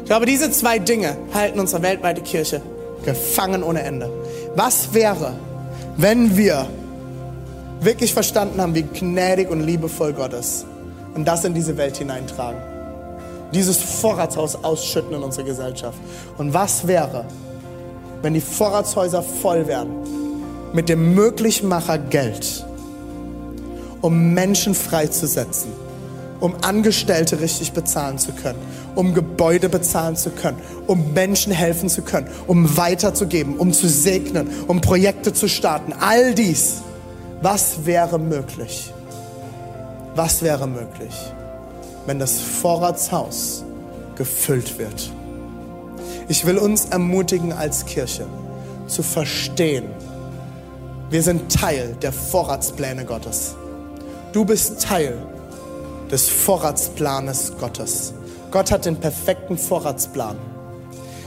Ich 0.01 0.07
glaube, 0.07 0.27
diese 0.27 0.51
zwei 0.51 0.79
Dinge 0.79 1.17
halten 1.33 1.59
unsere 1.59 1.83
weltweite 1.83 2.21
Kirche 2.21 2.61
gefangen 3.05 3.63
ohne 3.63 3.83
Ende. 3.83 4.11
Was 4.55 4.93
wäre, 4.93 5.33
wenn 5.97 6.37
wir 6.37 6.69
wirklich 7.81 8.13
verstanden 8.13 8.61
haben, 8.61 8.75
wie 8.75 8.83
gnädig 8.83 9.51
und 9.51 9.61
liebevoll 9.61 10.13
Gott 10.13 10.33
ist 10.33 10.67
und 11.15 11.25
das 11.27 11.45
in 11.45 11.55
diese 11.55 11.77
Welt 11.77 11.97
hineintragen? 11.97 12.77
dieses 13.53 13.79
Vorratshaus 13.79 14.57
ausschütten 14.65 15.15
in 15.15 15.23
unsere 15.23 15.45
Gesellschaft. 15.45 15.99
Und 16.39 16.55
was 16.55 16.87
wäre, 16.87 17.25
wenn 18.23 18.35
die 18.35 18.41
Vorratshäuser 18.41 19.23
voll 19.23 19.67
wären 19.67 19.89
mit 20.73 20.89
dem 20.89 21.15
Möglichmacher 21.15 21.99
Geld, 21.99 22.67
um 24.01 24.35
Menschen 24.35 24.75
freizusetzen, 24.75 25.71
um 26.41 26.55
Angestellte 26.63 27.41
richtig 27.41 27.73
bezahlen 27.73 28.19
zu 28.19 28.33
können, 28.33 28.59
um 28.95 29.15
Gebäude 29.15 29.69
bezahlen 29.69 30.17
zu 30.17 30.31
können, 30.31 30.59
um 30.87 31.15
Menschen 31.15 31.53
helfen 31.53 31.89
zu 31.89 32.03
können, 32.03 32.29
um 32.47 32.77
weiterzugeben, 32.77 33.57
um 33.57 33.73
zu 33.73 33.89
segnen, 33.89 34.49
um 34.67 34.81
Projekte 34.81 35.33
zu 35.33 35.49
starten. 35.49 35.95
All 35.99 36.35
dies, 36.35 36.83
was 37.43 37.85
wäre 37.87 38.19
möglich? 38.19 38.93
Was 40.15 40.43
wäre 40.43 40.67
möglich? 40.67 41.33
wenn 42.07 42.19
das 42.19 42.41
Vorratshaus 42.41 43.65
gefüllt 44.15 44.79
wird. 44.79 45.11
Ich 46.29 46.47
will 46.47 46.57
uns 46.57 46.87
ermutigen 46.87 47.53
als 47.53 47.85
Kirche 47.85 48.27
zu 48.87 49.03
verstehen, 49.03 49.85
wir 51.11 51.23
sind 51.23 51.53
Teil 51.53 51.97
der 52.03 52.13
Vorratspläne 52.13 53.05
Gottes. 53.05 53.55
Du 54.33 54.45
bist 54.45 54.83
Teil 54.83 55.17
des 56.11 56.29
Vorratsplanes 56.29 57.53
Gottes. 57.61 58.13
Gott 58.51 58.73
hat 58.73 58.87
den 58.87 58.97
perfekten 58.97 59.57
Vorratsplan. 59.57 60.37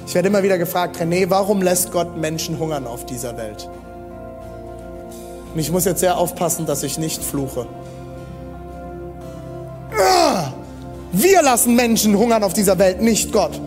Ich 0.05 0.16
werde 0.16 0.28
immer 0.28 0.43
wieder 0.43 0.57
gefragt, 0.57 0.97
René, 0.97 1.30
warum 1.30 1.62
lässt 1.62 1.91
Gott 1.91 2.18
Menschen 2.18 2.60
hungern 2.60 2.88
auf 2.88 3.05
dieser 3.05 3.38
Welt? 3.38 3.70
Und 5.60 5.64
ich 5.64 5.74
muss 5.74 5.84
jetzt 5.84 5.99
sehr 5.99 6.18
aufpassen, 6.18 6.66
dass 6.66 6.84
ich 6.84 6.97
nicht 6.97 7.22
fluche. 7.22 7.68
Wir 11.12 11.41
lassen 11.41 11.76
Menschen 11.76 12.18
hungern 12.18 12.45
auf 12.45 12.53
dieser 12.53 12.80
Welt, 12.80 13.01
nicht 13.01 13.34
Gott. 13.34 13.60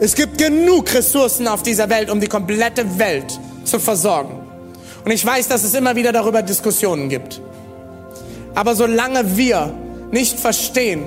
Es 0.00 0.14
gibt 0.14 0.36
genug 0.36 0.92
Ressourcen 0.92 1.48
auf 1.48 1.62
dieser 1.62 1.88
Welt, 1.88 2.10
um 2.10 2.20
die 2.20 2.26
komplette 2.26 2.98
Welt 2.98 3.40
zu 3.64 3.78
versorgen. 3.78 4.38
Und 5.02 5.12
ich 5.12 5.24
weiß, 5.24 5.48
dass 5.48 5.64
es 5.64 5.72
immer 5.72 5.96
wieder 5.96 6.12
darüber 6.12 6.42
Diskussionen 6.42 7.08
gibt. 7.08 7.40
Aber 8.54 8.74
solange 8.74 9.34
wir 9.38 9.72
nicht 10.10 10.38
verstehen, 10.38 11.04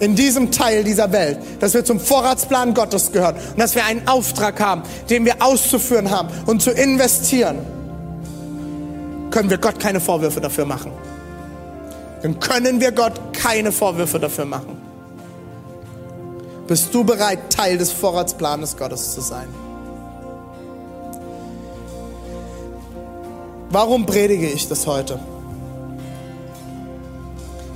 in 0.00 0.16
diesem 0.16 0.50
Teil 0.50 0.82
dieser 0.82 1.12
Welt, 1.12 1.38
dass 1.60 1.74
wir 1.74 1.84
zum 1.84 2.00
Vorratsplan 2.00 2.74
Gottes 2.74 3.12
gehören 3.12 3.36
und 3.52 3.60
dass 3.60 3.76
wir 3.76 3.84
einen 3.84 4.08
Auftrag 4.08 4.58
haben, 4.58 4.82
den 5.10 5.24
wir 5.24 5.36
auszuführen 5.38 6.10
haben 6.10 6.28
und 6.46 6.60
zu 6.60 6.72
investieren, 6.72 7.73
können 9.34 9.50
wir 9.50 9.58
Gott 9.58 9.78
keine 9.78 10.00
Vorwürfe 10.00 10.40
dafür 10.40 10.64
machen 10.64 10.92
dann 12.24 12.40
können 12.40 12.80
wir 12.80 12.90
Gott 12.90 13.12
keine 13.34 13.70
Vorwürfe 13.70 14.18
dafür 14.18 14.46
machen. 14.46 14.80
Bist 16.66 16.94
du 16.94 17.04
bereit, 17.04 17.50
Teil 17.50 17.76
des 17.76 17.92
Vorratsplanes 17.92 18.78
Gottes 18.78 19.12
zu 19.12 19.20
sein? 19.20 19.46
Warum 23.68 24.06
predige 24.06 24.48
ich 24.48 24.66
das 24.68 24.86
heute? 24.86 25.18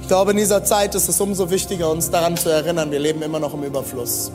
Ich 0.01 0.09
glaube, 0.09 0.31
in 0.31 0.39
dieser 0.39 0.65
Zeit 0.65 0.95
ist 0.95 1.11
es 1.11 1.21
umso 1.21 1.51
wichtiger, 1.51 1.91
uns 1.91 2.11
daran 2.11 2.39
zu 2.39 2.49
erinnern, 2.49 2.91
wir 2.91 3.01
leben 3.01 3.21
immer 3.21 3.41
noch 3.41 3.53
im 3.53 3.65
Überfluss. 3.65 4.33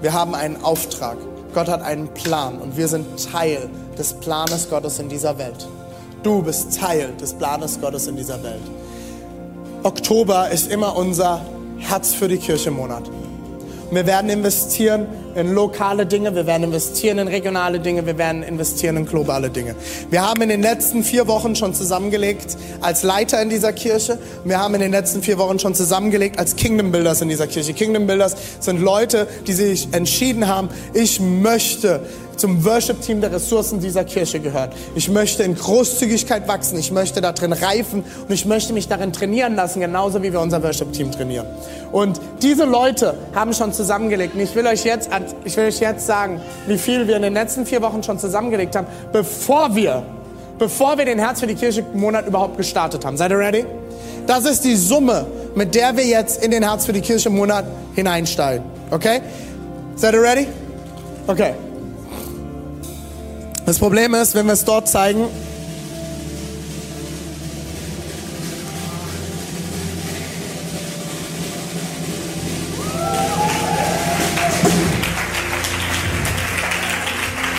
Wir 0.00 0.14
haben 0.14 0.34
einen 0.34 0.64
Auftrag. 0.64 1.16
Gott 1.54 1.68
hat 1.68 1.82
einen 1.82 2.08
Plan 2.08 2.58
und 2.58 2.76
wir 2.76 2.88
sind 2.88 3.06
Teil 3.30 3.70
des 3.96 4.14
Planes 4.14 4.68
Gottes 4.68 4.98
in 4.98 5.08
dieser 5.08 5.38
Welt. 5.38 5.68
Du 6.24 6.40
bist 6.40 6.80
Teil 6.80 7.12
des 7.20 7.34
Planes 7.34 7.78
Gottes 7.78 8.06
in 8.06 8.16
dieser 8.16 8.42
Welt. 8.42 8.62
Oktober 9.82 10.48
ist 10.48 10.72
immer 10.72 10.96
unser 10.96 11.44
Herz 11.76 12.14
für 12.14 12.28
die 12.28 12.38
Kirche 12.38 12.70
Monat. 12.70 13.02
Wir 13.90 14.06
werden 14.06 14.30
investieren 14.30 15.06
in 15.34 15.54
lokale 15.54 16.06
Dinge, 16.06 16.34
wir 16.34 16.46
werden 16.46 16.64
investieren 16.64 17.18
in 17.18 17.28
regionale 17.28 17.80
Dinge, 17.80 18.06
wir 18.06 18.18
werden 18.18 18.42
investieren 18.42 18.96
in 18.96 19.06
globale 19.06 19.50
Dinge. 19.50 19.74
Wir 20.10 20.22
haben 20.26 20.42
in 20.42 20.48
den 20.48 20.62
letzten 20.62 21.04
vier 21.04 21.26
Wochen 21.26 21.56
schon 21.56 21.74
zusammengelegt 21.74 22.56
als 22.80 23.02
Leiter 23.02 23.40
in 23.42 23.48
dieser 23.48 23.72
Kirche. 23.72 24.18
Wir 24.44 24.58
haben 24.58 24.74
in 24.74 24.80
den 24.80 24.92
letzten 24.92 25.22
vier 25.22 25.38
Wochen 25.38 25.58
schon 25.58 25.74
zusammengelegt 25.74 26.38
als 26.38 26.56
Kingdom 26.56 26.92
Builders 26.92 27.20
in 27.20 27.28
dieser 27.28 27.46
Kirche. 27.46 27.72
Kingdom 27.74 28.06
Builders 28.06 28.36
sind 28.60 28.80
Leute, 28.80 29.26
die 29.46 29.52
sich 29.52 29.88
entschieden 29.92 30.46
haben, 30.46 30.68
ich 30.92 31.20
möchte 31.20 32.00
zum 32.36 32.64
Worship-Team 32.64 33.20
der 33.20 33.32
Ressourcen 33.32 33.80
dieser 33.80 34.04
Kirche 34.04 34.40
gehört. 34.40 34.74
Ich 34.94 35.08
möchte 35.08 35.42
in 35.42 35.54
Großzügigkeit 35.54 36.48
wachsen, 36.48 36.78
ich 36.78 36.90
möchte 36.90 37.20
da 37.20 37.32
drin 37.32 37.52
reifen 37.52 38.04
und 38.28 38.34
ich 38.34 38.44
möchte 38.44 38.72
mich 38.72 38.88
darin 38.88 39.12
trainieren 39.12 39.54
lassen, 39.54 39.80
genauso 39.80 40.22
wie 40.22 40.32
wir 40.32 40.40
unser 40.40 40.62
Worship-Team 40.62 41.12
trainieren. 41.12 41.46
Und 41.92 42.20
diese 42.42 42.64
Leute 42.64 43.16
haben 43.34 43.52
schon 43.52 43.72
zusammengelegt. 43.72 44.34
Und 44.34 44.40
ich 44.40 44.54
will 44.54 44.66
euch 44.66 44.84
jetzt, 44.84 45.12
ich 45.44 45.56
will 45.56 45.66
euch 45.66 45.80
jetzt 45.80 46.06
sagen, 46.06 46.40
wie 46.66 46.78
viel 46.78 47.06
wir 47.06 47.16
in 47.16 47.22
den 47.22 47.34
letzten 47.34 47.66
vier 47.66 47.82
Wochen 47.82 48.02
schon 48.02 48.18
zusammengelegt 48.18 48.76
haben, 48.76 48.86
bevor 49.12 49.74
wir 49.74 50.02
bevor 50.58 50.98
wir 50.98 51.04
den 51.04 51.18
Herz 51.18 51.40
für 51.40 51.46
die 51.46 51.54
Kirche 51.54 51.84
Monat 51.94 52.26
überhaupt 52.26 52.56
gestartet 52.56 53.04
haben. 53.04 53.16
Seid 53.16 53.30
ihr 53.30 53.38
ready? 53.38 53.64
Das 54.26 54.44
ist 54.44 54.64
die 54.64 54.76
Summe, 54.76 55.26
mit 55.54 55.74
der 55.74 55.96
wir 55.96 56.06
jetzt 56.06 56.42
in 56.42 56.50
den 56.50 56.62
Herz 56.62 56.86
für 56.86 56.92
die 56.92 57.00
Kirche 57.00 57.30
Monat 57.30 57.64
hineinsteigen. 57.94 58.64
Okay? 58.90 59.20
Seid 59.96 60.14
ihr 60.14 60.22
ready? 60.22 60.46
Okay. 61.26 61.54
Das 63.66 63.78
Problem 63.78 64.14
ist, 64.14 64.34
wenn 64.34 64.46
wir 64.46 64.52
es 64.52 64.64
dort 64.64 64.88
zeigen, 64.88 65.26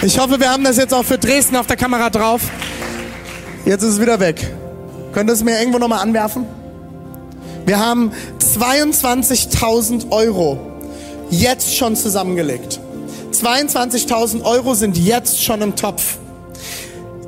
Ich 0.05 0.19
hoffe, 0.19 0.39
wir 0.39 0.51
haben 0.51 0.63
das 0.63 0.77
jetzt 0.77 0.93
auch 0.93 1.03
für 1.03 1.17
Dresden 1.17 1.55
auf 1.55 1.65
der 1.65 1.77
Kamera 1.77 2.11
drauf. 2.11 2.43
Jetzt 3.65 3.81
ist 3.81 3.93
es 3.93 3.99
wieder 3.99 4.19
weg. 4.19 4.39
Könnt 5.13 5.31
ihr 5.31 5.33
es 5.33 5.43
mir 5.43 5.57
irgendwo 5.57 5.79
nochmal 5.79 6.01
anwerfen? 6.01 6.45
Wir 7.65 7.79
haben 7.79 8.11
22.000 8.39 10.11
Euro 10.11 10.59
jetzt 11.31 11.75
schon 11.75 11.95
zusammengelegt. 11.95 12.79
22.000 13.31 14.43
Euro 14.43 14.75
sind 14.75 14.95
jetzt 14.95 15.43
schon 15.43 15.63
im 15.63 15.75
Topf. 15.75 16.19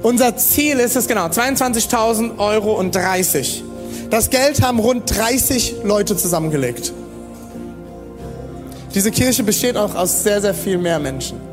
Unser 0.04 0.38
Ziel 0.38 0.78
ist 0.78 0.96
es 0.96 1.08
genau, 1.08 1.26
22.000 1.26 2.38
Euro 2.38 2.74
und 2.74 2.94
30. 2.94 3.64
Das 4.12 4.30
Geld 4.30 4.62
haben 4.62 4.78
rund 4.78 5.18
30 5.18 5.78
Leute 5.84 6.16
zusammengelegt. 6.16 6.94
Diese 8.94 9.10
Kirche 9.10 9.42
besteht 9.42 9.78
auch 9.78 9.96
aus 9.96 10.22
sehr, 10.22 10.42
sehr 10.42 10.54
viel 10.54 10.78
mehr 10.78 11.00
Menschen. 11.00 11.47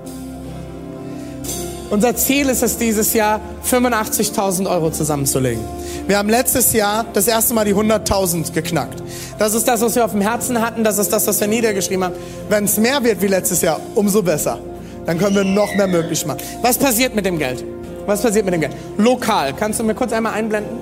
Unser 1.94 2.16
Ziel 2.16 2.48
ist 2.48 2.64
es 2.64 2.76
dieses 2.76 3.14
Jahr, 3.14 3.40
85.000 3.70 4.68
Euro 4.68 4.90
zusammenzulegen. 4.90 5.62
Wir 6.08 6.18
haben 6.18 6.28
letztes 6.28 6.72
Jahr 6.72 7.06
das 7.12 7.28
erste 7.28 7.54
Mal 7.54 7.64
die 7.66 7.72
100.000 7.72 8.52
geknackt. 8.52 9.00
Das 9.38 9.54
ist 9.54 9.68
das, 9.68 9.80
was 9.80 9.94
wir 9.94 10.04
auf 10.04 10.10
dem 10.10 10.20
Herzen 10.20 10.60
hatten. 10.60 10.82
Das 10.82 10.98
ist 10.98 11.12
das, 11.12 11.24
was 11.28 11.38
wir 11.38 11.46
niedergeschrieben 11.46 12.02
haben. 12.02 12.16
Wenn 12.48 12.64
es 12.64 12.78
mehr 12.78 13.04
wird 13.04 13.22
wie 13.22 13.28
letztes 13.28 13.62
Jahr, 13.62 13.78
umso 13.94 14.22
besser. 14.22 14.58
Dann 15.06 15.20
können 15.20 15.36
wir 15.36 15.44
noch 15.44 15.72
mehr 15.76 15.86
möglich 15.86 16.26
machen. 16.26 16.40
Was 16.62 16.78
passiert 16.78 17.14
mit 17.14 17.26
dem 17.26 17.38
Geld? 17.38 17.64
Was 18.06 18.22
passiert 18.22 18.44
mit 18.44 18.54
dem 18.54 18.62
Geld? 18.62 18.72
Lokal. 18.98 19.52
Kannst 19.52 19.78
du 19.78 19.84
mir 19.84 19.94
kurz 19.94 20.12
einmal 20.12 20.32
einblenden? 20.32 20.76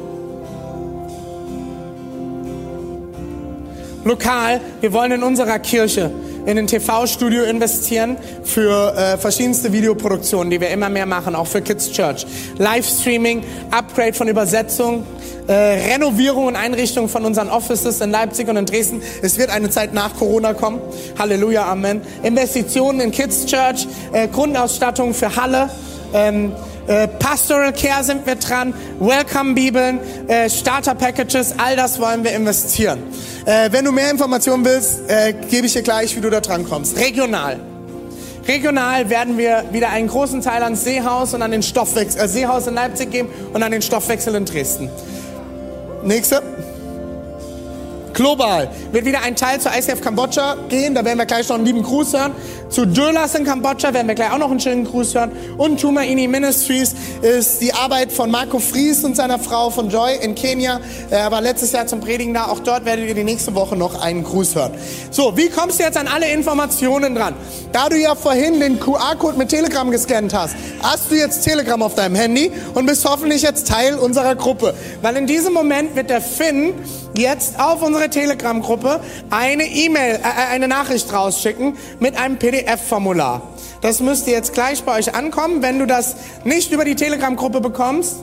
Lokal. 4.02 4.62
Wir 4.80 4.94
wollen 4.94 5.12
in 5.12 5.22
unserer 5.22 5.58
Kirche 5.58 6.10
in 6.46 6.58
ein 6.58 6.66
TV-Studio 6.66 7.44
investieren 7.44 8.16
für 8.42 8.94
äh, 8.96 9.16
verschiedenste 9.16 9.72
Videoproduktionen, 9.72 10.50
die 10.50 10.60
wir 10.60 10.70
immer 10.70 10.88
mehr 10.88 11.06
machen, 11.06 11.34
auch 11.34 11.46
für 11.46 11.62
Kids 11.62 11.90
Church. 11.92 12.26
Livestreaming, 12.58 13.44
Upgrade 13.70 14.12
von 14.12 14.28
Übersetzung, 14.28 15.06
äh, 15.46 15.52
Renovierung 15.52 16.46
und 16.46 16.56
Einrichtung 16.56 17.08
von 17.08 17.24
unseren 17.24 17.48
Offices 17.48 18.00
in 18.00 18.10
Leipzig 18.10 18.48
und 18.48 18.56
in 18.56 18.66
Dresden. 18.66 19.02
Es 19.22 19.38
wird 19.38 19.50
eine 19.50 19.70
Zeit 19.70 19.94
nach 19.94 20.16
Corona 20.16 20.52
kommen. 20.52 20.80
Halleluja, 21.18 21.64
Amen. 21.64 22.00
Investitionen 22.22 23.00
in 23.00 23.10
Kids 23.10 23.46
Church, 23.46 23.86
äh, 24.12 24.28
Grundausstattung 24.28 25.14
für 25.14 25.36
Halle. 25.36 25.70
Ähm, 26.12 26.52
äh, 26.86 27.08
Pastoral 27.08 27.72
Care 27.72 28.04
sind 28.04 28.26
wir 28.26 28.34
dran, 28.34 28.74
Welcome 28.98 29.54
Bibeln, 29.54 30.00
äh, 30.28 30.50
Starter 30.50 30.94
Packages, 30.94 31.54
all 31.58 31.76
das 31.76 32.00
wollen 32.00 32.24
wir 32.24 32.32
investieren. 32.32 33.02
Äh, 33.46 33.70
wenn 33.72 33.84
du 33.84 33.92
mehr 33.92 34.10
Informationen 34.10 34.64
willst, 34.64 35.08
äh, 35.08 35.32
gebe 35.32 35.66
ich 35.66 35.72
dir 35.72 35.82
gleich, 35.82 36.16
wie 36.16 36.20
du 36.20 36.30
da 36.30 36.40
dran 36.40 36.68
kommst. 36.68 36.98
Regional. 36.98 37.60
Regional 38.46 39.08
werden 39.08 39.38
wir 39.38 39.64
wieder 39.70 39.90
einen 39.90 40.08
großen 40.08 40.42
Teil 40.42 40.62
ans 40.64 40.84
Seehaus 40.84 41.32
und 41.32 41.42
an 41.42 41.52
den 41.52 41.62
Stoffwechsel, 41.62 42.22
äh, 42.22 42.28
Seehaus 42.28 42.66
in 42.66 42.74
Leipzig 42.74 43.10
geben 43.10 43.28
und 43.52 43.62
an 43.62 43.70
den 43.70 43.82
Stoffwechsel 43.82 44.34
in 44.34 44.44
Dresden. 44.44 44.90
Nächste. 46.04 46.42
Global 48.14 48.68
wird 48.92 49.04
wieder 49.04 49.22
ein 49.22 49.36
Teil 49.36 49.60
zur 49.60 49.72
ICF 49.72 50.00
Kambodscha 50.00 50.56
gehen. 50.68 50.94
Da 50.94 51.04
werden 51.04 51.18
wir 51.18 51.26
gleich 51.26 51.48
noch 51.48 51.56
einen 51.56 51.64
lieben 51.64 51.82
Gruß 51.82 52.12
hören. 52.14 52.32
Zu 52.68 52.86
Dölas 52.86 53.34
in 53.34 53.44
Kambodscha 53.44 53.92
werden 53.92 54.08
wir 54.08 54.14
gleich 54.14 54.32
auch 54.32 54.38
noch 54.38 54.50
einen 54.50 54.60
schönen 54.60 54.84
Gruß 54.84 55.14
hören. 55.14 55.32
Und 55.58 55.80
Tumaini 55.80 56.26
Ministries 56.26 56.94
ist 57.22 57.60
die 57.60 57.72
Arbeit 57.72 58.12
von 58.12 58.30
Marco 58.30 58.58
Fries 58.58 59.04
und 59.04 59.16
seiner 59.16 59.38
Frau 59.38 59.70
von 59.70 59.90
Joy 59.90 60.16
in 60.22 60.34
Kenia. 60.34 60.80
Er 61.10 61.30
war 61.30 61.40
letztes 61.40 61.72
Jahr 61.72 61.86
zum 61.86 62.00
Predigen 62.00 62.34
da. 62.34 62.46
Auch 62.46 62.60
dort 62.60 62.84
werdet 62.84 63.06
ihr 63.06 63.14
die 63.14 63.24
nächste 63.24 63.54
Woche 63.54 63.76
noch 63.76 64.02
einen 64.02 64.24
Gruß 64.24 64.54
hören. 64.54 64.72
So, 65.10 65.36
wie 65.36 65.48
kommst 65.48 65.78
du 65.78 65.84
jetzt 65.84 65.96
an 65.96 66.08
alle 66.08 66.30
Informationen 66.32 67.14
dran? 67.14 67.34
Da 67.72 67.88
du 67.88 67.96
ja 67.98 68.14
vorhin 68.14 68.60
den 68.60 68.78
QR-Code 68.78 69.38
mit 69.38 69.48
Telegram 69.48 69.90
gescannt 69.90 70.34
hast, 70.34 70.54
hast 70.82 71.10
du 71.10 71.14
jetzt 71.14 71.42
Telegram 71.42 71.82
auf 71.82 71.94
deinem 71.94 72.14
Handy 72.14 72.52
und 72.74 72.86
bist 72.86 73.04
hoffentlich 73.08 73.42
jetzt 73.42 73.68
Teil 73.68 73.94
unserer 73.94 74.34
Gruppe. 74.34 74.74
Weil 75.00 75.16
in 75.16 75.26
diesem 75.26 75.52
Moment 75.52 75.94
wird 75.96 76.10
der 76.10 76.20
Finn 76.20 76.74
jetzt 77.16 77.60
auf 77.60 77.82
unsere 77.82 78.01
Telegram-Gruppe 78.10 79.00
eine 79.30 79.64
E-Mail, 79.64 80.16
äh, 80.16 80.52
eine 80.52 80.68
Nachricht 80.68 81.12
rausschicken 81.12 81.76
mit 82.00 82.16
einem 82.16 82.38
PDF-Formular. 82.38 83.42
Das 83.80 84.00
müsste 84.00 84.30
jetzt 84.30 84.54
gleich 84.54 84.84
bei 84.84 84.98
euch 84.98 85.14
ankommen. 85.14 85.62
Wenn 85.62 85.78
du 85.78 85.86
das 85.86 86.16
nicht 86.44 86.72
über 86.72 86.84
die 86.84 86.94
Telegram-Gruppe 86.94 87.60
bekommst, 87.60 88.16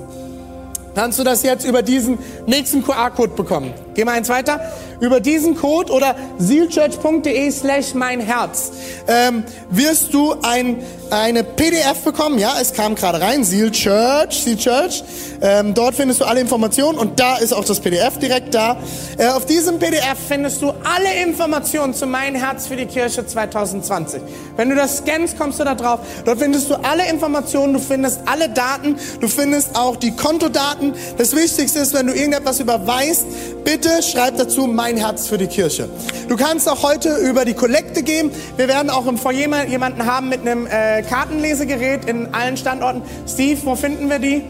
kannst 0.96 1.20
du 1.20 1.24
das 1.24 1.44
jetzt 1.44 1.66
über 1.66 1.82
diesen 1.82 2.18
nächsten 2.46 2.84
QR-Code 2.84 3.34
bekommen. 3.34 3.74
Gehen 3.94 4.08
wir 4.08 4.14
eins 4.14 4.30
weiter. 4.30 4.60
Über 5.00 5.20
diesen 5.20 5.56
Code 5.56 5.94
oder 5.94 6.16
sealchurch.de 6.40 7.52
slash 7.52 7.94
mein 7.94 8.20
Herz 8.20 8.72
ähm, 9.08 9.44
wirst 9.70 10.14
du 10.14 10.36
ein, 10.42 10.84
eine 11.12 11.44
PDF 11.44 12.04
bekommen. 12.04 12.40
Ja, 12.40 12.54
es 12.62 12.74
kam 12.74 12.96
gerade 12.96 13.22
rein. 13.22 13.44
Seal 13.44 13.72
Church, 13.72 14.44
Seal 14.44 14.58
Church. 14.58 15.04
Ähm, 15.42 15.74
dort 15.74 15.96
findest 15.96 16.22
du 16.22 16.26
alle 16.26 16.40
Informationen 16.42 16.98
und 16.98 17.20
da 17.20 17.38
ist 17.38 17.54
auch 17.54 17.66
das 17.66 17.80
PDF 17.80 18.18
direkt 18.20 18.54
da. 18.54 18.78
Äh, 19.18 19.28
auf 19.28 19.46
diesem 19.46 19.80
PDF 19.80 20.18
findest 20.28 20.62
du 20.62 20.70
alle 20.70 21.24
Informationen 21.24 21.94
zu 21.94 22.06
Mein 22.06 22.36
Herz 22.36 22.68
für 22.68 22.76
die 22.76 22.86
Kirche 22.86 23.26
2020. 23.26 24.22
Wenn 24.56 24.70
du 24.70 24.76
das 24.76 24.98
scannst, 24.98 25.38
kommst 25.38 25.60
du 25.60 25.64
da 25.64 25.76
drauf. 25.76 26.00
Dort 26.26 26.40
findest 26.40 26.70
du 26.70 26.76
alle 26.76 27.10
Informationen, 27.10 27.74
du 27.74 27.80
findest 27.80 28.22
alle 28.26 28.50
Daten, 28.50 28.98
du 29.20 29.28
findest 29.28 29.76
auch 29.76 29.96
die 29.96 30.16
Kontodaten. 30.16 30.94
Das 31.18 31.36
Wichtigste 31.36 31.80
ist, 31.80 31.94
wenn 31.94 32.08
du 32.08 32.14
irgendetwas 32.14 32.60
überweist, 32.60 33.26
bitte 33.64 34.04
schreib 34.04 34.38
dazu 34.38 34.68
Mein 34.68 34.98
Herz 34.98 35.28
für 35.28 35.38
die 35.38 35.48
Kirche. 35.48 35.90
Du 36.28 36.36
kannst 36.36 36.70
auch 36.70 36.84
heute 36.84 37.16
über 37.16 37.46
die 37.46 37.54
Kollekte 37.54 38.04
gehen. 38.04 38.32
Wir 38.58 38.68
werden 38.68 38.90
auch 38.90 39.08
im 39.08 39.18
Foyer 39.18 39.40
jemanden 39.40 40.06
haben 40.06 40.30
mit 40.30 40.42
einem 40.42 40.68
äh, 40.68 40.99
Kartenlesegerät 41.04 42.06
in 42.06 42.34
allen 42.34 42.58
Standorten. 42.58 43.02
Steve, 43.28 43.60
wo 43.64 43.76
finden 43.76 44.10
wir 44.10 44.20
die? 44.20 44.44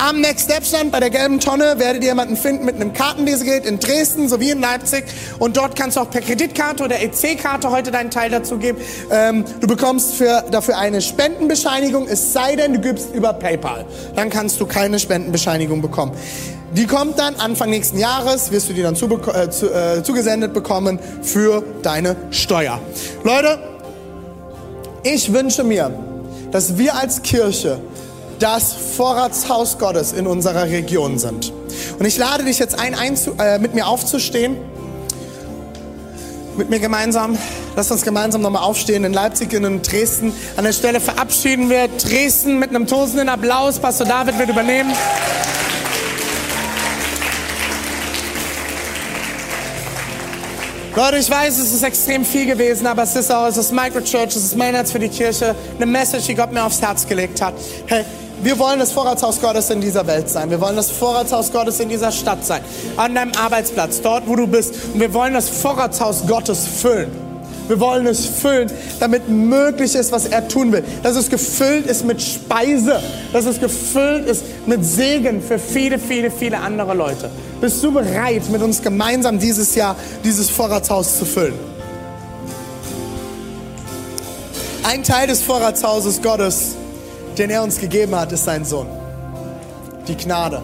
Am 0.00 0.18
Next 0.22 0.46
Step 0.46 0.64
Stand 0.64 0.92
bei 0.92 1.00
der 1.00 1.10
gelben 1.10 1.40
Tonne 1.40 1.74
werdet 1.76 2.02
ihr 2.02 2.08
jemanden 2.08 2.34
finden 2.34 2.64
mit 2.64 2.76
einem 2.76 2.94
Kartenlesegerät 2.94 3.66
in 3.66 3.80
Dresden 3.80 4.30
sowie 4.30 4.50
in 4.50 4.60
Leipzig. 4.60 5.04
Und 5.38 5.58
dort 5.58 5.76
kannst 5.76 5.98
du 5.98 6.00
auch 6.00 6.08
per 6.08 6.22
Kreditkarte 6.22 6.84
oder 6.84 7.02
EC-Karte 7.02 7.70
heute 7.70 7.90
deinen 7.90 8.10
Teil 8.10 8.30
dazu 8.30 8.56
geben. 8.56 8.78
Ähm, 9.10 9.44
du 9.60 9.66
bekommst 9.66 10.14
für, 10.14 10.42
dafür 10.50 10.78
eine 10.78 11.02
Spendenbescheinigung, 11.02 12.08
es 12.08 12.32
sei 12.32 12.56
denn, 12.56 12.72
du 12.72 12.80
gibst 12.80 13.14
über 13.14 13.34
PayPal. 13.34 13.84
Dann 14.16 14.30
kannst 14.30 14.58
du 14.58 14.64
keine 14.64 14.98
Spendenbescheinigung 14.98 15.82
bekommen. 15.82 16.12
Die 16.72 16.86
kommt 16.86 17.18
dann 17.18 17.34
Anfang 17.34 17.68
nächsten 17.68 17.98
Jahres, 17.98 18.52
wirst 18.52 18.70
du 18.70 18.72
die 18.72 18.82
dann 18.82 18.96
zu, 18.96 19.04
äh, 19.06 19.50
zu, 19.50 19.70
äh, 19.70 20.02
zugesendet 20.02 20.54
bekommen 20.54 20.98
für 21.20 21.62
deine 21.82 22.16
Steuer. 22.30 22.80
Leute, 23.22 23.58
ich 25.02 25.32
wünsche 25.32 25.64
mir, 25.64 25.90
dass 26.50 26.78
wir 26.78 26.96
als 26.96 27.22
Kirche 27.22 27.80
das 28.38 28.72
Vorratshaus 28.72 29.78
Gottes 29.78 30.12
in 30.12 30.26
unserer 30.26 30.64
Region 30.64 31.18
sind. 31.18 31.52
Und 31.98 32.06
ich 32.06 32.16
lade 32.16 32.44
dich 32.44 32.58
jetzt 32.58 32.78
ein, 32.78 32.94
ein 32.94 33.18
äh, 33.38 33.58
mit 33.58 33.74
mir 33.74 33.86
aufzustehen. 33.86 34.56
Mit 36.56 36.68
mir 36.70 36.80
gemeinsam. 36.80 37.38
Lass 37.76 37.90
uns 37.90 38.02
gemeinsam 38.02 38.42
nochmal 38.42 38.62
aufstehen 38.62 39.04
in 39.04 39.12
Leipzig 39.12 39.54
und 39.54 39.64
in 39.64 39.82
Dresden. 39.82 40.32
An 40.56 40.64
der 40.64 40.72
Stelle 40.72 41.00
verabschieden 41.00 41.70
wir 41.70 41.88
Dresden 41.88 42.58
mit 42.58 42.70
einem 42.70 42.86
tosenden 42.86 43.28
Applaus. 43.28 43.78
Pastor 43.78 44.06
David 44.06 44.38
wird 44.38 44.48
übernehmen. 44.48 44.92
Leute, 50.96 51.18
ich 51.18 51.30
weiß, 51.30 51.58
es 51.58 51.72
ist 51.72 51.84
extrem 51.84 52.24
viel 52.24 52.46
gewesen, 52.46 52.84
aber 52.86 53.04
es 53.04 53.14
ist 53.14 53.30
auch, 53.30 53.46
es 53.46 53.56
ist 53.56 53.72
Microchurch, 53.72 54.34
es 54.34 54.36
ist 54.36 54.56
mein 54.56 54.74
Herz 54.74 54.90
für 54.90 54.98
die 54.98 55.08
Kirche, 55.08 55.54
eine 55.76 55.86
Message, 55.86 56.26
die 56.26 56.34
Gott 56.34 56.52
mir 56.52 56.64
aufs 56.64 56.82
Herz 56.82 57.06
gelegt 57.06 57.40
hat. 57.40 57.54
Hey, 57.86 58.04
wir 58.42 58.58
wollen 58.58 58.80
das 58.80 58.90
Vorratshaus 58.90 59.40
Gottes 59.40 59.70
in 59.70 59.80
dieser 59.80 60.04
Welt 60.06 60.28
sein. 60.28 60.50
Wir 60.50 60.60
wollen 60.60 60.74
das 60.74 60.90
Vorratshaus 60.90 61.52
Gottes 61.52 61.78
in 61.78 61.88
dieser 61.88 62.10
Stadt 62.10 62.44
sein. 62.44 62.62
An 62.96 63.14
deinem 63.14 63.32
Arbeitsplatz, 63.40 64.00
dort 64.00 64.26
wo 64.26 64.34
du 64.34 64.48
bist. 64.48 64.74
Und 64.92 65.00
wir 65.00 65.14
wollen 65.14 65.34
das 65.34 65.48
Vorratshaus 65.48 66.26
Gottes 66.26 66.66
füllen. 66.66 67.29
Wir 67.70 67.80
wollen 67.80 68.06
es 68.06 68.26
füllen, 68.26 68.70
damit 68.98 69.28
möglich 69.28 69.94
ist, 69.94 70.12
was 70.12 70.26
er 70.26 70.46
tun 70.48 70.72
will. 70.72 70.82
Dass 71.02 71.16
es 71.16 71.30
gefüllt 71.30 71.86
ist 71.86 72.04
mit 72.04 72.20
Speise. 72.20 73.00
Dass 73.32 73.46
es 73.46 73.60
gefüllt 73.60 74.26
ist 74.26 74.44
mit 74.66 74.84
Segen 74.84 75.40
für 75.40 75.58
viele, 75.58 75.98
viele, 75.98 76.30
viele 76.30 76.58
andere 76.58 76.94
Leute. 76.94 77.30
Bist 77.60 77.82
du 77.82 77.92
bereit, 77.92 78.42
mit 78.50 78.60
uns 78.62 78.82
gemeinsam 78.82 79.38
dieses 79.38 79.74
Jahr 79.74 79.96
dieses 80.24 80.50
Vorratshaus 80.50 81.18
zu 81.18 81.24
füllen? 81.24 81.54
Ein 84.82 85.04
Teil 85.04 85.28
des 85.28 85.42
Vorratshauses 85.42 86.20
Gottes 86.20 86.76
den 87.40 87.50
er 87.50 87.62
uns 87.62 87.78
gegeben 87.78 88.14
hat, 88.14 88.32
ist 88.32 88.44
sein 88.44 88.64
Sohn. 88.64 88.86
die 90.06 90.16
Gnade. 90.16 90.62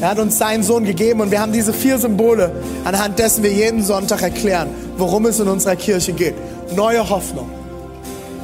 Er 0.00 0.10
hat 0.10 0.18
uns 0.18 0.38
seinen 0.38 0.62
Sohn 0.62 0.84
gegeben 0.84 1.20
und 1.20 1.30
wir 1.30 1.40
haben 1.40 1.52
diese 1.52 1.72
vier 1.72 1.98
Symbole, 1.98 2.50
anhand 2.84 3.18
dessen 3.18 3.42
wir 3.42 3.52
jeden 3.52 3.82
Sonntag 3.82 4.22
erklären, 4.22 4.68
worum 4.96 5.26
es 5.26 5.40
in 5.40 5.48
unserer 5.48 5.76
Kirche 5.76 6.12
geht. 6.12 6.34
Neue 6.74 7.08
Hoffnung. 7.08 7.48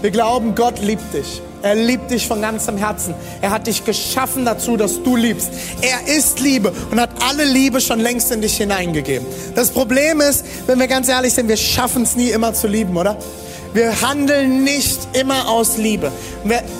Wir 0.01 0.11
glauben, 0.11 0.55
Gott 0.55 0.81
liebt 0.81 1.13
dich. 1.13 1.43
Er 1.63 1.75
liebt 1.75 2.11
dich 2.11 2.27
von 2.27 2.41
ganzem 2.41 2.79
Herzen. 2.79 3.15
Er 3.43 3.51
hat 3.51 3.67
dich 3.67 3.85
geschaffen 3.85 4.47
dazu, 4.47 4.79
dass 4.79 5.03
du 5.03 5.15
liebst. 5.15 5.51
Er 5.83 6.17
ist 6.17 6.41
Liebe 6.41 6.73
und 6.91 6.99
hat 6.99 7.11
alle 7.29 7.45
Liebe 7.45 7.83
schon 7.83 8.01
längst 8.01 8.31
in 8.31 8.41
dich 8.41 8.57
hineingegeben. 8.57 9.27
Das 9.55 9.69
Problem 9.71 10.23
ist, 10.23 10.45
wenn 10.67 10.79
wir 10.79 10.87
ganz 10.87 11.09
ehrlich 11.09 11.35
sind, 11.35 11.49
wir 11.49 11.59
schaffen 11.59 12.05
es 12.05 12.17
nie 12.17 12.31
immer 12.31 12.55
zu 12.55 12.67
lieben, 12.67 12.97
oder? 12.97 13.19
Wir 13.73 14.01
handeln 14.03 14.65
nicht 14.65 14.99
immer 15.13 15.49
aus 15.49 15.77
Liebe. 15.77 16.11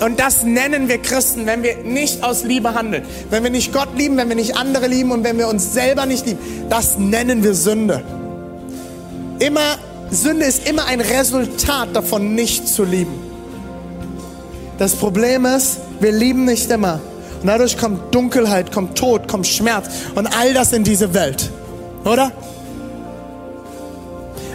Und 0.01 0.19
das 0.19 0.43
nennen 0.43 0.89
wir 0.89 0.97
Christen, 0.97 1.45
wenn 1.45 1.63
wir 1.63 1.77
nicht 1.77 2.23
aus 2.23 2.43
Liebe 2.43 2.73
handeln. 2.73 3.03
Wenn 3.29 3.43
wir 3.43 3.49
nicht 3.49 3.71
Gott 3.71 3.97
lieben, 3.97 4.17
wenn 4.17 4.27
wir 4.27 4.35
nicht 4.35 4.57
andere 4.57 4.87
lieben 4.87 5.11
und 5.11 5.23
wenn 5.23 5.37
wir 5.37 5.47
uns 5.47 5.73
selber 5.73 6.05
nicht 6.05 6.25
lieben. 6.25 6.39
Das 6.69 6.97
nennen 6.97 7.43
wir 7.43 7.53
Sünde. 7.53 8.03
Immer, 9.39 9.77
Sünde 10.11 10.45
ist 10.45 10.67
immer 10.67 10.85
ein 10.85 10.99
Resultat 10.99 11.95
davon, 11.95 12.35
nicht 12.35 12.67
zu 12.67 12.83
lieben. 12.83 13.13
Das 14.77 14.95
Problem 14.95 15.45
ist, 15.45 15.77
wir 15.99 16.11
lieben 16.11 16.43
nicht 16.43 16.69
immer. 16.69 16.99
Und 17.41 17.47
dadurch 17.47 17.77
kommt 17.77 18.13
Dunkelheit, 18.13 18.71
kommt 18.71 18.97
Tod, 18.97 19.27
kommt 19.27 19.47
Schmerz 19.47 19.87
und 20.15 20.27
all 20.27 20.53
das 20.53 20.73
in 20.73 20.83
diese 20.83 21.13
Welt. 21.13 21.49
Oder? 22.03 22.31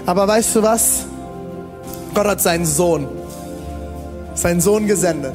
Aber 0.05 0.29
weißt 0.29 0.55
du 0.57 0.63
was? 0.63 1.07
Gott 2.17 2.29
hat 2.29 2.41
seinen 2.41 2.65
Sohn, 2.65 3.07
seinen 4.35 4.63
Sohn 4.63 4.87
gesendet. 4.87 5.35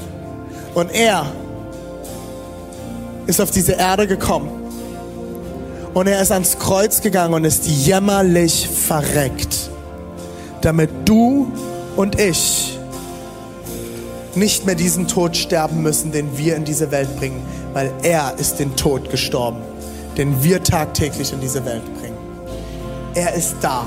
Und 0.73 0.91
er 0.91 1.27
ist 3.27 3.39
auf 3.39 3.51
diese 3.51 3.73
Erde 3.73 4.07
gekommen. 4.07 4.49
Und 5.93 6.07
er 6.07 6.19
ist 6.23 6.31
ans 6.31 6.57
Kreuz 6.57 7.01
gegangen 7.01 7.35
und 7.35 7.45
ist 7.45 7.67
jämmerlich 7.67 8.67
verreckt, 8.67 9.69
damit 10.61 10.89
du 11.05 11.51
und 11.97 12.19
ich 12.19 12.79
nicht 14.33 14.65
mehr 14.65 14.73
diesen 14.73 15.07
Tod 15.07 15.37
sterben 15.37 15.83
müssen, 15.83 16.11
den 16.11 16.35
wir 16.35 16.55
in 16.55 16.65
diese 16.65 16.89
Welt 16.89 17.15
bringen, 17.17 17.43
weil 17.73 17.91
er 18.01 18.33
ist 18.39 18.57
den 18.57 18.75
Tod 18.75 19.11
gestorben, 19.11 19.61
den 20.17 20.43
wir 20.43 20.63
tagtäglich 20.63 21.31
in 21.31 21.41
diese 21.41 21.63
Welt 21.63 21.83
bringen. 21.99 22.17
Er 23.13 23.35
ist 23.35 23.57
da. 23.61 23.85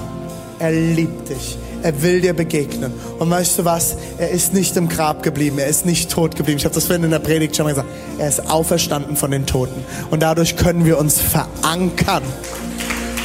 Er 0.60 0.70
liebt 0.70 1.28
dich. 1.28 1.58
Er 1.84 2.02
will 2.02 2.22
dir 2.22 2.32
begegnen. 2.32 2.94
Und 3.18 3.28
weißt 3.28 3.58
du 3.58 3.66
was? 3.66 3.96
Er 4.16 4.30
ist 4.30 4.54
nicht 4.54 4.74
im 4.78 4.88
Grab 4.88 5.22
geblieben. 5.22 5.58
Er 5.58 5.66
ist 5.66 5.84
nicht 5.84 6.10
tot 6.10 6.34
geblieben. 6.34 6.56
Ich 6.56 6.64
habe 6.64 6.74
das 6.74 6.86
vorhin 6.86 7.04
in 7.04 7.10
der 7.10 7.18
Predigt 7.18 7.54
schon 7.54 7.66
mal 7.66 7.72
gesagt. 7.72 7.90
Er 8.16 8.26
ist 8.26 8.50
auferstanden 8.50 9.16
von 9.16 9.30
den 9.30 9.44
Toten. 9.44 9.84
Und 10.10 10.22
dadurch 10.22 10.56
können 10.56 10.86
wir 10.86 10.96
uns 10.96 11.20
verankern. 11.20 12.22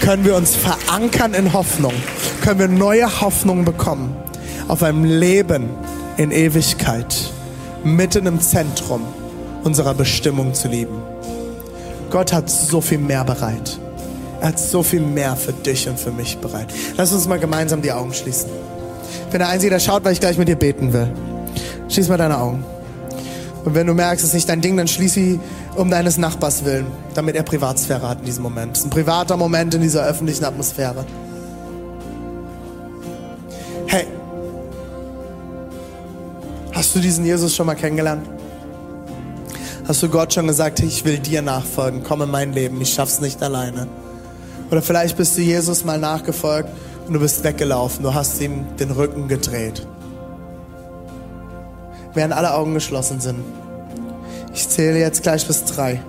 Können 0.02 0.26
wir 0.26 0.36
uns 0.36 0.58
verankern 0.58 1.36
in 1.36 1.54
Hoffnung. 1.54 1.94
Können 2.42 2.60
wir 2.60 2.68
neue 2.68 3.22
Hoffnung 3.22 3.64
bekommen. 3.64 4.14
Auf 4.68 4.84
einem 4.84 5.06
Leben 5.06 5.70
in 6.18 6.32
Ewigkeit. 6.32 7.16
Mitten 7.86 8.26
im 8.26 8.42
Zentrum 8.42 9.04
unserer 9.64 9.94
Bestimmung 9.94 10.54
zu 10.54 10.68
lieben. 10.68 11.02
Gott 12.10 12.34
hat 12.34 12.50
so 12.50 12.82
viel 12.82 12.98
mehr 12.98 13.24
bereit. 13.24 13.80
Er 14.42 14.50
hat 14.50 14.60
so 14.60 14.84
viel 14.84 15.02
mehr 15.02 15.36
für 15.36 15.54
dich 15.54 15.88
und 15.90 16.00
für 16.00 16.12
mich 16.12 16.38
bereit. 16.38 16.68
Lass 16.96 17.12
uns 17.12 17.28
mal 17.28 17.40
gemeinsam 17.40 17.82
die 17.82 17.92
Augen 17.92 18.14
schließen. 18.14 18.50
Bin 19.32 19.40
der 19.40 19.50
Einzige, 19.50 19.72
der 19.72 19.80
schaut, 19.80 20.06
weil 20.06 20.14
ich 20.14 20.20
gleich 20.20 20.38
mit 20.38 20.48
dir 20.48 20.56
beten 20.56 20.94
will. 20.94 21.12
Schließ 21.90 22.08
mal 22.08 22.18
deine 22.18 22.40
Augen. 22.40 22.64
Und 23.66 23.76
wenn 23.76 23.88
du 23.88 23.94
merkst, 23.94 24.24
es 24.24 24.30
ist 24.30 24.36
nicht 24.36 24.50
dein 24.50 24.62
Ding, 24.62 24.78
dann 24.78 24.88
schließ 24.88 25.14
sie 25.14 25.40
um 25.76 25.92
deines 25.92 26.18
Nachbars 26.18 26.64
willen, 26.64 26.88
damit 27.14 27.36
er 27.36 27.44
Privatsphäre 27.44 28.08
hat 28.08 28.20
in 28.20 28.26
diesem 28.26 28.44
Moment. 28.44 28.78
Es 28.78 28.80
ist 28.80 28.88
ein 28.88 28.90
privater 28.90 29.36
Moment 29.36 29.74
in 29.76 29.82
dieser 29.82 30.06
öffentlichen 30.06 30.46
Atmosphäre. 30.46 31.06
Hey, 33.88 34.08
hast 36.74 36.96
du 36.96 37.00
diesen 37.00 37.26
Jesus 37.26 37.54
schon 37.54 37.66
mal 37.66 37.76
kennengelernt? 37.76 38.26
Hast 39.88 40.02
du 40.04 40.10
Gott 40.10 40.34
schon 40.34 40.48
gesagt, 40.48 40.80
ich 40.80 41.04
will 41.04 41.18
dir 41.18 41.42
nachfolgen, 41.42 42.04
komm 42.04 42.22
in 42.22 42.32
mein 42.32 42.54
Leben, 42.54 42.80
ich 42.80 42.94
schaff's 42.94 43.20
nicht 43.20 43.42
alleine? 43.44 43.88
Oder 44.72 44.82
vielleicht 44.82 45.18
bist 45.18 45.38
du 45.38 45.42
Jesus 45.42 45.84
mal 45.84 45.98
nachgefolgt 45.98 46.70
und 47.08 47.14
du 47.14 47.20
bist 47.20 47.44
weggelaufen, 47.44 48.04
du 48.04 48.14
hast 48.14 48.40
ihm 48.40 48.66
den 48.78 48.92
Rücken 48.92 49.28
gedreht. 49.28 49.86
Während 52.14 52.34
alle 52.34 52.54
Augen 52.54 52.74
geschlossen 52.74 53.20
sind. 53.20 53.40
Ich 54.54 54.68
zähle 54.68 55.00
jetzt 55.00 55.24
gleich 55.24 55.46
bis 55.48 55.66
drei. 55.66 56.02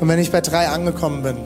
Und 0.00 0.08
wenn 0.08 0.18
ich 0.18 0.32
bei 0.32 0.40
drei 0.40 0.68
angekommen 0.68 1.22
bin 1.22 1.36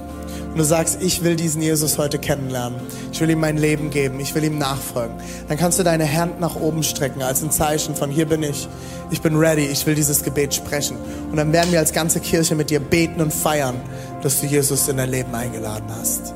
und 0.57 0.61
du 0.61 0.65
sagst, 0.65 1.03
ich 1.03 1.23
will 1.23 1.37
diesen 1.37 1.61
Jesus 1.61 1.99
heute 1.99 2.19
kennenlernen, 2.19 2.81
ich 3.13 3.21
will 3.21 3.29
ihm 3.29 3.41
mein 3.41 3.59
Leben 3.59 3.91
geben, 3.91 4.21
ich 4.21 4.35
will 4.35 4.43
ihm 4.43 4.57
nachfolgen, 4.57 5.15
dann 5.49 5.59
kannst 5.59 5.79
du 5.79 5.83
deine 5.83 6.11
Hand 6.11 6.41
nach 6.41 6.57
oben 6.57 6.83
strecken 6.83 7.21
als 7.21 7.43
ein 7.43 7.51
Zeichen 7.51 7.95
von 7.95 8.11
hier 8.11 8.25
bin 8.25 8.43
ich, 8.43 8.67
ich 9.11 9.21
bin 9.21 9.37
ready, 9.37 9.67
ich 9.67 9.85
will 9.85 9.95
dieses 9.95 10.23
Gebet 10.23 10.55
sprechen. 10.55 10.97
Und 11.31 11.37
dann 11.37 11.53
werden 11.53 11.73
wir 11.73 11.79
als 11.79 11.93
ganze 11.93 12.21
Kirche 12.21 12.55
mit 12.55 12.71
dir 12.71 12.81
beten 12.81 13.21
und 13.21 13.35
feiern, 13.35 13.75
dass 14.23 14.41
du 14.41 14.47
Jesus 14.47 14.89
in 14.89 14.97
dein 14.97 15.11
Leben 15.11 15.35
eingeladen 15.35 15.91
hast. 16.01 16.33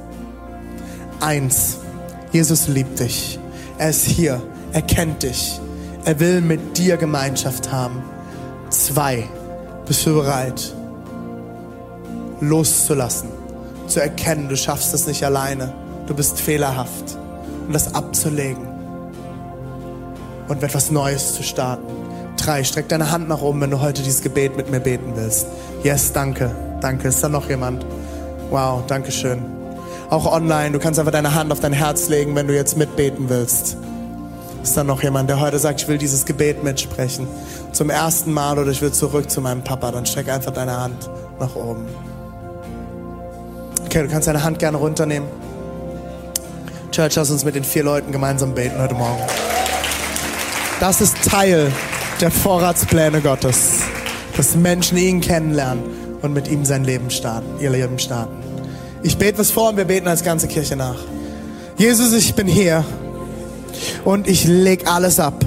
Eins, 1.20 1.78
Jesus 2.30 2.68
liebt 2.68 3.00
dich. 3.00 3.38
Er 3.78 3.88
ist 3.88 4.04
hier, 4.04 4.42
er 4.74 4.82
kennt 4.82 5.22
dich. 5.22 5.58
Er 6.04 6.20
will 6.20 6.42
mit 6.42 6.76
dir 6.76 6.98
Gemeinschaft 6.98 7.72
haben. 7.72 8.02
Zwei, 8.68 9.26
bist 9.86 10.04
du 10.04 10.12
bereit, 10.12 10.74
loszulassen, 12.42 13.39
zu 13.90 14.00
erkennen, 14.00 14.48
du 14.48 14.56
schaffst 14.56 14.94
es 14.94 15.06
nicht 15.06 15.24
alleine, 15.24 15.72
du 16.06 16.14
bist 16.14 16.40
fehlerhaft 16.40 17.18
und 17.66 17.72
das 17.72 17.94
abzulegen 17.94 18.68
und 20.48 20.62
etwas 20.62 20.90
Neues 20.90 21.34
zu 21.34 21.42
starten. 21.42 21.86
Drei, 22.36 22.64
streck 22.64 22.88
deine 22.88 23.10
Hand 23.10 23.28
nach 23.28 23.42
oben, 23.42 23.60
wenn 23.60 23.70
du 23.70 23.80
heute 23.80 24.02
dieses 24.02 24.22
Gebet 24.22 24.56
mit 24.56 24.70
mir 24.70 24.80
beten 24.80 25.12
willst. 25.14 25.46
Yes, 25.82 26.12
danke, 26.12 26.50
danke. 26.80 27.08
Ist 27.08 27.22
da 27.22 27.28
noch 27.28 27.48
jemand? 27.48 27.84
Wow, 28.50 28.82
danke 28.86 29.12
schön. 29.12 29.42
Auch 30.08 30.30
online, 30.30 30.72
du 30.72 30.78
kannst 30.78 30.98
einfach 30.98 31.12
deine 31.12 31.34
Hand 31.34 31.52
auf 31.52 31.60
dein 31.60 31.72
Herz 31.72 32.08
legen, 32.08 32.34
wenn 32.34 32.48
du 32.48 32.54
jetzt 32.54 32.76
mitbeten 32.76 33.28
willst. 33.28 33.76
Ist 34.62 34.76
da 34.76 34.84
noch 34.84 35.02
jemand, 35.02 35.30
der 35.30 35.40
heute 35.40 35.58
sagt, 35.58 35.82
ich 35.82 35.88
will 35.88 35.98
dieses 35.98 36.24
Gebet 36.26 36.64
mitsprechen? 36.64 37.28
Zum 37.72 37.90
ersten 37.90 38.32
Mal 38.32 38.58
oder 38.58 38.70
ich 38.70 38.82
will 38.82 38.92
zurück 38.92 39.30
zu 39.30 39.40
meinem 39.40 39.62
Papa, 39.62 39.92
dann 39.92 40.06
streck 40.06 40.28
einfach 40.28 40.52
deine 40.52 40.80
Hand 40.80 41.08
nach 41.38 41.54
oben. 41.54 41.86
Okay, 43.90 44.04
du 44.04 44.08
kannst 44.08 44.28
deine 44.28 44.44
Hand 44.44 44.60
gerne 44.60 44.76
runternehmen. 44.76 45.28
Church, 46.92 47.16
lass 47.16 47.28
uns 47.28 47.44
mit 47.44 47.56
den 47.56 47.64
vier 47.64 47.82
Leuten 47.82 48.12
gemeinsam 48.12 48.54
beten 48.54 48.80
heute 48.80 48.94
Morgen. 48.94 49.20
Das 50.78 51.00
ist 51.00 51.16
Teil 51.28 51.72
der 52.20 52.30
Vorratspläne 52.30 53.20
Gottes, 53.20 53.80
dass 54.36 54.54
Menschen 54.54 54.96
ihn 54.96 55.20
kennenlernen 55.20 55.82
und 56.22 56.32
mit 56.32 56.46
ihm 56.46 56.64
sein 56.64 56.84
Leben 56.84 57.10
starten, 57.10 57.58
ihr 57.58 57.70
Leben 57.70 57.98
starten. 57.98 58.36
Ich 59.02 59.18
bete 59.18 59.38
was 59.38 59.50
vor 59.50 59.70
und 59.70 59.76
wir 59.76 59.86
beten 59.86 60.06
als 60.06 60.22
ganze 60.22 60.46
Kirche 60.46 60.76
nach. 60.76 60.98
Jesus, 61.76 62.12
ich 62.12 62.36
bin 62.36 62.46
hier 62.46 62.84
und 64.04 64.28
ich 64.28 64.44
leg 64.44 64.86
alles 64.86 65.18
ab. 65.18 65.44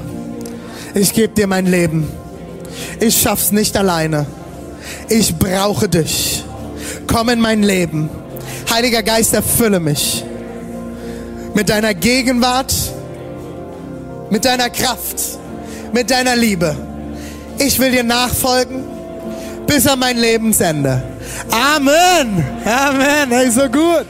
Ich 0.94 1.14
gebe 1.14 1.34
dir 1.34 1.48
mein 1.48 1.66
Leben. 1.66 2.12
Ich 3.00 3.22
schaff's 3.22 3.54
nicht 3.54 3.78
alleine. 3.78 4.26
Ich 5.08 5.34
brauche 5.34 5.88
dich. 5.88 6.44
Komm 7.08 7.30
in 7.30 7.40
mein 7.40 7.64
Leben. 7.64 8.10
Heiliger 8.74 9.04
Geist, 9.04 9.36
erfülle 9.36 9.80
mich 9.80 10.26
mit 11.54 11.70
deiner 11.70 11.94
Gegenwart, 11.94 12.74
mit 14.32 14.46
deiner 14.46 14.72
Kraft, 14.72 15.22
mit 15.94 16.10
deiner 16.10 16.36
Liebe. 16.36 16.76
Ich 17.60 17.78
will 17.78 17.92
dir 17.92 18.02
nachfolgen 18.02 18.84
bis 19.68 19.86
an 19.86 20.00
mein 20.00 20.18
Lebensende. 20.18 21.04
Amen. 21.52 22.44
Amen. 22.66 23.30
Hey, 23.30 23.52
so 23.52 23.70
gut. 23.70 24.08